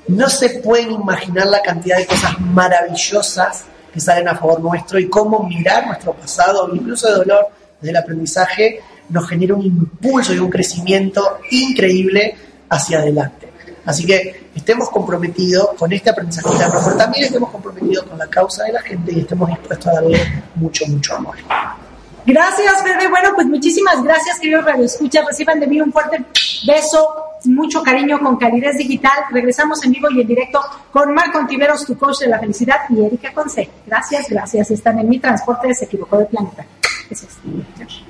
no 0.08 0.30
se 0.30 0.60
pueden 0.60 0.92
imaginar 0.92 1.46
la 1.46 1.60
cantidad 1.60 1.98
de 1.98 2.06
cosas 2.06 2.40
maravillosas 2.40 3.64
que 3.92 4.00
salen 4.00 4.26
a 4.28 4.34
favor 4.34 4.62
nuestro 4.62 4.98
y 4.98 5.10
cómo 5.10 5.46
mirar 5.46 5.86
nuestro 5.88 6.14
pasado, 6.14 6.70
incluso 6.74 7.06
de 7.06 7.16
dolor, 7.16 7.48
desde 7.78 7.90
el 7.90 7.96
aprendizaje, 7.98 8.80
nos 9.10 9.28
genera 9.28 9.56
un 9.56 9.66
impulso 9.66 10.32
y 10.32 10.38
un 10.38 10.48
crecimiento 10.48 11.40
increíble 11.50 12.34
hacia 12.70 13.00
adelante. 13.00 13.52
Así 13.84 14.06
que 14.06 14.48
estemos 14.54 14.88
comprometidos 14.88 15.74
con 15.78 15.92
este 15.92 16.08
aprendizaje 16.08 16.48
pero 16.48 16.96
también 16.96 17.26
estemos 17.26 17.50
comprometidos 17.50 18.06
con 18.06 18.18
la 18.18 18.26
causa 18.28 18.64
de 18.64 18.72
la 18.72 18.80
gente 18.80 19.12
y 19.12 19.20
estemos 19.20 19.50
dispuestos 19.50 19.86
a 19.86 19.92
darle 19.92 20.18
mucho, 20.54 20.86
mucho 20.86 21.14
amor. 21.14 21.36
Gracias, 22.26 22.82
Fede. 22.82 23.08
Bueno, 23.08 23.30
pues 23.34 23.46
muchísimas 23.46 24.02
gracias, 24.02 24.40
queridos 24.40 24.64
Radio 24.64 24.84
Escucha. 24.84 25.22
Reciban 25.26 25.60
de 25.60 25.66
mí 25.66 25.80
un 25.80 25.92
fuerte 25.92 26.24
beso, 26.66 27.06
mucho 27.44 27.82
cariño 27.82 28.18
con 28.20 28.36
calidez 28.36 28.78
digital. 28.78 29.12
Regresamos 29.30 29.84
en 29.84 29.92
vivo 29.92 30.10
y 30.10 30.22
en 30.22 30.26
directo 30.26 30.60
con 30.90 31.12
Marco 31.12 31.38
Antiveros, 31.38 31.84
tu 31.84 31.98
coach 31.98 32.20
de 32.20 32.28
la 32.28 32.38
felicidad, 32.38 32.76
y 32.88 33.04
Erika 33.04 33.32
Conce. 33.32 33.68
Gracias, 33.86 34.28
gracias. 34.30 34.70
Están 34.70 34.98
en 34.98 35.08
mi 35.08 35.18
transporte, 35.18 35.74
se 35.74 35.84
equivocó 35.84 36.18
de 36.18 36.26
planeta. 36.26 36.64
Eso 37.10 37.26
es. 37.26 38.04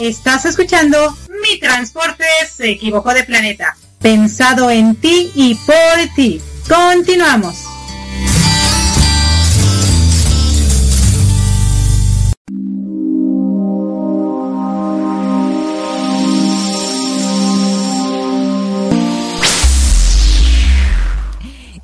Estás 0.00 0.44
escuchando 0.44 1.16
Mi 1.42 1.58
Transporte 1.58 2.24
se 2.48 2.70
equivocó 2.70 3.12
de 3.12 3.24
planeta. 3.24 3.76
Pensado 4.00 4.70
en 4.70 4.94
ti 4.96 5.30
y 5.34 5.54
por 5.54 6.14
ti. 6.14 6.40
Continuamos. 6.68 7.68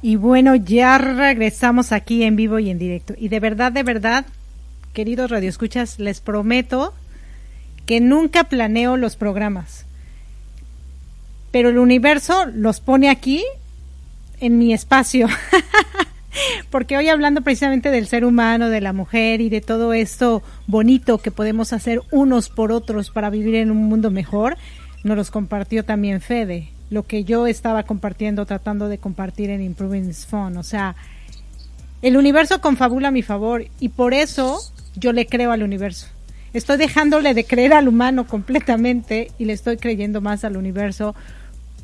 Y 0.04 0.16
bueno, 0.16 0.54
ya 0.54 0.98
regresamos 0.98 1.90
aquí 1.90 2.24
en 2.24 2.36
vivo 2.36 2.58
y 2.58 2.68
en 2.68 2.78
directo. 2.78 3.14
Y 3.16 3.28
de 3.28 3.40
verdad, 3.40 3.72
de 3.72 3.82
verdad, 3.82 4.26
queridos 4.92 5.30
radioescuchas, 5.30 5.98
les 5.98 6.20
prometo 6.20 6.92
que 7.86 8.00
nunca 8.00 8.44
planeo 8.44 8.98
los 8.98 9.16
programas. 9.16 9.83
Pero 11.54 11.68
el 11.68 11.78
universo 11.78 12.46
los 12.52 12.80
pone 12.80 13.08
aquí 13.08 13.44
en 14.40 14.58
mi 14.58 14.74
espacio. 14.74 15.28
Porque 16.70 16.96
hoy 16.96 17.08
hablando 17.08 17.42
precisamente 17.42 17.92
del 17.92 18.08
ser 18.08 18.24
humano, 18.24 18.70
de 18.70 18.80
la 18.80 18.92
mujer 18.92 19.40
y 19.40 19.50
de 19.50 19.60
todo 19.60 19.92
esto 19.92 20.42
bonito 20.66 21.18
que 21.18 21.30
podemos 21.30 21.72
hacer 21.72 22.02
unos 22.10 22.48
por 22.48 22.72
otros 22.72 23.10
para 23.10 23.30
vivir 23.30 23.54
en 23.54 23.70
un 23.70 23.84
mundo 23.84 24.10
mejor, 24.10 24.56
nos 25.04 25.16
los 25.16 25.30
compartió 25.30 25.84
también 25.84 26.20
Fede. 26.20 26.70
Lo 26.90 27.04
que 27.04 27.22
yo 27.22 27.46
estaba 27.46 27.84
compartiendo, 27.84 28.46
tratando 28.46 28.88
de 28.88 28.98
compartir 28.98 29.50
en 29.50 29.62
Improving 29.62 30.12
Phone. 30.12 30.56
O 30.56 30.64
sea, 30.64 30.96
el 32.02 32.16
universo 32.16 32.60
confabula 32.60 33.08
a 33.08 33.12
mi 33.12 33.22
favor 33.22 33.66
y 33.78 33.90
por 33.90 34.12
eso 34.12 34.58
yo 34.96 35.12
le 35.12 35.26
creo 35.26 35.52
al 35.52 35.62
universo. 35.62 36.08
Estoy 36.52 36.78
dejándole 36.78 37.32
de 37.32 37.44
creer 37.44 37.74
al 37.74 37.86
humano 37.86 38.26
completamente 38.26 39.30
y 39.38 39.44
le 39.44 39.52
estoy 39.52 39.76
creyendo 39.76 40.20
más 40.20 40.44
al 40.44 40.56
universo 40.56 41.14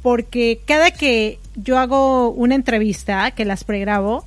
porque 0.02 0.60
cada 0.66 0.90
que 0.90 1.38
yo 1.56 1.78
hago 1.78 2.30
una 2.30 2.54
entrevista, 2.54 3.30
que 3.32 3.44
las 3.44 3.64
pregrabo, 3.64 4.24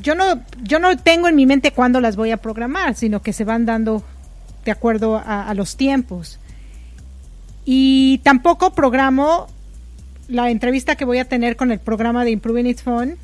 yo 0.00 0.14
no, 0.14 0.42
yo 0.62 0.78
no 0.78 0.96
tengo 0.98 1.28
en 1.28 1.36
mi 1.36 1.46
mente 1.46 1.72
cuándo 1.72 2.00
las 2.00 2.16
voy 2.16 2.30
a 2.30 2.36
programar, 2.36 2.94
sino 2.94 3.22
que 3.22 3.32
se 3.32 3.44
van 3.44 3.64
dando 3.64 4.02
de 4.64 4.70
acuerdo 4.70 5.22
a, 5.24 5.52
los 5.54 5.76
tiempos. 5.76 6.38
Y 7.64 8.18
tampoco 8.22 8.72
programo 8.74 9.46
la 10.28 10.50
entrevista 10.50 10.96
que 10.96 11.04
voy 11.04 11.18
a 11.18 11.26
tener 11.26 11.56
con 11.56 11.70
el 11.70 11.78
programa 11.78 12.24
de 12.24 12.30
Improving 12.30 12.66
Its 12.66 12.82
Phone, 12.82 13.16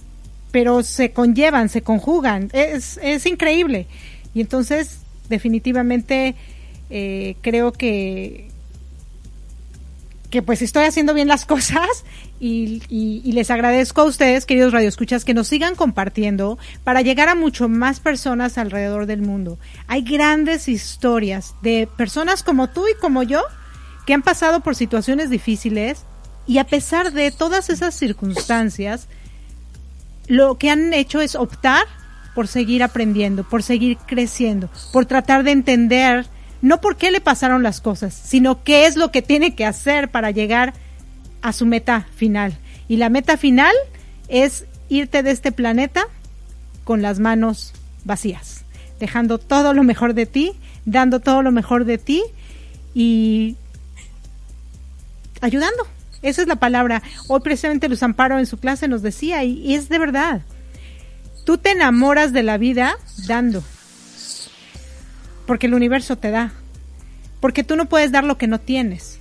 pero 0.50 0.82
se 0.82 1.12
conllevan, 1.12 1.68
se 1.68 1.82
conjugan, 1.82 2.50
es, 2.52 2.98
es 3.02 3.26
increíble. 3.26 3.86
Y 4.34 4.40
entonces 4.40 5.00
definitivamente 5.28 6.34
eh, 6.90 7.36
creo 7.40 7.72
que 7.72 8.49
que 10.30 10.42
pues 10.42 10.62
estoy 10.62 10.84
haciendo 10.84 11.14
bien 11.14 11.28
las 11.28 11.44
cosas 11.46 12.04
y, 12.38 12.82
y, 12.88 13.32
les 13.32 13.50
agradezco 13.50 14.00
a 14.00 14.04
ustedes, 14.04 14.46
queridos 14.46 14.72
radioescuchas, 14.72 15.24
que 15.24 15.34
nos 15.34 15.48
sigan 15.48 15.74
compartiendo 15.74 16.58
para 16.84 17.02
llegar 17.02 17.28
a 17.28 17.34
mucho 17.34 17.68
más 17.68 18.00
personas 18.00 18.56
alrededor 18.56 19.06
del 19.06 19.20
mundo. 19.20 19.58
Hay 19.86 20.02
grandes 20.02 20.68
historias 20.68 21.54
de 21.62 21.88
personas 21.96 22.42
como 22.42 22.70
tú 22.70 22.86
y 22.88 22.98
como 22.98 23.22
yo 23.22 23.42
que 24.06 24.14
han 24.14 24.22
pasado 24.22 24.60
por 24.60 24.74
situaciones 24.74 25.28
difíciles 25.28 26.06
y 26.46 26.58
a 26.58 26.64
pesar 26.64 27.12
de 27.12 27.30
todas 27.30 27.70
esas 27.70 27.94
circunstancias, 27.94 29.06
lo 30.26 30.56
que 30.58 30.70
han 30.70 30.92
hecho 30.94 31.20
es 31.20 31.34
optar 31.34 31.84
por 32.34 32.48
seguir 32.48 32.82
aprendiendo, 32.82 33.44
por 33.44 33.62
seguir 33.62 33.98
creciendo, 33.98 34.70
por 34.92 35.06
tratar 35.06 35.42
de 35.44 35.50
entender 35.50 36.26
no 36.62 36.80
por 36.80 36.96
qué 36.96 37.10
le 37.10 37.20
pasaron 37.20 37.62
las 37.62 37.80
cosas, 37.80 38.14
sino 38.14 38.62
qué 38.62 38.86
es 38.86 38.96
lo 38.96 39.10
que 39.10 39.22
tiene 39.22 39.54
que 39.54 39.64
hacer 39.64 40.10
para 40.10 40.30
llegar 40.30 40.74
a 41.42 41.52
su 41.52 41.66
meta 41.66 42.06
final. 42.14 42.56
Y 42.88 42.96
la 42.96 43.08
meta 43.08 43.36
final 43.36 43.74
es 44.28 44.64
irte 44.88 45.22
de 45.22 45.30
este 45.30 45.52
planeta 45.52 46.04
con 46.84 47.02
las 47.02 47.18
manos 47.18 47.72
vacías, 48.04 48.64
dejando 48.98 49.38
todo 49.38 49.74
lo 49.74 49.82
mejor 49.82 50.14
de 50.14 50.26
ti, 50.26 50.52
dando 50.84 51.20
todo 51.20 51.42
lo 51.42 51.52
mejor 51.52 51.84
de 51.84 51.98
ti 51.98 52.22
y 52.94 53.56
ayudando. 55.40 55.86
Esa 56.22 56.42
es 56.42 56.48
la 56.48 56.56
palabra. 56.56 57.02
Hoy 57.28 57.40
precisamente 57.40 57.88
Luz 57.88 58.02
Amparo 58.02 58.38
en 58.38 58.46
su 58.46 58.58
clase 58.58 58.88
nos 58.88 59.02
decía, 59.02 59.42
y 59.44 59.74
es 59.74 59.88
de 59.88 59.98
verdad, 59.98 60.42
Tú 61.44 61.58
te 61.58 61.72
enamoras 61.72 62.32
de 62.32 62.42
la 62.42 62.58
vida 62.58 62.96
dando. 63.26 63.62
Porque 65.50 65.66
el 65.66 65.74
universo 65.74 66.14
te 66.14 66.30
da. 66.30 66.52
Porque 67.40 67.64
tú 67.64 67.74
no 67.74 67.86
puedes 67.86 68.12
dar 68.12 68.22
lo 68.22 68.38
que 68.38 68.46
no 68.46 68.60
tienes. 68.60 69.18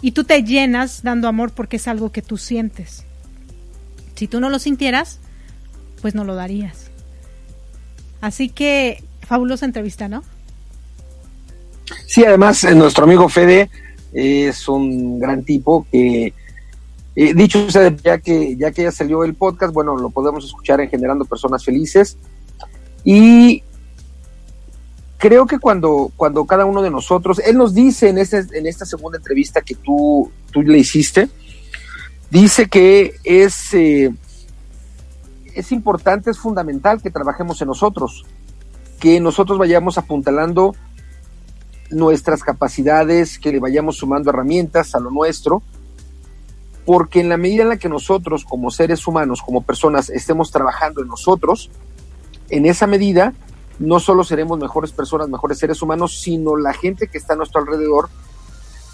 Y 0.00 0.12
tú 0.12 0.22
te 0.22 0.44
llenas 0.44 1.02
dando 1.02 1.26
amor 1.26 1.50
porque 1.50 1.78
es 1.78 1.88
algo 1.88 2.12
que 2.12 2.22
tú 2.22 2.36
sientes. 2.36 3.02
Si 4.14 4.28
tú 4.28 4.38
no 4.38 4.50
lo 4.50 4.60
sintieras, 4.60 5.18
pues 6.00 6.14
no 6.14 6.22
lo 6.22 6.36
darías. 6.36 6.92
Así 8.20 8.50
que, 8.50 9.02
fabulosa 9.22 9.66
entrevista, 9.66 10.06
¿no? 10.06 10.22
Sí, 12.06 12.24
además, 12.24 12.62
eh, 12.62 12.76
nuestro 12.76 13.02
amigo 13.02 13.28
Fede 13.28 13.68
es 14.12 14.68
un 14.68 15.18
gran 15.18 15.42
tipo 15.42 15.88
que 15.90 16.32
eh, 17.16 17.34
dicho 17.34 17.68
sea, 17.68 17.92
ya 17.96 18.18
que, 18.18 18.56
ya 18.56 18.70
que 18.70 18.84
ya 18.84 18.92
salió 18.92 19.24
el 19.24 19.34
podcast, 19.34 19.74
bueno, 19.74 19.96
lo 19.96 20.10
podemos 20.10 20.44
escuchar 20.44 20.80
en 20.82 20.88
Generando 20.88 21.24
Personas 21.24 21.64
Felices. 21.64 22.16
Y 23.02 23.64
creo 25.24 25.46
que 25.46 25.58
cuando, 25.58 26.12
cuando 26.18 26.44
cada 26.44 26.66
uno 26.66 26.82
de 26.82 26.90
nosotros, 26.90 27.38
él 27.38 27.56
nos 27.56 27.72
dice 27.72 28.10
en, 28.10 28.18
este, 28.18 28.44
en 28.52 28.66
esta 28.66 28.84
segunda 28.84 29.16
entrevista 29.16 29.62
que 29.62 29.74
tú, 29.74 30.30
tú 30.52 30.60
le 30.60 30.76
hiciste, 30.76 31.30
dice 32.30 32.68
que 32.68 33.14
es, 33.24 33.72
eh, 33.72 34.14
es 35.54 35.72
importante, 35.72 36.30
es 36.30 36.38
fundamental 36.38 37.00
que 37.00 37.08
trabajemos 37.10 37.58
en 37.62 37.68
nosotros, 37.68 38.26
que 39.00 39.18
nosotros 39.18 39.56
vayamos 39.56 39.96
apuntalando 39.96 40.76
nuestras 41.88 42.42
capacidades, 42.42 43.38
que 43.38 43.50
le 43.50 43.60
vayamos 43.60 43.96
sumando 43.96 44.28
herramientas 44.28 44.94
a 44.94 45.00
lo 45.00 45.10
nuestro 45.10 45.62
porque 46.84 47.20
en 47.20 47.30
la 47.30 47.38
medida 47.38 47.62
en 47.62 47.70
la 47.70 47.78
que 47.78 47.88
nosotros 47.88 48.44
como 48.44 48.70
seres 48.70 49.06
humanos, 49.06 49.40
como 49.40 49.62
personas, 49.62 50.10
estemos 50.10 50.50
trabajando 50.50 51.00
en 51.00 51.08
nosotros, 51.08 51.70
en 52.50 52.66
esa 52.66 52.86
medida 52.86 53.32
no 53.78 54.00
solo 54.00 54.24
seremos 54.24 54.58
mejores 54.58 54.92
personas, 54.92 55.28
mejores 55.28 55.58
seres 55.58 55.82
humanos, 55.82 56.20
sino 56.20 56.56
la 56.56 56.72
gente 56.72 57.08
que 57.08 57.18
está 57.18 57.34
a 57.34 57.36
nuestro 57.36 57.60
alrededor, 57.60 58.08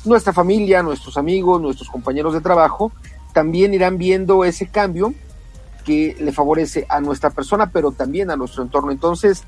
nuestra 0.05 0.33
familia, 0.33 0.83
nuestros 0.83 1.17
amigos, 1.17 1.61
nuestros 1.61 1.91
compañeros 1.91 2.33
de 2.33 2.41
trabajo, 2.41 2.93
también 3.33 3.75
irán 3.75 3.99
viendo 3.99 4.45
ese 4.45 4.69
cambio 4.69 5.15
que 5.85 6.17
le 6.19 6.33
favorece 6.33 6.87
a 6.89 7.01
nuestra 7.01 7.31
persona, 7.31 7.71
pero 7.71 7.93
también 7.93 8.31
a 8.31 8.37
nuestro 8.37 8.63
entorno. 8.63 8.91
Entonces, 8.91 9.45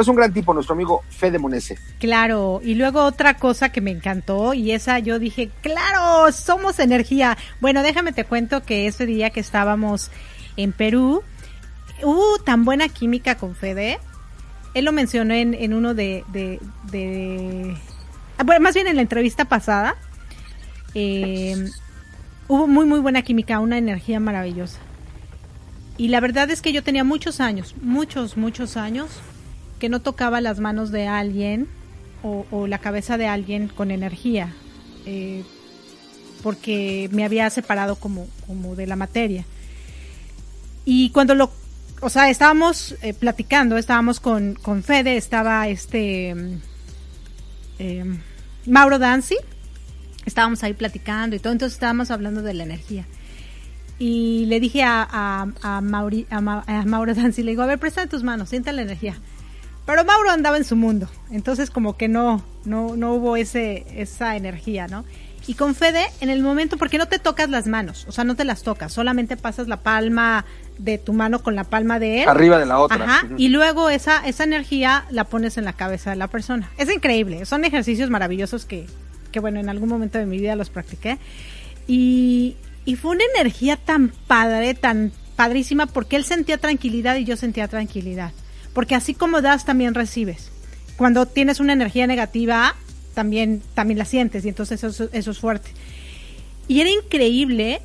es 0.00 0.08
un 0.08 0.16
gran 0.16 0.32
tipo, 0.32 0.52
nuestro 0.52 0.74
amigo 0.74 1.02
Fede 1.08 1.38
Monese. 1.38 1.78
Claro, 1.98 2.60
y 2.62 2.74
luego 2.74 3.04
otra 3.04 3.36
cosa 3.36 3.70
que 3.70 3.80
me 3.80 3.90
encantó, 3.90 4.54
y 4.54 4.72
esa 4.72 4.98
yo 4.98 5.18
dije, 5.18 5.50
claro, 5.62 6.32
somos 6.32 6.78
energía. 6.78 7.38
Bueno, 7.60 7.82
déjame 7.82 8.12
te 8.12 8.24
cuento 8.24 8.62
que 8.62 8.86
ese 8.86 9.06
día 9.06 9.30
que 9.30 9.40
estábamos 9.40 10.10
en 10.56 10.72
Perú, 10.72 11.22
hubo 12.02 12.38
tan 12.38 12.64
buena 12.64 12.88
química 12.88 13.36
con 13.36 13.54
Fede. 13.54 14.00
Él 14.74 14.84
lo 14.84 14.92
mencionó 14.92 15.34
en, 15.34 15.54
en 15.54 15.72
uno 15.72 15.94
de, 15.94 16.24
de, 16.32 16.60
de 16.90 17.76
ah, 18.38 18.44
bueno, 18.44 18.60
más 18.60 18.74
bien 18.74 18.86
en 18.86 18.96
la 18.96 19.02
entrevista 19.02 19.44
pasada. 19.44 19.96
Eh, 20.94 21.70
hubo 22.48 22.66
muy, 22.66 22.84
muy 22.84 23.00
buena 23.00 23.22
química, 23.22 23.60
una 23.60 23.78
energía 23.78 24.20
maravillosa. 24.20 24.78
Y 25.96 26.08
la 26.08 26.20
verdad 26.20 26.50
es 26.50 26.60
que 26.60 26.72
yo 26.72 26.82
tenía 26.82 27.04
muchos 27.04 27.40
años, 27.40 27.74
muchos, 27.80 28.36
muchos 28.36 28.76
años, 28.76 29.10
que 29.78 29.88
no 29.88 30.00
tocaba 30.00 30.40
las 30.40 30.58
manos 30.58 30.90
de 30.90 31.06
alguien 31.06 31.68
o, 32.22 32.66
la 32.66 32.78
cabeza 32.78 33.18
de 33.18 33.26
alguien 33.26 33.68
con 33.68 33.90
energía, 33.90 34.54
eh, 35.04 35.44
porque 36.42 37.10
me 37.12 37.22
había 37.22 37.50
separado 37.50 37.96
como, 37.96 38.26
como 38.46 38.76
de 38.76 38.86
la 38.86 38.96
materia. 38.96 39.44
Y 40.86 41.10
cuando 41.10 41.34
lo, 41.34 41.50
o 42.04 42.10
sea, 42.10 42.28
estábamos 42.28 42.94
eh, 43.00 43.14
platicando, 43.14 43.78
estábamos 43.78 44.20
con, 44.20 44.56
con 44.56 44.82
Fede, 44.82 45.16
estaba 45.16 45.68
este 45.68 46.34
eh, 47.78 48.04
Mauro 48.66 48.98
Danzi, 48.98 49.36
estábamos 50.26 50.62
ahí 50.62 50.74
platicando 50.74 51.34
y 51.34 51.38
todo, 51.38 51.54
entonces 51.54 51.76
estábamos 51.76 52.10
hablando 52.10 52.42
de 52.42 52.52
la 52.52 52.64
energía. 52.64 53.06
Y 53.98 54.44
le 54.46 54.60
dije 54.60 54.82
a, 54.84 55.46
Mauro 55.82 57.14
Danzi, 57.14 57.42
le 57.42 57.52
digo, 57.52 57.62
a 57.62 57.66
ver, 57.66 57.78
presta 57.78 58.06
tus 58.06 58.22
manos, 58.22 58.50
sienta 58.50 58.72
la 58.72 58.82
energía. 58.82 59.16
Pero 59.86 60.04
Mauro 60.04 60.30
andaba 60.30 60.58
en 60.58 60.64
su 60.64 60.76
mundo, 60.76 61.08
entonces 61.30 61.70
como 61.70 61.96
que 61.96 62.08
no, 62.08 62.44
no, 62.66 62.96
no 62.96 63.14
hubo 63.14 63.38
ese, 63.38 63.86
esa 63.98 64.36
energía, 64.36 64.88
¿no? 64.88 65.06
Y 65.46 65.54
con 65.54 65.74
Fede, 65.74 66.06
en 66.20 66.30
el 66.30 66.42
momento, 66.42 66.78
porque 66.78 66.96
no 66.96 67.06
te 67.06 67.18
tocas 67.18 67.50
las 67.50 67.66
manos, 67.66 68.06
o 68.08 68.12
sea, 68.12 68.24
no 68.24 68.34
te 68.34 68.44
las 68.44 68.62
tocas, 68.62 68.92
solamente 68.92 69.36
pasas 69.36 69.68
la 69.68 69.82
palma 69.82 70.46
de 70.78 70.96
tu 70.96 71.12
mano 71.12 71.42
con 71.42 71.54
la 71.54 71.64
palma 71.64 71.98
de 71.98 72.22
él. 72.22 72.28
Arriba 72.28 72.58
de 72.58 72.66
la 72.66 72.78
otra. 72.78 73.04
Ajá, 73.04 73.28
y 73.36 73.48
luego 73.48 73.90
esa, 73.90 74.26
esa 74.26 74.44
energía 74.44 75.04
la 75.10 75.24
pones 75.24 75.58
en 75.58 75.64
la 75.64 75.74
cabeza 75.74 76.10
de 76.10 76.16
la 76.16 76.28
persona. 76.28 76.70
Es 76.78 76.90
increíble, 76.90 77.44
son 77.44 77.64
ejercicios 77.64 78.08
maravillosos 78.08 78.64
que, 78.64 78.86
que 79.32 79.40
bueno, 79.40 79.60
en 79.60 79.68
algún 79.68 79.88
momento 79.88 80.18
de 80.18 80.26
mi 80.26 80.38
vida 80.38 80.56
los 80.56 80.70
practiqué. 80.70 81.18
Y, 81.86 82.56
y 82.86 82.96
fue 82.96 83.12
una 83.12 83.24
energía 83.36 83.76
tan 83.76 84.12
padre, 84.26 84.74
tan 84.74 85.12
padrísima, 85.36 85.86
porque 85.86 86.16
él 86.16 86.24
sentía 86.24 86.58
tranquilidad 86.58 87.16
y 87.16 87.24
yo 87.24 87.36
sentía 87.36 87.68
tranquilidad. 87.68 88.32
Porque 88.72 88.94
así 88.94 89.14
como 89.14 89.42
das, 89.42 89.64
también 89.64 89.94
recibes. 89.94 90.50
Cuando 90.96 91.26
tienes 91.26 91.60
una 91.60 91.72
energía 91.72 92.06
negativa, 92.06 92.74
también, 93.14 93.62
también 93.74 93.98
la 93.98 94.04
sientes 94.04 94.44
y 94.44 94.48
entonces 94.48 94.82
eso, 94.84 95.08
eso 95.12 95.30
es 95.30 95.38
fuerte. 95.38 95.70
Y 96.68 96.80
era 96.80 96.90
increíble 96.90 97.80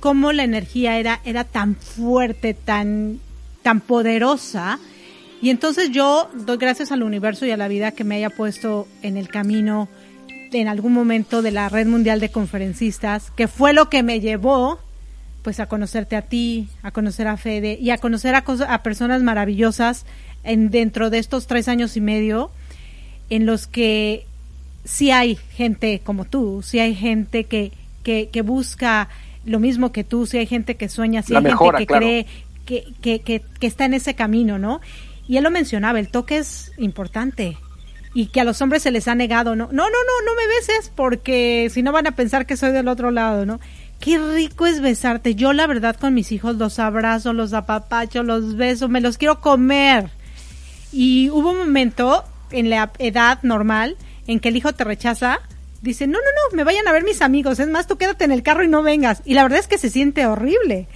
cómo 0.00 0.32
la 0.32 0.44
energía 0.44 0.98
era, 0.98 1.20
era 1.24 1.44
tan 1.44 1.76
fuerte, 1.76 2.54
tan, 2.54 3.20
tan 3.62 3.80
poderosa. 3.80 4.78
Y 5.42 5.50
entonces 5.50 5.90
yo 5.90 6.30
doy 6.34 6.56
gracias 6.56 6.92
al 6.92 7.02
universo 7.02 7.46
y 7.46 7.50
a 7.50 7.56
la 7.56 7.68
vida 7.68 7.92
que 7.92 8.04
me 8.04 8.16
haya 8.16 8.30
puesto 8.30 8.88
en 9.02 9.16
el 9.16 9.28
camino 9.28 9.88
en 10.52 10.68
algún 10.68 10.92
momento 10.92 11.42
de 11.42 11.52
la 11.52 11.68
red 11.68 11.86
mundial 11.86 12.18
de 12.18 12.30
conferencistas, 12.30 13.30
que 13.30 13.46
fue 13.46 13.72
lo 13.72 13.88
que 13.88 14.02
me 14.02 14.20
llevó 14.20 14.80
pues 15.42 15.60
a 15.60 15.66
conocerte 15.66 16.16
a 16.16 16.22
ti, 16.22 16.68
a 16.82 16.90
conocer 16.90 17.26
a 17.26 17.36
Fede 17.36 17.78
y 17.80 17.90
a 17.90 17.98
conocer 17.98 18.34
a, 18.34 18.44
a 18.68 18.82
personas 18.82 19.22
maravillosas 19.22 20.04
en, 20.44 20.70
dentro 20.70 21.08
de 21.08 21.18
estos 21.18 21.46
tres 21.46 21.68
años 21.68 21.96
y 21.96 22.00
medio 22.00 22.50
en 23.30 23.46
los 23.46 23.66
que 23.66 24.26
sí 24.84 25.10
hay 25.10 25.36
gente 25.36 26.00
como 26.04 26.24
tú, 26.24 26.62
sí 26.62 26.78
hay 26.78 26.94
gente 26.94 27.44
que, 27.44 27.72
que, 28.02 28.28
que 28.30 28.42
busca 28.42 29.08
lo 29.44 29.58
mismo 29.58 29.92
que 29.92 30.04
tú, 30.04 30.26
sí 30.26 30.38
hay 30.38 30.46
gente 30.46 30.76
que 30.76 30.88
sueña, 30.88 31.22
sí 31.22 31.34
hay 31.34 31.44
gente 31.44 31.70
que 31.78 31.86
cree 31.86 32.26
que, 32.64 32.84
que, 33.00 33.20
que, 33.20 33.42
que 33.58 33.66
está 33.66 33.84
en 33.84 33.94
ese 33.94 34.14
camino, 34.14 34.58
¿no? 34.58 34.80
Y 35.26 35.36
él 35.36 35.44
lo 35.44 35.50
mencionaba, 35.50 36.00
el 36.00 36.08
toque 36.08 36.38
es 36.38 36.72
importante 36.78 37.56
y 38.12 38.26
que 38.26 38.40
a 38.40 38.44
los 38.44 38.60
hombres 38.60 38.82
se 38.82 38.90
les 38.90 39.06
ha 39.08 39.14
negado, 39.14 39.54
¿no? 39.54 39.66
No, 39.66 39.84
no, 39.84 39.84
no, 39.84 40.24
no 40.26 40.34
me 40.34 40.46
beses 40.48 40.90
porque 40.94 41.68
si 41.70 41.82
no 41.82 41.92
van 41.92 42.06
a 42.06 42.16
pensar 42.16 42.46
que 42.46 42.56
soy 42.56 42.72
del 42.72 42.88
otro 42.88 43.10
lado, 43.10 43.46
¿no? 43.46 43.60
Qué 44.00 44.18
rico 44.18 44.66
es 44.66 44.80
besarte. 44.80 45.34
Yo 45.34 45.52
la 45.52 45.66
verdad 45.66 45.96
con 45.96 46.14
mis 46.14 46.32
hijos 46.32 46.56
los 46.56 46.78
abrazo, 46.78 47.32
los 47.32 47.52
apapacho, 47.52 48.22
los 48.22 48.56
beso, 48.56 48.88
me 48.88 49.00
los 49.00 49.18
quiero 49.18 49.40
comer. 49.40 50.10
Y 50.92 51.30
hubo 51.30 51.52
un 51.52 51.58
momento 51.58 52.24
en 52.50 52.70
la 52.70 52.90
edad 52.98 53.38
normal 53.42 53.96
en 54.30 54.40
que 54.40 54.48
el 54.48 54.56
hijo 54.56 54.72
te 54.72 54.84
rechaza, 54.84 55.40
dice, 55.82 56.06
no, 56.06 56.18
no, 56.18 56.24
no, 56.24 56.56
me 56.56 56.64
vayan 56.64 56.86
a 56.86 56.92
ver 56.92 57.02
mis 57.02 57.20
amigos, 57.20 57.58
es 57.58 57.68
más, 57.68 57.86
tú 57.86 57.96
quédate 57.96 58.24
en 58.24 58.32
el 58.32 58.42
carro 58.42 58.62
y 58.62 58.68
no 58.68 58.82
vengas. 58.82 59.22
Y 59.24 59.34
la 59.34 59.42
verdad 59.42 59.58
es 59.58 59.66
que 59.66 59.78
se 59.78 59.90
siente 59.90 60.26
horrible, 60.26 60.86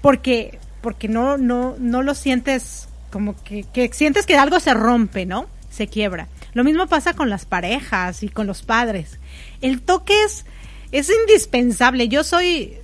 porque, 0.00 0.58
porque 0.82 1.08
no, 1.08 1.38
no, 1.38 1.74
no 1.78 2.02
lo 2.02 2.14
sientes 2.14 2.88
como 3.10 3.42
que, 3.42 3.64
que 3.64 3.90
sientes 3.92 4.26
que 4.26 4.36
algo 4.36 4.60
se 4.60 4.74
rompe, 4.74 5.26
¿no? 5.26 5.46
Se 5.70 5.86
quiebra. 5.86 6.28
Lo 6.52 6.64
mismo 6.64 6.86
pasa 6.86 7.14
con 7.14 7.30
las 7.30 7.46
parejas 7.46 8.22
y 8.22 8.28
con 8.28 8.46
los 8.46 8.62
padres. 8.62 9.18
El 9.62 9.80
toque 9.80 10.14
es, 10.24 10.44
es 10.92 11.10
indispensable. 11.10 12.08
Yo 12.08 12.24
soy, 12.24 12.74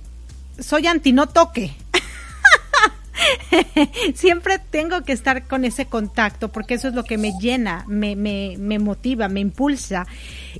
soy 0.57 0.87
anti 0.87 1.13
no 1.13 1.27
toque. 1.27 1.75
Siempre 4.15 4.59
tengo 4.59 5.03
que 5.03 5.13
estar 5.13 5.47
con 5.47 5.65
ese 5.65 5.85
contacto 5.85 6.49
porque 6.49 6.75
eso 6.75 6.87
es 6.87 6.93
lo 6.93 7.03
que 7.03 7.17
me 7.17 7.33
llena, 7.39 7.85
me, 7.87 8.15
me, 8.15 8.55
me 8.57 8.79
motiva, 8.79 9.27
me 9.27 9.39
impulsa. 9.39 10.07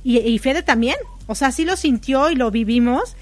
Y, 0.02 0.18
y 0.18 0.38
Fede 0.38 0.62
también, 0.62 0.96
o 1.26 1.34
sea, 1.34 1.52
sí 1.52 1.64
lo 1.64 1.76
sintió 1.76 2.30
y 2.30 2.34
lo 2.34 2.50
vivimos. 2.50 3.16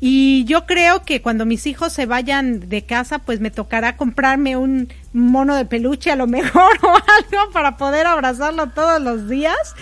Y 0.00 0.44
yo 0.44 0.64
creo 0.64 1.02
que 1.02 1.22
cuando 1.22 1.44
mis 1.44 1.66
hijos 1.66 1.92
se 1.92 2.06
vayan 2.06 2.68
de 2.68 2.82
casa, 2.82 3.18
pues 3.18 3.40
me 3.40 3.50
tocará 3.50 3.96
comprarme 3.96 4.56
un 4.56 4.92
mono 5.12 5.56
de 5.56 5.64
peluche 5.64 6.12
a 6.12 6.16
lo 6.16 6.28
mejor 6.28 6.78
o 6.82 6.88
algo 6.88 7.52
para 7.52 7.76
poder 7.76 8.06
abrazarlo 8.06 8.68
todos 8.68 9.02
los 9.02 9.28
días, 9.28 9.74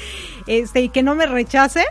este, 0.47 0.81
y 0.81 0.89
que 0.89 1.03
no 1.03 1.15
me 1.15 1.27
rechace, 1.27 1.85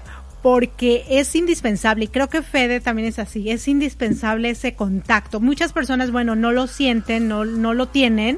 porque 0.45 1.03
es 1.09 1.33
indispensable, 1.33 2.05
y 2.05 2.07
creo 2.07 2.29
que 2.29 2.43
Fede 2.43 2.79
también 2.79 3.07
es 3.07 3.17
así, 3.17 3.49
es 3.49 3.67
indispensable 3.67 4.51
ese 4.51 4.75
contacto. 4.75 5.39
Muchas 5.39 5.73
personas, 5.73 6.11
bueno, 6.11 6.35
no 6.35 6.51
lo 6.51 6.67
sienten, 6.67 7.27
no, 7.27 7.45
no 7.45 7.73
lo 7.73 7.87
tienen, 7.87 8.37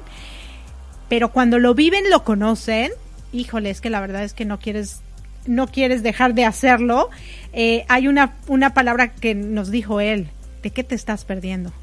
pero 1.10 1.34
cuando 1.34 1.60
lo 1.60 1.74
viven, 1.74 2.10
lo 2.10 2.24
conocen, 2.24 2.94
híjole, 3.34 3.72
es 3.72 3.82
que 3.82 3.90
la 3.90 4.00
verdad 4.00 4.24
es 4.24 4.32
que 4.32 4.46
no 4.46 4.58
quieres, 4.58 5.02
no 5.48 5.68
quieres 5.68 6.02
dejar 6.02 6.34
de 6.34 6.46
hacerlo. 6.46 7.10
Eh, 7.52 7.84
hay 7.90 8.08
una, 8.08 8.38
una 8.48 8.74
palabra 8.74 9.14
que 9.14 9.36
nos 9.36 9.70
dijo 9.70 10.00
él, 10.00 10.30
¿de 10.64 10.72
qué 10.72 10.86
te 10.86 10.96
estás 10.96 11.26
perdiendo? 11.26 11.74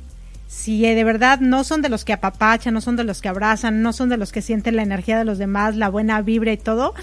Si 0.47 0.82
de 0.82 1.05
verdad 1.05 1.40
no 1.40 1.64
son 1.64 1.82
de 1.82 1.88
los 1.88 2.05
que 2.05 2.12
apapachan, 2.12 2.74
no 2.74 2.80
son 2.80 2.97
de 2.97 3.05
los 3.05 3.20
que 3.20 3.28
abrazan, 3.28 3.82
no 3.82 3.92
son 3.92 4.09
de 4.09 4.16
los 4.16 4.32
que 4.32 4.42
sienten 4.42 4.76
la 4.76 4.82
energía 4.82 5.18
de 5.18 5.24
los 5.24 5.38
demás, 5.38 5.76
la 5.76 5.88
buena 5.88 6.20
vibra 6.22 6.53
y 6.53 6.57
todo, 6.57 6.95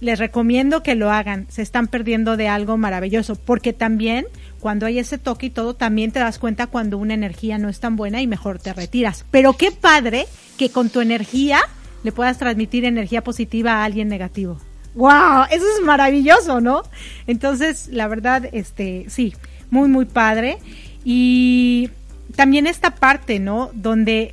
les 0.00 0.18
recomiendo 0.18 0.82
que 0.82 0.94
lo 0.94 1.10
hagan. 1.10 1.46
Se 1.48 1.62
están 1.62 1.86
perdiendo 1.88 2.36
de 2.36 2.48
algo 2.48 2.76
maravilloso, 2.76 3.36
porque 3.36 3.72
también 3.72 4.26
cuando 4.60 4.86
hay 4.86 4.98
ese 4.98 5.18
toque 5.18 5.46
y 5.46 5.50
todo, 5.50 5.74
también 5.74 6.12
te 6.12 6.20
das 6.20 6.38
cuenta 6.38 6.66
cuando 6.66 6.98
una 6.98 7.14
energía 7.14 7.58
no 7.58 7.68
es 7.68 7.80
tan 7.80 7.96
buena 7.96 8.22
y 8.22 8.26
mejor 8.26 8.58
te 8.58 8.72
retiras. 8.72 9.24
Pero 9.30 9.52
qué 9.54 9.70
padre 9.70 10.26
que 10.56 10.70
con 10.70 10.88
tu 10.88 11.00
energía 11.00 11.60
le 12.02 12.12
puedas 12.12 12.38
transmitir 12.38 12.84
energía 12.84 13.24
positiva 13.24 13.74
a 13.74 13.84
alguien 13.84 14.08
negativo. 14.08 14.60
¡Wow! 14.94 15.44
Eso 15.50 15.64
es 15.76 15.84
maravilloso, 15.84 16.60
¿no? 16.60 16.82
Entonces, 17.26 17.88
la 17.88 18.06
verdad, 18.06 18.48
este, 18.52 19.06
sí, 19.08 19.34
muy, 19.70 19.88
muy 19.88 20.04
padre. 20.04 20.58
Y 21.04 21.90
también 22.36 22.66
esta 22.66 22.94
parte, 22.94 23.38
¿no? 23.38 23.70
Donde, 23.74 24.32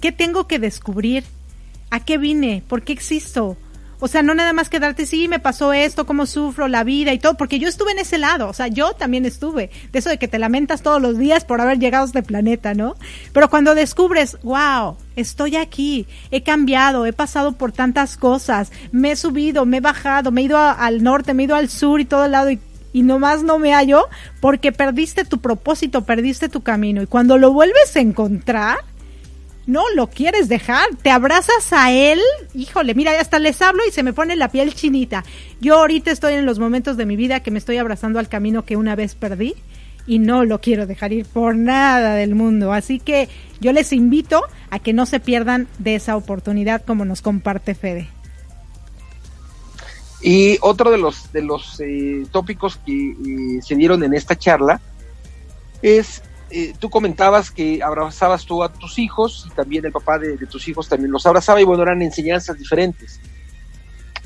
¿qué 0.00 0.12
tengo 0.12 0.46
que 0.46 0.58
descubrir? 0.58 1.24
¿A 1.90 2.00
qué 2.00 2.18
vine? 2.18 2.62
¿Por 2.66 2.82
qué 2.82 2.92
existo? 2.92 3.56
O 4.00 4.08
sea, 4.08 4.22
no 4.22 4.34
nada 4.34 4.52
más 4.52 4.68
quedarte, 4.68 5.06
sí, 5.06 5.28
me 5.28 5.38
pasó 5.38 5.72
esto, 5.72 6.04
cómo 6.04 6.26
sufro, 6.26 6.68
la 6.68 6.84
vida 6.84 7.14
y 7.14 7.18
todo, 7.18 7.38
porque 7.38 7.58
yo 7.58 7.68
estuve 7.68 7.92
en 7.92 8.00
ese 8.00 8.18
lado, 8.18 8.48
o 8.48 8.52
sea, 8.52 8.66
yo 8.66 8.92
también 8.92 9.24
estuve, 9.24 9.70
de 9.92 9.98
eso 9.98 10.10
de 10.10 10.18
que 10.18 10.28
te 10.28 10.38
lamentas 10.38 10.82
todos 10.82 11.00
los 11.00 11.16
días 11.16 11.46
por 11.46 11.62
haber 11.62 11.78
llegado 11.78 12.04
a 12.04 12.08
este 12.08 12.22
planeta, 12.22 12.74
¿no? 12.74 12.96
Pero 13.32 13.48
cuando 13.48 13.74
descubres, 13.74 14.36
wow, 14.42 14.98
estoy 15.16 15.56
aquí, 15.56 16.06
he 16.30 16.42
cambiado, 16.42 17.06
he 17.06 17.14
pasado 17.14 17.52
por 17.52 17.72
tantas 17.72 18.18
cosas, 18.18 18.72
me 18.92 19.12
he 19.12 19.16
subido, 19.16 19.64
me 19.64 19.78
he 19.78 19.80
bajado, 19.80 20.32
me 20.32 20.42
he 20.42 20.44
ido 20.44 20.58
al 20.58 21.02
norte, 21.02 21.32
me 21.32 21.44
he 21.44 21.46
ido 21.46 21.56
al 21.56 21.70
sur 21.70 21.98
y 21.98 22.04
todo 22.04 22.26
el 22.26 22.32
lado 22.32 22.50
y 22.50 22.60
y 22.94 23.02
nomás 23.02 23.42
no 23.42 23.58
me 23.58 23.74
hallo 23.74 24.08
porque 24.40 24.72
perdiste 24.72 25.24
tu 25.24 25.40
propósito, 25.40 26.04
perdiste 26.04 26.48
tu 26.48 26.62
camino. 26.62 27.02
Y 27.02 27.06
cuando 27.06 27.36
lo 27.36 27.52
vuelves 27.52 27.94
a 27.96 28.00
encontrar, 28.00 28.78
no 29.66 29.82
lo 29.96 30.06
quieres 30.06 30.48
dejar, 30.48 30.86
te 31.02 31.10
abrazas 31.10 31.72
a 31.72 31.90
él, 31.90 32.20
híjole, 32.54 32.94
mira, 32.94 33.18
hasta 33.20 33.40
les 33.40 33.60
hablo 33.62 33.82
y 33.86 33.90
se 33.90 34.04
me 34.04 34.12
pone 34.12 34.36
la 34.36 34.48
piel 34.48 34.74
chinita. 34.74 35.24
Yo 35.60 35.80
ahorita 35.80 36.12
estoy 36.12 36.34
en 36.34 36.46
los 36.46 36.60
momentos 36.60 36.96
de 36.96 37.04
mi 37.04 37.16
vida 37.16 37.40
que 37.40 37.50
me 37.50 37.58
estoy 37.58 37.78
abrazando 37.78 38.20
al 38.20 38.28
camino 38.28 38.64
que 38.64 38.76
una 38.76 38.94
vez 38.94 39.16
perdí 39.16 39.56
y 40.06 40.20
no 40.20 40.44
lo 40.44 40.60
quiero 40.60 40.86
dejar 40.86 41.12
ir 41.12 41.26
por 41.26 41.56
nada 41.56 42.14
del 42.14 42.36
mundo. 42.36 42.72
Así 42.72 43.00
que 43.00 43.28
yo 43.60 43.72
les 43.72 43.92
invito 43.92 44.40
a 44.70 44.78
que 44.78 44.92
no 44.92 45.04
se 45.04 45.18
pierdan 45.18 45.66
de 45.80 45.96
esa 45.96 46.16
oportunidad 46.16 46.84
como 46.84 47.04
nos 47.04 47.22
comparte 47.22 47.74
Fede. 47.74 48.08
Y 50.26 50.56
otro 50.62 50.90
de 50.90 50.96
los, 50.96 51.30
de 51.32 51.42
los 51.42 51.78
eh, 51.80 52.24
tópicos 52.32 52.80
que 52.84 53.10
eh, 53.10 53.62
se 53.62 53.76
dieron 53.76 54.02
en 54.02 54.14
esta 54.14 54.34
charla 54.34 54.80
es 55.82 56.22
eh, 56.56 56.72
tú 56.78 56.88
comentabas 56.88 57.50
que 57.50 57.82
abrazabas 57.82 58.46
tú 58.46 58.62
a 58.62 58.72
tus 58.72 59.00
hijos 59.00 59.44
y 59.50 59.54
también 59.54 59.84
el 59.86 59.90
papá 59.90 60.20
de, 60.20 60.36
tus 60.46 60.68
hijos 60.68 60.88
también 60.88 61.10
los 61.10 61.26
abrazaba 61.26 61.60
y 61.60 61.64
bueno, 61.64 61.82
eran 61.82 62.00
enseñanzas 62.00 62.56
diferentes. 62.56 63.20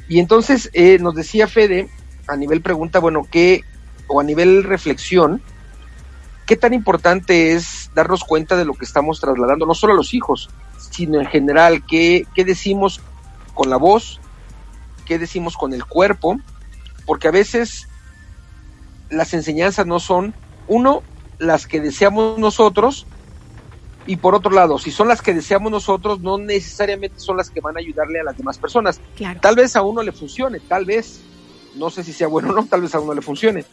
Y 0.08 0.18
entonces 0.18 0.68
eh, 0.74 0.98
nos 0.98 1.14
decía 1.14 1.46
Fede, 1.46 1.88
a 2.26 2.36
nivel 2.36 2.60
pregunta, 2.60 2.98
bueno, 2.98 3.26
¿qué, 3.30 3.62
o 4.08 4.20
a 4.20 4.24
nivel 4.24 4.64
reflexión, 4.64 5.40
qué 6.44 6.54
tan 6.54 6.74
importante 6.74 7.52
es 7.52 7.90
darnos 7.94 8.24
cuenta 8.24 8.56
de 8.56 8.66
lo 8.66 8.74
que 8.74 8.84
estamos 8.84 9.20
trasladando, 9.20 9.64
no 9.64 9.74
solo 9.74 9.94
a 9.94 9.96
los 9.96 10.12
hijos, 10.12 10.50
sino 10.90 11.18
en 11.20 11.26
general, 11.28 11.82
qué, 11.86 12.26
qué 12.34 12.44
decimos 12.44 13.00
con 13.54 13.70
la 13.70 13.78
voz, 13.78 14.20
qué 15.08 15.18
decimos 15.18 15.56
con 15.56 15.72
el 15.72 15.86
cuerpo, 15.86 16.38
porque 17.06 17.28
a 17.28 17.30
veces 17.30 17.88
las 19.08 19.32
enseñanzas 19.32 19.86
no 19.86 19.98
son, 20.00 20.34
uno, 20.68 21.02
las 21.38 21.66
que 21.66 21.80
deseamos 21.80 22.38
nosotros, 22.38 23.06
y 24.06 24.16
por 24.16 24.34
otro 24.34 24.50
lado, 24.50 24.78
si 24.78 24.90
son 24.90 25.08
las 25.08 25.22
que 25.22 25.32
deseamos 25.32 25.72
nosotros, 25.72 26.20
no 26.20 26.36
necesariamente 26.36 27.20
son 27.20 27.38
las 27.38 27.48
que 27.48 27.60
van 27.60 27.76
a 27.76 27.80
ayudarle 27.80 28.20
a 28.20 28.24
las 28.24 28.36
demás 28.36 28.58
personas. 28.58 29.00
Tal 29.40 29.56
vez 29.56 29.76
a 29.76 29.82
uno 29.82 30.02
le 30.02 30.12
funcione, 30.12 30.60
tal 30.60 30.84
vez, 30.84 31.20
no 31.74 31.88
sé 31.88 32.04
si 32.04 32.12
sea 32.12 32.28
bueno 32.28 32.50
o 32.50 32.52
no, 32.52 32.66
tal 32.66 32.82
vez 32.82 32.94
a 32.94 33.00
uno 33.00 33.14
le 33.14 33.22
funcione, 33.22 33.64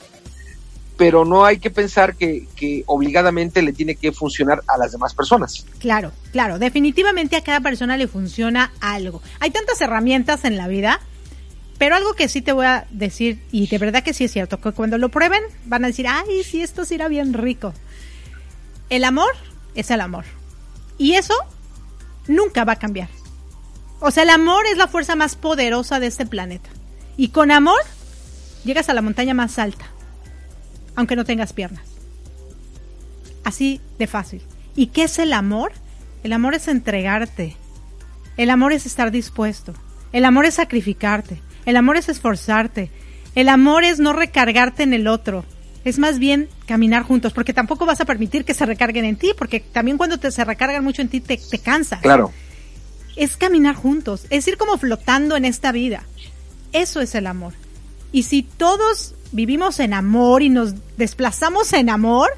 pero 0.96 1.26
no 1.26 1.44
hay 1.44 1.60
que 1.60 1.70
pensar 1.70 2.16
que, 2.16 2.48
que, 2.56 2.84
obligadamente 2.86 3.62
le 3.62 3.74
tiene 3.74 3.96
que 3.96 4.14
funcionar 4.14 4.62
a 4.68 4.78
las 4.78 4.94
demás 4.94 5.14
personas. 5.14 5.66
Claro, 5.80 6.14
claro, 6.32 6.60
definitivamente 6.60 7.36
a 7.36 7.44
cada 7.44 7.60
persona 7.60 7.98
le 7.98 8.08
funciona 8.08 8.72
algo. 8.80 9.22
Hay 9.42 9.52
tantas 9.52 9.82
herramientas 9.82 10.46
en 10.46 10.56
la 10.56 10.70
vida, 10.70 11.02
pero 11.78 11.96
algo 11.96 12.14
que 12.14 12.30
sí 12.30 12.42
te 12.42 12.54
voy 12.54 12.66
a 12.66 12.88
decir, 12.90 13.42
y 13.52 13.68
de 13.68 13.78
verdad 13.78 14.04
que 14.04 14.14
sí 14.14 14.24
es 14.26 14.32
cierto, 14.32 14.60
que 14.60 14.72
cuando 14.72 14.98
lo 14.98 15.10
prueben 15.10 15.44
van 15.66 15.84
a 15.84 15.88
decir, 15.88 16.08
ay, 16.08 16.44
sí, 16.44 16.62
esto 16.62 16.86
sí 16.86 16.98
bien 17.10 17.34
rico. 17.34 17.74
El 18.90 19.04
amor 19.04 19.32
es 19.74 19.92
el 19.92 20.02
amor. 20.02 20.26
Y 20.98 21.14
eso 21.14 21.34
nunca 22.28 22.64
va 22.64 22.74
a 22.74 22.80
cambiar. 22.80 23.10
O 24.00 24.12
sea, 24.12 24.24
el 24.24 24.30
amor 24.30 24.66
es 24.68 24.78
la 24.78 24.88
fuerza 24.88 25.16
más 25.16 25.36
poderosa 25.36 26.00
de 26.00 26.08
este 26.08 26.26
planeta. 26.26 26.70
Y 27.18 27.30
con 27.30 27.52
amor 27.52 27.82
llegas 28.64 28.90
a 28.90 28.94
la 28.94 29.02
montaña 29.02 29.34
más 29.34 29.60
alta 29.60 29.86
aunque 30.96 31.16
no 31.16 31.26
tengas 31.26 31.54
piernas. 31.54 31.84
Así 33.44 33.82
de 34.00 34.08
fácil. 34.08 34.42
¿Y 34.76 34.88
qué 34.88 35.04
es 35.04 35.20
el 35.20 35.34
amor? 35.34 35.74
El 36.24 36.34
amor 36.34 36.56
es 36.56 36.68
entregarte. 36.68 37.56
El 38.38 38.50
amor 38.50 38.74
es 38.74 38.86
estar 38.86 39.12
dispuesto. 39.12 39.74
El 40.12 40.26
amor 40.26 40.46
es 40.46 40.56
sacrificarte. 40.56 41.42
El 41.66 41.78
amor 41.78 41.98
es 41.98 42.10
esforzarte. 42.10 42.92
El 43.36 43.50
amor 43.50 43.84
es 43.84 44.00
no 44.00 44.14
recargarte 44.14 44.84
en 44.84 44.94
el 44.94 45.08
otro. 45.08 45.46
Es 45.84 46.00
más 46.00 46.18
bien 46.20 46.50
caminar 46.66 47.04
juntos, 47.04 47.34
porque 47.34 47.54
tampoco 47.54 47.86
vas 47.86 48.02
a 48.02 48.06
permitir 48.06 48.44
que 48.44 48.54
se 48.54 48.66
recarguen 48.66 49.06
en 49.06 49.18
ti, 49.18 49.34
porque 49.38 49.60
también 49.60 49.98
cuando 49.98 50.18
te, 50.18 50.32
se 50.32 50.44
recargan 50.44 50.84
mucho 50.84 51.02
en 51.02 51.10
ti 51.10 51.22
te, 51.22 51.38
te 51.38 51.60
cansas. 51.60 52.02
Claro. 52.02 52.32
Es 53.16 53.38
caminar 53.38 53.76
juntos, 53.76 54.26
es 54.30 54.48
ir 54.48 54.58
como 54.58 54.78
flotando 54.78 55.38
en 55.38 55.46
esta 55.46 55.72
vida. 55.72 56.04
Eso 56.74 57.02
es 57.02 57.14
el 57.16 57.28
amor. 57.28 57.54
Y 58.12 58.24
si 58.24 58.44
todos 58.44 59.14
vivimos 59.32 59.80
en 59.80 59.94
amor 59.94 60.42
y 60.42 60.50
nos 60.50 60.74
desplazamos 60.98 61.72
en 61.74 61.90
amor, 61.90 62.30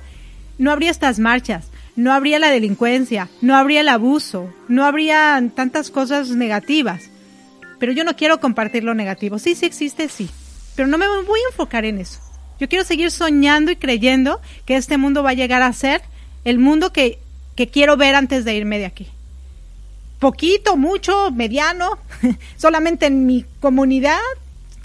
no 0.57 0.71
habría 0.71 0.91
estas 0.91 1.19
marchas, 1.19 1.67
no 1.95 2.13
habría 2.13 2.39
la 2.39 2.49
delincuencia, 2.49 3.30
no 3.41 3.55
habría 3.55 3.82
el 3.82 3.89
abuso, 3.89 4.53
no 4.67 4.86
habría 4.86 5.41
tantas 5.55 5.89
cosas 5.89 6.30
negativas. 6.30 7.09
Pero 7.80 7.91
yo 7.91 8.03
no 8.03 8.15
quiero 8.15 8.39
compartir 8.39 8.84
lo 8.84 8.93
negativo. 8.93 9.39
Sí, 9.39 9.55
sí 9.55 9.65
existe, 9.65 10.09
sí. 10.09 10.30
Pero 10.75 10.88
no 10.88 10.97
me 10.97 11.07
voy 11.07 11.39
a 11.39 11.49
enfocar 11.51 11.86
en 11.86 11.99
eso. 11.99 12.19
Yo 12.59 12.67
quiero 12.67 12.84
seguir 12.84 13.11
soñando 13.11 13.71
y 13.71 13.75
creyendo 13.75 14.41
que 14.65 14.75
este 14.75 14.97
mundo 14.97 15.23
va 15.23 15.32
a 15.32 15.36
llegar 15.36 15.61
a 15.61 15.71
ser 15.73 16.01
el 16.43 16.57
mundo 16.59 16.91
que, 16.91 17.19
que 17.55 17.67
quiero 17.67 17.97
ver 17.97 18.15
antes 18.15 18.45
de 18.45 18.55
irme 18.55 18.80
de 18.80 18.86
aquí. 18.86 19.07
Poquito, 20.19 20.78
mucho, 20.78 21.30
mediano, 21.32 21.99
solamente 22.57 23.05
en 23.05 23.25
mi 23.28 23.45
comunidad, 23.59 24.19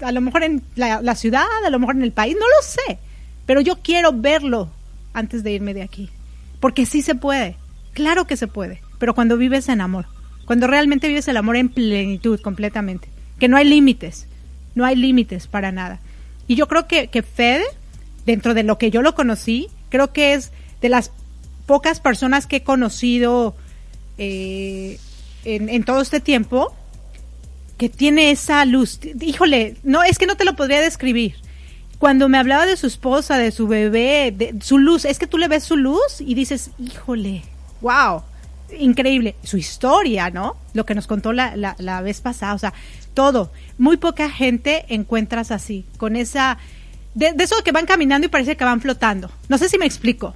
a 0.01 0.11
lo 0.11 0.21
mejor 0.21 0.43
en 0.43 0.63
la, 0.75 1.15
ciudad, 1.15 1.45
a 1.65 1.69
lo 1.69 1.79
mejor 1.79 1.95
en 1.95 2.03
el 2.03 2.11
país, 2.11 2.35
no 2.39 2.45
lo 2.47 2.61
sé, 2.61 2.99
pero 3.45 3.61
yo 3.61 3.79
quiero 3.81 4.11
verlo 4.11 4.69
antes 5.13 5.43
de 5.43 5.51
irme 5.51 5.73
de 5.73 5.81
aquí, 5.81 6.09
porque 6.59 6.85
sí 6.85 7.01
se 7.01 7.15
puede, 7.15 7.55
claro 7.93 8.27
que 8.27 8.37
se 8.37 8.47
puede, 8.47 8.81
pero 8.99 9.15
cuando 9.15 9.37
vives 9.37 9.69
en 9.69 9.81
amor, 9.81 10.05
cuando 10.45 10.67
realmente 10.67 11.07
vives 11.07 11.27
el 11.27 11.37
amor 11.37 11.55
en 11.55 11.69
plenitud 11.69 12.39
completamente, 12.41 13.07
que 13.39 13.47
no 13.47 13.57
hay 13.57 13.65
límites, 13.65 14.27
no 14.75 14.85
hay 14.85 14.95
límites 14.95 15.47
para 15.47 15.71
nada. 15.71 15.99
Y 16.47 16.55
yo 16.55 16.67
creo 16.67 16.87
que, 16.87 17.07
que 17.07 17.23
Fede, 17.23 17.63
dentro 18.25 18.53
de 18.53 18.63
lo 18.63 18.77
que 18.77 18.91
yo 18.91 19.01
lo 19.01 19.15
conocí, 19.15 19.69
creo 19.89 20.11
que 20.11 20.33
es 20.33 20.51
de 20.81 20.89
las 20.89 21.11
pocas 21.65 21.99
personas 21.99 22.45
que 22.45 22.57
he 22.57 22.63
conocido 22.63 23.55
eh, 24.17 24.99
en, 25.45 25.69
en 25.69 25.83
todo 25.83 26.01
este 26.01 26.19
tiempo 26.19 26.75
que 27.77 27.89
tiene 27.89 28.31
esa 28.31 28.65
luz. 28.65 28.99
Híjole, 29.21 29.77
no, 29.83 30.03
es 30.03 30.17
que 30.17 30.27
no 30.27 30.35
te 30.35 30.45
lo 30.45 30.55
podría 30.55 30.81
describir. 30.81 31.35
Cuando 31.99 32.27
me 32.27 32.37
hablaba 32.37 32.65
de 32.65 32.75
su 32.75 32.87
esposa, 32.87 33.37
de 33.37 33.51
su 33.51 33.67
bebé, 33.67 34.33
de 34.35 34.55
su 34.61 34.77
luz, 34.77 35.05
es 35.05 35.19
que 35.19 35.27
tú 35.27 35.37
le 35.37 35.47
ves 35.47 35.63
su 35.63 35.77
luz 35.77 36.19
y 36.19 36.33
dices, 36.33 36.71
híjole, 36.77 37.43
wow, 37.81 38.23
increíble. 38.79 39.35
Su 39.43 39.57
historia, 39.57 40.29
¿no? 40.29 40.57
Lo 40.73 40.85
que 40.85 40.95
nos 40.95 41.07
contó 41.07 41.33
la, 41.33 41.55
la, 41.55 42.01
vez 42.01 42.21
pasada, 42.21 42.53
o 42.53 42.59
sea, 42.59 42.73
todo. 43.13 43.51
Muy 43.77 43.97
poca 43.97 44.29
gente 44.29 44.85
encuentras 44.89 45.51
así, 45.51 45.85
con 45.97 46.15
esa... 46.15 46.57
De, 47.13 47.33
de 47.33 47.43
eso 47.43 47.55
que 47.63 47.71
van 47.71 47.85
caminando 47.85 48.25
y 48.25 48.29
parece 48.29 48.57
que 48.57 48.65
van 48.65 48.81
flotando. 48.81 49.29
No 49.47 49.57
sé 49.57 49.69
si 49.69 49.77
me 49.77 49.85
explico. 49.85 50.35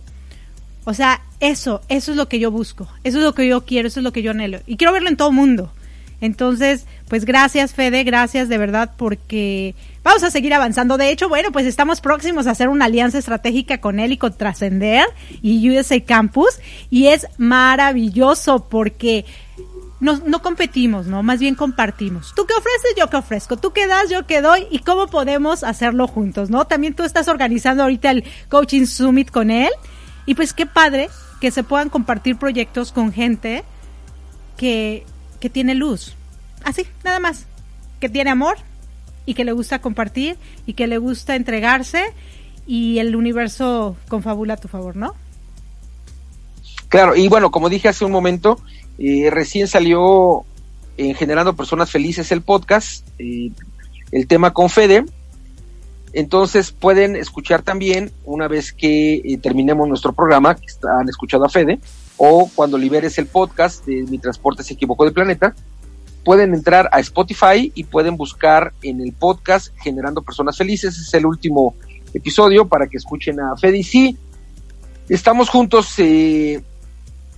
O 0.90 0.94
sea, 0.94 1.22
eso, 1.42 1.82
eso 1.90 2.12
es 2.12 2.18
lo 2.18 2.30
que 2.30 2.40
yo 2.40 2.50
busco, 2.50 2.88
eso 3.04 3.18
es 3.18 3.24
lo 3.26 3.36
que 3.36 3.46
yo 3.46 3.66
quiero, 3.66 3.90
eso 3.90 4.00
es 4.00 4.06
lo 4.06 4.14
que 4.14 4.22
yo 4.22 4.32
anhelo. 4.32 4.60
Y 4.66 4.78
quiero 4.78 4.94
verlo 4.94 5.10
en 5.10 5.18
todo 5.18 5.34
mundo. 5.34 5.74
Entonces, 6.22 6.86
pues 7.10 7.26
gracias 7.26 7.74
Fede, 7.74 8.06
gracias 8.06 8.48
de 8.48 8.58
verdad 8.58 8.92
porque 8.96 9.76
vamos 10.08 10.24
a 10.24 10.32
seguir 10.32 10.54
avanzando. 10.54 10.98
De 10.98 11.10
hecho, 11.10 11.28
bueno, 11.28 11.52
pues 11.52 11.66
estamos 11.66 12.00
próximos 12.00 12.48
a 12.48 12.52
hacer 12.52 12.70
una 12.70 12.86
alianza 12.86 13.18
estratégica 13.18 13.80
con 13.80 14.00
él 14.00 14.14
y 14.14 14.18
con 14.18 14.34
Trascender 14.34 15.06
y 15.42 15.70
USA 15.70 16.00
Campus 16.00 16.60
y 16.90 17.08
es 17.08 17.28
maravilloso 17.38 18.70
porque 18.70 19.26
no, 20.00 20.22
no 20.26 20.42
competimos, 20.42 21.08
¿no? 21.08 21.24
Más 21.24 21.40
bien 21.40 21.56
compartimos. 21.56 22.34
Tú 22.36 22.46
qué 22.46 22.54
ofreces, 22.54 22.94
yo 22.98 23.10
qué 23.10 23.18
ofrezco. 23.18 23.58
Tú 23.58 23.74
qué 23.74 23.86
das, 23.86 24.10
yo 24.10 24.26
qué 24.26 24.42
doy 24.42 24.66
y 24.72 24.80
cómo 24.80 25.08
podemos 25.08 25.66
hacerlo 25.66 26.08
juntos, 26.08 26.50
¿no? 26.50 26.66
También 26.66 26.94
tú 26.94 27.04
estás 27.04 27.28
organizando 27.28 27.84
ahorita 27.84 28.12
el 28.12 28.24
Coaching 28.48 28.86
Summit 28.86 29.30
con 29.30 29.52
él 29.52 29.72
y 30.26 30.36
pues 30.36 30.54
qué 30.54 30.66
padre 30.66 31.10
que 31.42 31.52
se 31.52 31.64
puedan 31.64 31.90
compartir 31.90 32.38
proyectos 32.38 32.94
con 32.94 33.12
gente 33.12 33.66
que 34.56 35.06
que 35.42 35.50
tiene 35.50 35.76
luz. 35.76 36.16
Así, 36.64 36.88
nada 37.04 37.20
más. 37.20 37.46
Que 38.00 38.10
tiene 38.10 38.30
amor 38.30 38.58
y 39.28 39.36
que 39.36 39.46
le 39.46 39.52
gusta 39.52 39.80
compartir 39.80 40.38
y 40.66 40.74
que 40.74 40.88
le 40.88 40.98
gusta 40.98 41.36
entregarse 41.36 42.02
y 42.66 42.98
el 42.98 43.16
universo 43.16 43.96
confabula 44.08 44.56
a 44.56 44.58
tu 44.58 44.68
favor, 44.68 44.96
¿no? 44.96 45.14
Claro, 46.88 47.16
y 47.16 47.28
bueno, 47.28 47.52
como 47.52 47.70
dije 47.70 47.90
hace 47.90 48.06
un 48.06 48.12
momento, 48.12 48.60
eh, 48.98 49.30
recién 49.30 49.68
salió 49.68 50.46
en 50.96 51.14
Generando 51.14 51.56
Personas 51.56 51.92
Felices 51.92 52.32
el 52.32 52.42
podcast, 52.42 53.06
eh, 53.20 53.52
el 54.12 54.28
tema 54.28 54.54
con 54.54 54.70
Fede. 54.70 55.06
Entonces 56.14 56.72
pueden 56.72 57.18
escuchar 57.18 57.62
también, 57.62 58.12
una 58.24 58.48
vez 58.48 58.72
que 58.72 59.16
eh, 59.16 59.38
terminemos 59.38 59.90
nuestro 59.90 60.14
programa, 60.14 60.56
que 60.56 60.68
han 61.00 61.10
escuchado 61.10 61.44
a 61.44 61.50
Fede, 61.50 61.80
o 62.16 62.50
cuando 62.56 62.78
liberes 62.78 63.18
el 63.18 63.28
podcast 63.28 63.86
de 63.86 64.04
Mi 64.04 64.18
Transporte 64.18 64.64
se 64.64 64.74
equivocó 64.74 65.04
de 65.04 65.12
planeta, 65.12 65.54
pueden 66.28 66.54
entrar 66.54 66.90
a 66.92 67.00
Spotify 67.00 67.72
y 67.74 67.86
pueden 67.86 68.18
buscar 68.18 68.74
en 68.82 69.00
el 69.00 69.14
podcast 69.14 69.74
Generando 69.78 70.22
Personas 70.22 70.58
Felices. 70.58 70.98
Es 70.98 71.14
el 71.14 71.26
último 71.26 71.74
episodio 72.14 72.68
para 72.68 72.88
que 72.88 72.98
escuchen 72.98 73.40
a 73.40 73.56
Fede. 73.56 73.78
Y 73.78 73.84
sí, 73.84 74.18
estamos 75.08 75.48
juntos 75.48 75.88
eh, 76.00 76.62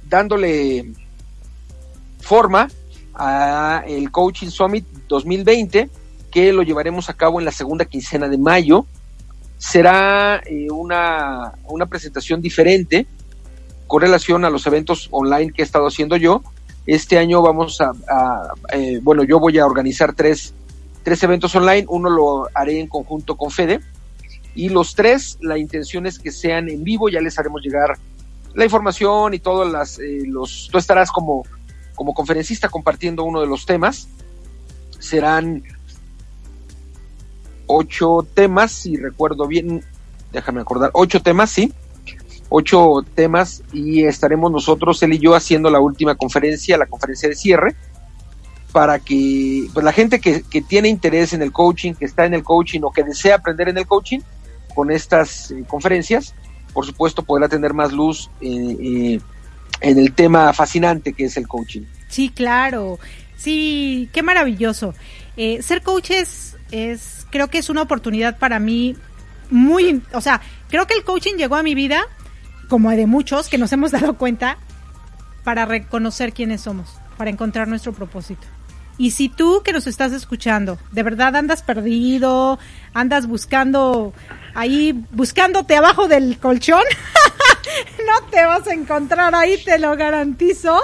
dándole 0.09 0.91
forma 2.19 2.67
a 3.13 3.83
el 3.85 4.09
Coaching 4.09 4.47
Summit 4.47 4.87
2020 5.07 5.87
que 6.31 6.51
lo 6.51 6.63
llevaremos 6.63 7.11
a 7.11 7.13
cabo 7.13 7.37
en 7.37 7.45
la 7.45 7.51
segunda 7.51 7.85
quincena 7.85 8.27
de 8.27 8.39
mayo. 8.39 8.87
Será 9.59 10.41
eh, 10.47 10.65
una, 10.71 11.53
una 11.65 11.85
presentación 11.85 12.41
diferente 12.41 13.05
con 13.85 14.01
relación 14.01 14.45
a 14.45 14.49
los 14.49 14.65
eventos 14.65 15.09
online 15.11 15.51
que 15.51 15.61
he 15.61 15.65
estado 15.65 15.85
haciendo 15.85 16.17
yo. 16.17 16.41
Este 16.91 17.19
año 17.19 17.43
vamos 17.43 17.79
a, 17.81 17.91
eh, 18.73 18.99
bueno, 19.03 19.23
yo 19.23 19.39
voy 19.39 19.59
a 19.59 19.65
organizar 19.67 20.15
tres, 20.15 20.55
tres 21.03 21.21
eventos 21.21 21.53
online, 21.53 21.85
uno 21.87 22.09
lo 22.09 22.47
haré 22.55 22.79
en 22.79 22.87
conjunto 22.87 23.37
con 23.37 23.51
Fede, 23.51 23.79
y 24.55 24.69
los 24.69 24.95
tres, 24.95 25.37
la 25.39 25.59
intención 25.59 26.07
es 26.07 26.17
que 26.17 26.31
sean 26.31 26.67
en 26.67 26.83
vivo, 26.83 27.07
ya 27.07 27.21
les 27.21 27.37
haremos 27.37 27.61
llegar 27.61 27.99
la 28.55 28.63
información 28.63 29.35
y 29.35 29.39
todas 29.39 29.71
las, 29.71 29.99
eh, 29.99 30.23
los, 30.25 30.67
tú 30.71 30.79
estarás 30.79 31.11
como, 31.11 31.43
como 31.93 32.15
conferencista 32.15 32.69
compartiendo 32.69 33.23
uno 33.23 33.39
de 33.39 33.45
los 33.45 33.67
temas, 33.67 34.07
serán 34.97 35.61
ocho 37.67 38.25
temas, 38.33 38.71
si 38.71 38.97
recuerdo 38.97 39.45
bien, 39.45 39.83
déjame 40.31 40.61
acordar, 40.61 40.89
ocho 40.93 41.21
temas, 41.21 41.51
sí, 41.51 41.71
ocho 42.49 43.05
temas 43.15 43.63
y 43.71 44.03
estaremos 44.03 44.51
nosotros, 44.51 45.01
él 45.03 45.13
y 45.13 45.19
yo, 45.19 45.35
haciendo 45.35 45.69
la 45.69 45.79
última 45.79 46.15
conferencia, 46.15 46.77
la 46.77 46.87
conferencia 46.87 47.29
de 47.29 47.35
cierre, 47.35 47.75
para 48.71 48.99
que 48.99 49.67
pues, 49.73 49.83
la 49.83 49.93
gente 49.93 50.19
que, 50.19 50.43
que 50.43 50.61
tiene 50.61 50.89
interés 50.89 51.33
en 51.33 51.41
el 51.41 51.51
coaching, 51.51 51.93
que 51.93 52.05
está 52.05 52.25
en 52.25 52.33
el 52.33 52.43
coaching 52.43 52.81
o 52.83 52.91
que 52.91 53.03
desea 53.03 53.35
aprender 53.35 53.69
en 53.69 53.77
el 53.77 53.87
coaching, 53.87 54.19
con 54.73 54.91
estas 54.91 55.51
eh, 55.51 55.63
conferencias, 55.67 56.33
por 56.73 56.85
supuesto 56.85 57.23
podrá 57.23 57.49
tener 57.49 57.73
más 57.73 57.91
luz 57.91 58.29
eh, 58.41 58.77
eh, 58.79 59.19
en 59.81 59.99
el 59.99 60.13
tema 60.13 60.53
fascinante 60.53 61.13
que 61.13 61.25
es 61.25 61.37
el 61.37 61.47
coaching. 61.47 61.81
Sí, 62.07 62.29
claro. 62.29 62.99
Sí, 63.35 64.09
qué 64.13 64.23
maravilloso. 64.23 64.93
ser 65.35 65.81
coach 65.81 66.11
es, 66.11 66.57
es, 66.71 67.25
creo 67.29 67.49
que 67.49 67.57
es 67.57 67.69
una 67.69 67.81
oportunidad 67.81 68.37
para 68.37 68.59
mí 68.59 68.95
muy, 69.49 70.01
o 70.13 70.21
sea, 70.21 70.41
creo 70.69 70.85
que 70.85 70.93
el 70.93 71.03
coaching 71.03 71.35
llegó 71.35 71.55
a 71.55 71.63
mi 71.63 71.73
vida 71.73 72.05
como 72.69 72.91
de 72.91 73.07
muchos 73.07 73.49
que 73.49 73.57
nos 73.57 73.73
hemos 73.73 73.91
dado 73.91 74.13
cuenta, 74.13 74.57
para 75.43 75.65
reconocer 75.65 76.31
quiénes 76.31 76.61
somos, 76.61 76.95
para 77.17 77.29
encontrar 77.29 77.67
nuestro 77.67 77.91
propósito. 77.91 78.45
Y 78.97 79.11
si 79.11 79.29
tú 79.29 79.61
que 79.63 79.71
nos 79.71 79.87
estás 79.87 80.11
escuchando, 80.11 80.77
de 80.91 81.03
verdad 81.03 81.35
andas 81.37 81.63
perdido, 81.63 82.59
andas 82.93 83.27
buscando 83.27 84.13
ahí, 84.53 85.05
buscándote 85.11 85.77
abajo 85.77 86.09
del 86.09 86.37
colchón, 86.37 86.83
no 88.05 88.27
te 88.29 88.43
vas 88.45 88.67
a 88.67 88.73
encontrar 88.73 89.33
ahí, 89.33 89.57
te 89.63 89.79
lo 89.79 89.95
garantizo. 89.95 90.77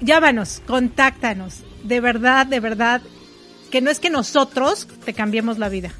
Llámanos, 0.00 0.62
contáctanos. 0.66 1.64
De 1.82 2.00
verdad, 2.00 2.46
de 2.46 2.60
verdad, 2.60 3.02
que 3.72 3.80
no 3.80 3.90
es 3.90 3.98
que 3.98 4.08
nosotros 4.08 4.86
te 5.04 5.14
cambiemos 5.14 5.58
la 5.58 5.68
vida. 5.68 5.90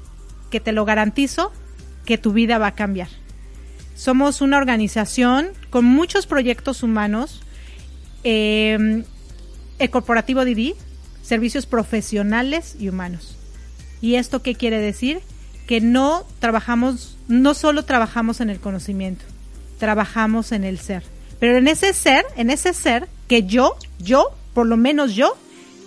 que 0.50 0.60
te 0.60 0.72
lo 0.72 0.86
garantizo, 0.86 1.52
que 2.06 2.18
tu 2.18 2.34
vida 2.34 2.58
va 2.58 2.68
a 2.68 2.76
cambiar. 2.76 3.10
Somos 3.96 4.42
una 4.42 4.58
organización 4.58 5.50
con 5.70 5.86
muchos 5.86 6.26
proyectos 6.26 6.84
humanos, 6.84 7.42
el 8.24 9.06
corporativo 9.92 10.46
Didi, 10.46 10.76
servicios 11.22 11.66
profesionales 11.66 12.76
y 12.80 12.90
humanos. 12.90 13.36
¿Y 14.02 14.16
esto 14.16 14.42
qué 14.42 14.56
quiere 14.56 14.80
decir? 14.80 15.22
Que 15.68 15.82
no 15.82 16.26
trabajamos, 16.40 17.18
no 17.28 17.54
solo 17.54 17.84
trabajamos 17.84 18.40
en 18.40 18.50
el 18.50 18.60
conocimiento, 18.60 19.26
trabajamos 19.78 20.54
en 20.54 20.64
el 20.64 20.80
ser. 20.80 21.04
Pero 21.40 21.58
en 21.58 21.68
ese 21.68 21.94
ser, 21.94 22.26
en 22.36 22.50
ese 22.50 22.74
ser 22.74 23.08
que 23.28 23.44
yo, 23.44 23.76
yo 24.00 24.32
por 24.54 24.68
lo 24.68 24.78
menos 24.78 25.16
yo 25.16 25.38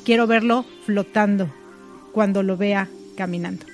quiero 0.04 0.26
verlo 0.26 0.64
flotando 0.84 1.52
cuando 2.12 2.42
lo 2.42 2.56
vea 2.56 2.88
caminando. 3.16 3.66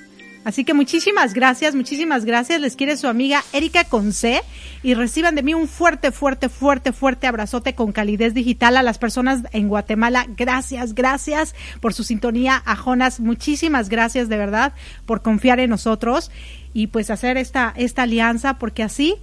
Así 0.49 0.64
que 0.64 0.72
muchísimas 0.72 1.34
gracias, 1.34 1.74
muchísimas 1.74 2.24
gracias. 2.24 2.61
Les 2.61 2.74
quiere 2.74 2.97
su 2.97 3.07
amiga 3.07 3.45
Erika 3.53 3.84
Conce 3.84 4.41
y 4.82 4.95
reciban 4.95 5.34
de 5.34 5.43
mí 5.43 5.53
un 5.53 5.68
fuerte, 5.68 6.11
fuerte, 6.11 6.49
fuerte, 6.49 6.93
fuerte 6.93 7.26
abrazote 7.26 7.74
con 7.74 7.93
calidez 7.93 8.32
digital 8.32 8.78
a 8.78 8.82
las 8.82 8.97
personas 8.97 9.43
en 9.53 9.68
Guatemala. 9.68 10.26
Gracias, 10.39 10.95
gracias 10.95 11.55
por 11.80 11.93
su 11.93 12.03
sintonía. 12.03 12.62
A 12.64 12.76
Jonas, 12.76 13.20
muchísimas 13.20 13.91
gracias 13.91 14.30
de 14.30 14.39
verdad 14.39 14.72
por 15.05 15.20
confiar 15.20 15.61
en 15.61 15.68
nosotros 15.68 16.30
y 16.72 16.86
pues 16.86 17.11
hacer 17.11 17.36
esta, 17.36 17.74
esta 17.76 18.05
alianza 18.05 18.59
porque 18.59 18.82
así 18.82 19.16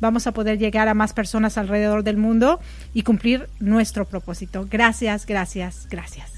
vamos 0.00 0.26
a 0.26 0.32
poder 0.32 0.58
llegar 0.58 0.88
a 0.88 0.94
más 0.94 1.12
personas 1.12 1.58
alrededor 1.58 2.02
del 2.02 2.16
mundo 2.16 2.60
y 2.92 3.02
cumplir 3.02 3.48
nuestro 3.60 4.04
propósito. 4.04 4.66
Gracias, 4.70 5.26
gracias, 5.26 5.86
gracias. 5.90 6.30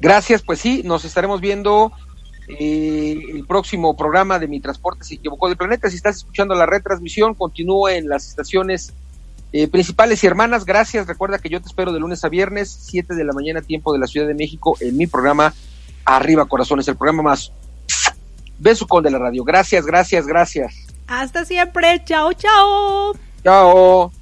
Gracias, 0.00 0.42
pues 0.42 0.60
sí, 0.60 0.82
nos 0.84 1.04
estaremos 1.04 1.40
viendo 1.40 1.92
eh, 2.48 3.20
el 3.30 3.44
próximo 3.46 3.94
programa 3.94 4.38
de 4.38 4.48
Mi 4.48 4.60
Transporte 4.60 5.04
se 5.04 5.14
equivocó 5.14 5.48
del 5.48 5.56
planeta. 5.56 5.90
Si 5.90 5.96
estás 5.96 6.16
escuchando 6.16 6.54
la 6.54 6.66
retransmisión, 6.66 7.34
continúa 7.34 7.94
en 7.94 8.08
las 8.08 8.26
estaciones 8.28 8.92
eh, 9.52 9.68
principales 9.68 10.24
y 10.24 10.26
hermanas. 10.26 10.64
Gracias. 10.64 11.06
Recuerda 11.06 11.38
que 11.38 11.50
yo 11.50 11.60
te 11.60 11.68
espero 11.68 11.92
de 11.92 12.00
lunes 12.00 12.24
a 12.24 12.28
viernes, 12.28 12.70
7 12.70 13.14
de 13.14 13.24
la 13.24 13.32
mañana, 13.32 13.60
tiempo 13.60 13.92
de 13.92 13.98
la 13.98 14.06
Ciudad 14.06 14.26
de 14.26 14.34
México, 14.34 14.76
en 14.80 14.96
mi 14.96 15.06
programa 15.06 15.52
Arriba 16.04 16.46
Corazones, 16.46 16.88
el 16.88 16.96
programa 16.96 17.22
más 17.22 17.52
beso 18.58 18.86
con 18.86 19.04
de 19.04 19.10
la 19.10 19.18
radio. 19.18 19.44
Gracias, 19.44 19.84
gracias, 19.84 20.26
gracias. 20.26 20.87
Hasta 21.08 21.44
siempre. 21.44 22.02
Chao, 22.04 22.32
chao. 22.34 23.16
Chao. 23.42 24.12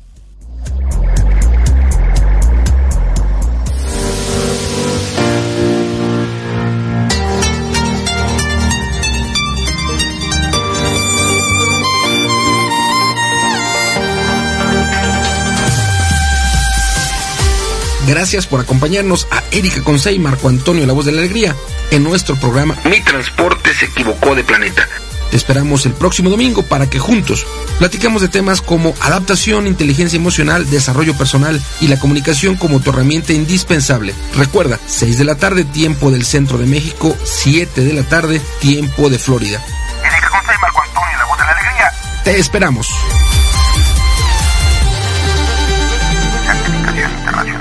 Gracias 18.07 18.47
por 18.47 18.61
acompañarnos 18.61 19.27
a 19.33 19.43
Erika 19.51 19.83
Conce 19.83 20.13
y 20.13 20.21
Marco 20.21 20.49
Antonio 20.49 20.87
La 20.87 20.93
Voz 20.93 21.07
de 21.07 21.13
la 21.13 21.19
Alegría 21.19 21.57
en 21.91 22.05
nuestro 22.05 22.37
programa 22.37 22.77
Mi 22.85 23.01
Transporte 23.01 23.75
se 23.75 23.87
equivocó 23.87 24.37
de 24.37 24.45
planeta. 24.45 24.89
Te 25.31 25.37
esperamos 25.37 25.87
el 25.87 25.93
próximo 25.93 26.31
domingo 26.31 26.63
para 26.63 26.89
que 26.89 26.99
juntos 26.99 27.47
platicamos 27.79 28.23
de 28.23 28.29
temas 28.29 28.61
como 28.61 28.95
adaptación, 29.01 29.67
inteligencia 29.67 30.17
emocional, 30.17 30.69
desarrollo 30.71 31.17
personal 31.17 31.61
y 31.81 31.89
la 31.89 31.99
comunicación 31.99 32.57
como 32.57 32.81
tu 32.81 32.91
herramienta 32.91 33.33
indispensable. 33.33 34.15
Recuerda, 34.35 34.79
6 34.87 35.19
de 35.19 35.25
la 35.25 35.35
tarde, 35.35 35.65
tiempo 35.65 36.11
del 36.11 36.25
centro 36.25 36.59
de 36.59 36.67
México, 36.67 37.17
7 37.25 37.83
de 37.83 37.93
la 37.93 38.03
tarde, 38.05 38.41
tiempo 38.61 39.11
de 39.11 39.19
Florida. 39.19 39.61
Y 39.99 40.61
Marco 40.61 40.83
Antonio 40.83 41.19
La 41.19 41.25
Voz 41.27 41.39
de 41.39 41.45
la 41.45 41.51
Alegría. 41.51 41.93
Te 42.25 42.39
esperamos. 42.39 42.89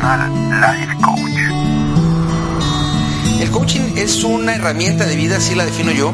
Life 0.06 0.96
Coach. 1.02 1.36
El 3.42 3.52
coaching 3.52 3.98
es 3.98 4.24
una 4.24 4.56
herramienta 4.56 5.06
de 5.06 5.16
vida, 5.16 5.38
así 5.38 5.56
la 5.56 5.66
defino 5.66 5.92
yo, 5.92 6.14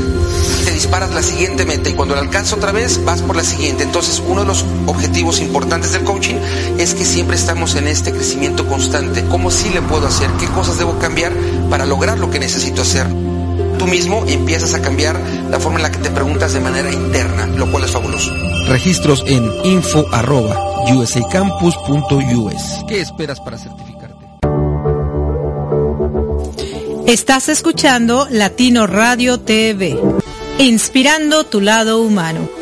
disparas 0.81 1.13
la 1.13 1.21
siguiente 1.21 1.63
meta 1.63 1.89
y 1.89 1.93
cuando 1.93 2.15
la 2.15 2.21
alcanzas 2.21 2.53
otra 2.53 2.71
vez 2.71 3.05
vas 3.05 3.21
por 3.21 3.35
la 3.35 3.43
siguiente. 3.43 3.83
Entonces 3.83 4.19
uno 4.27 4.41
de 4.41 4.47
los 4.47 4.65
objetivos 4.87 5.39
importantes 5.39 5.91
del 5.91 6.03
coaching 6.03 6.37
es 6.79 6.95
que 6.95 7.05
siempre 7.05 7.35
estamos 7.35 7.75
en 7.75 7.87
este 7.87 8.11
crecimiento 8.11 8.67
constante. 8.67 9.23
¿Cómo 9.29 9.51
sí 9.51 9.69
le 9.69 9.83
puedo 9.83 10.07
hacer? 10.07 10.27
¿Qué 10.39 10.47
cosas 10.47 10.79
debo 10.79 10.97
cambiar 10.97 11.33
para 11.69 11.85
lograr 11.85 12.17
lo 12.17 12.31
que 12.31 12.39
necesito 12.39 12.81
hacer? 12.81 13.05
Tú 13.77 13.85
mismo 13.85 14.25
empiezas 14.27 14.73
a 14.73 14.81
cambiar 14.81 15.21
la 15.51 15.59
forma 15.59 15.77
en 15.77 15.83
la 15.83 15.91
que 15.91 15.99
te 15.99 16.09
preguntas 16.09 16.53
de 16.53 16.61
manera 16.61 16.91
interna, 16.91 17.45
lo 17.45 17.71
cual 17.71 17.83
es 17.83 17.91
fabuloso. 17.91 18.31
Registros 18.67 19.23
en 19.27 19.51
info 19.63 20.07
usacampus.us. 20.95 22.85
¿Qué 22.87 23.01
esperas 23.01 23.39
para 23.39 23.59
certificarte? 23.59 24.25
Estás 27.05 27.49
escuchando 27.49 28.27
Latino 28.31 28.87
Radio 28.87 29.39
TV, 29.39 29.99
inspirando 30.61 31.43
tu 31.43 31.59
lado 31.59 32.01
humano. 32.01 32.60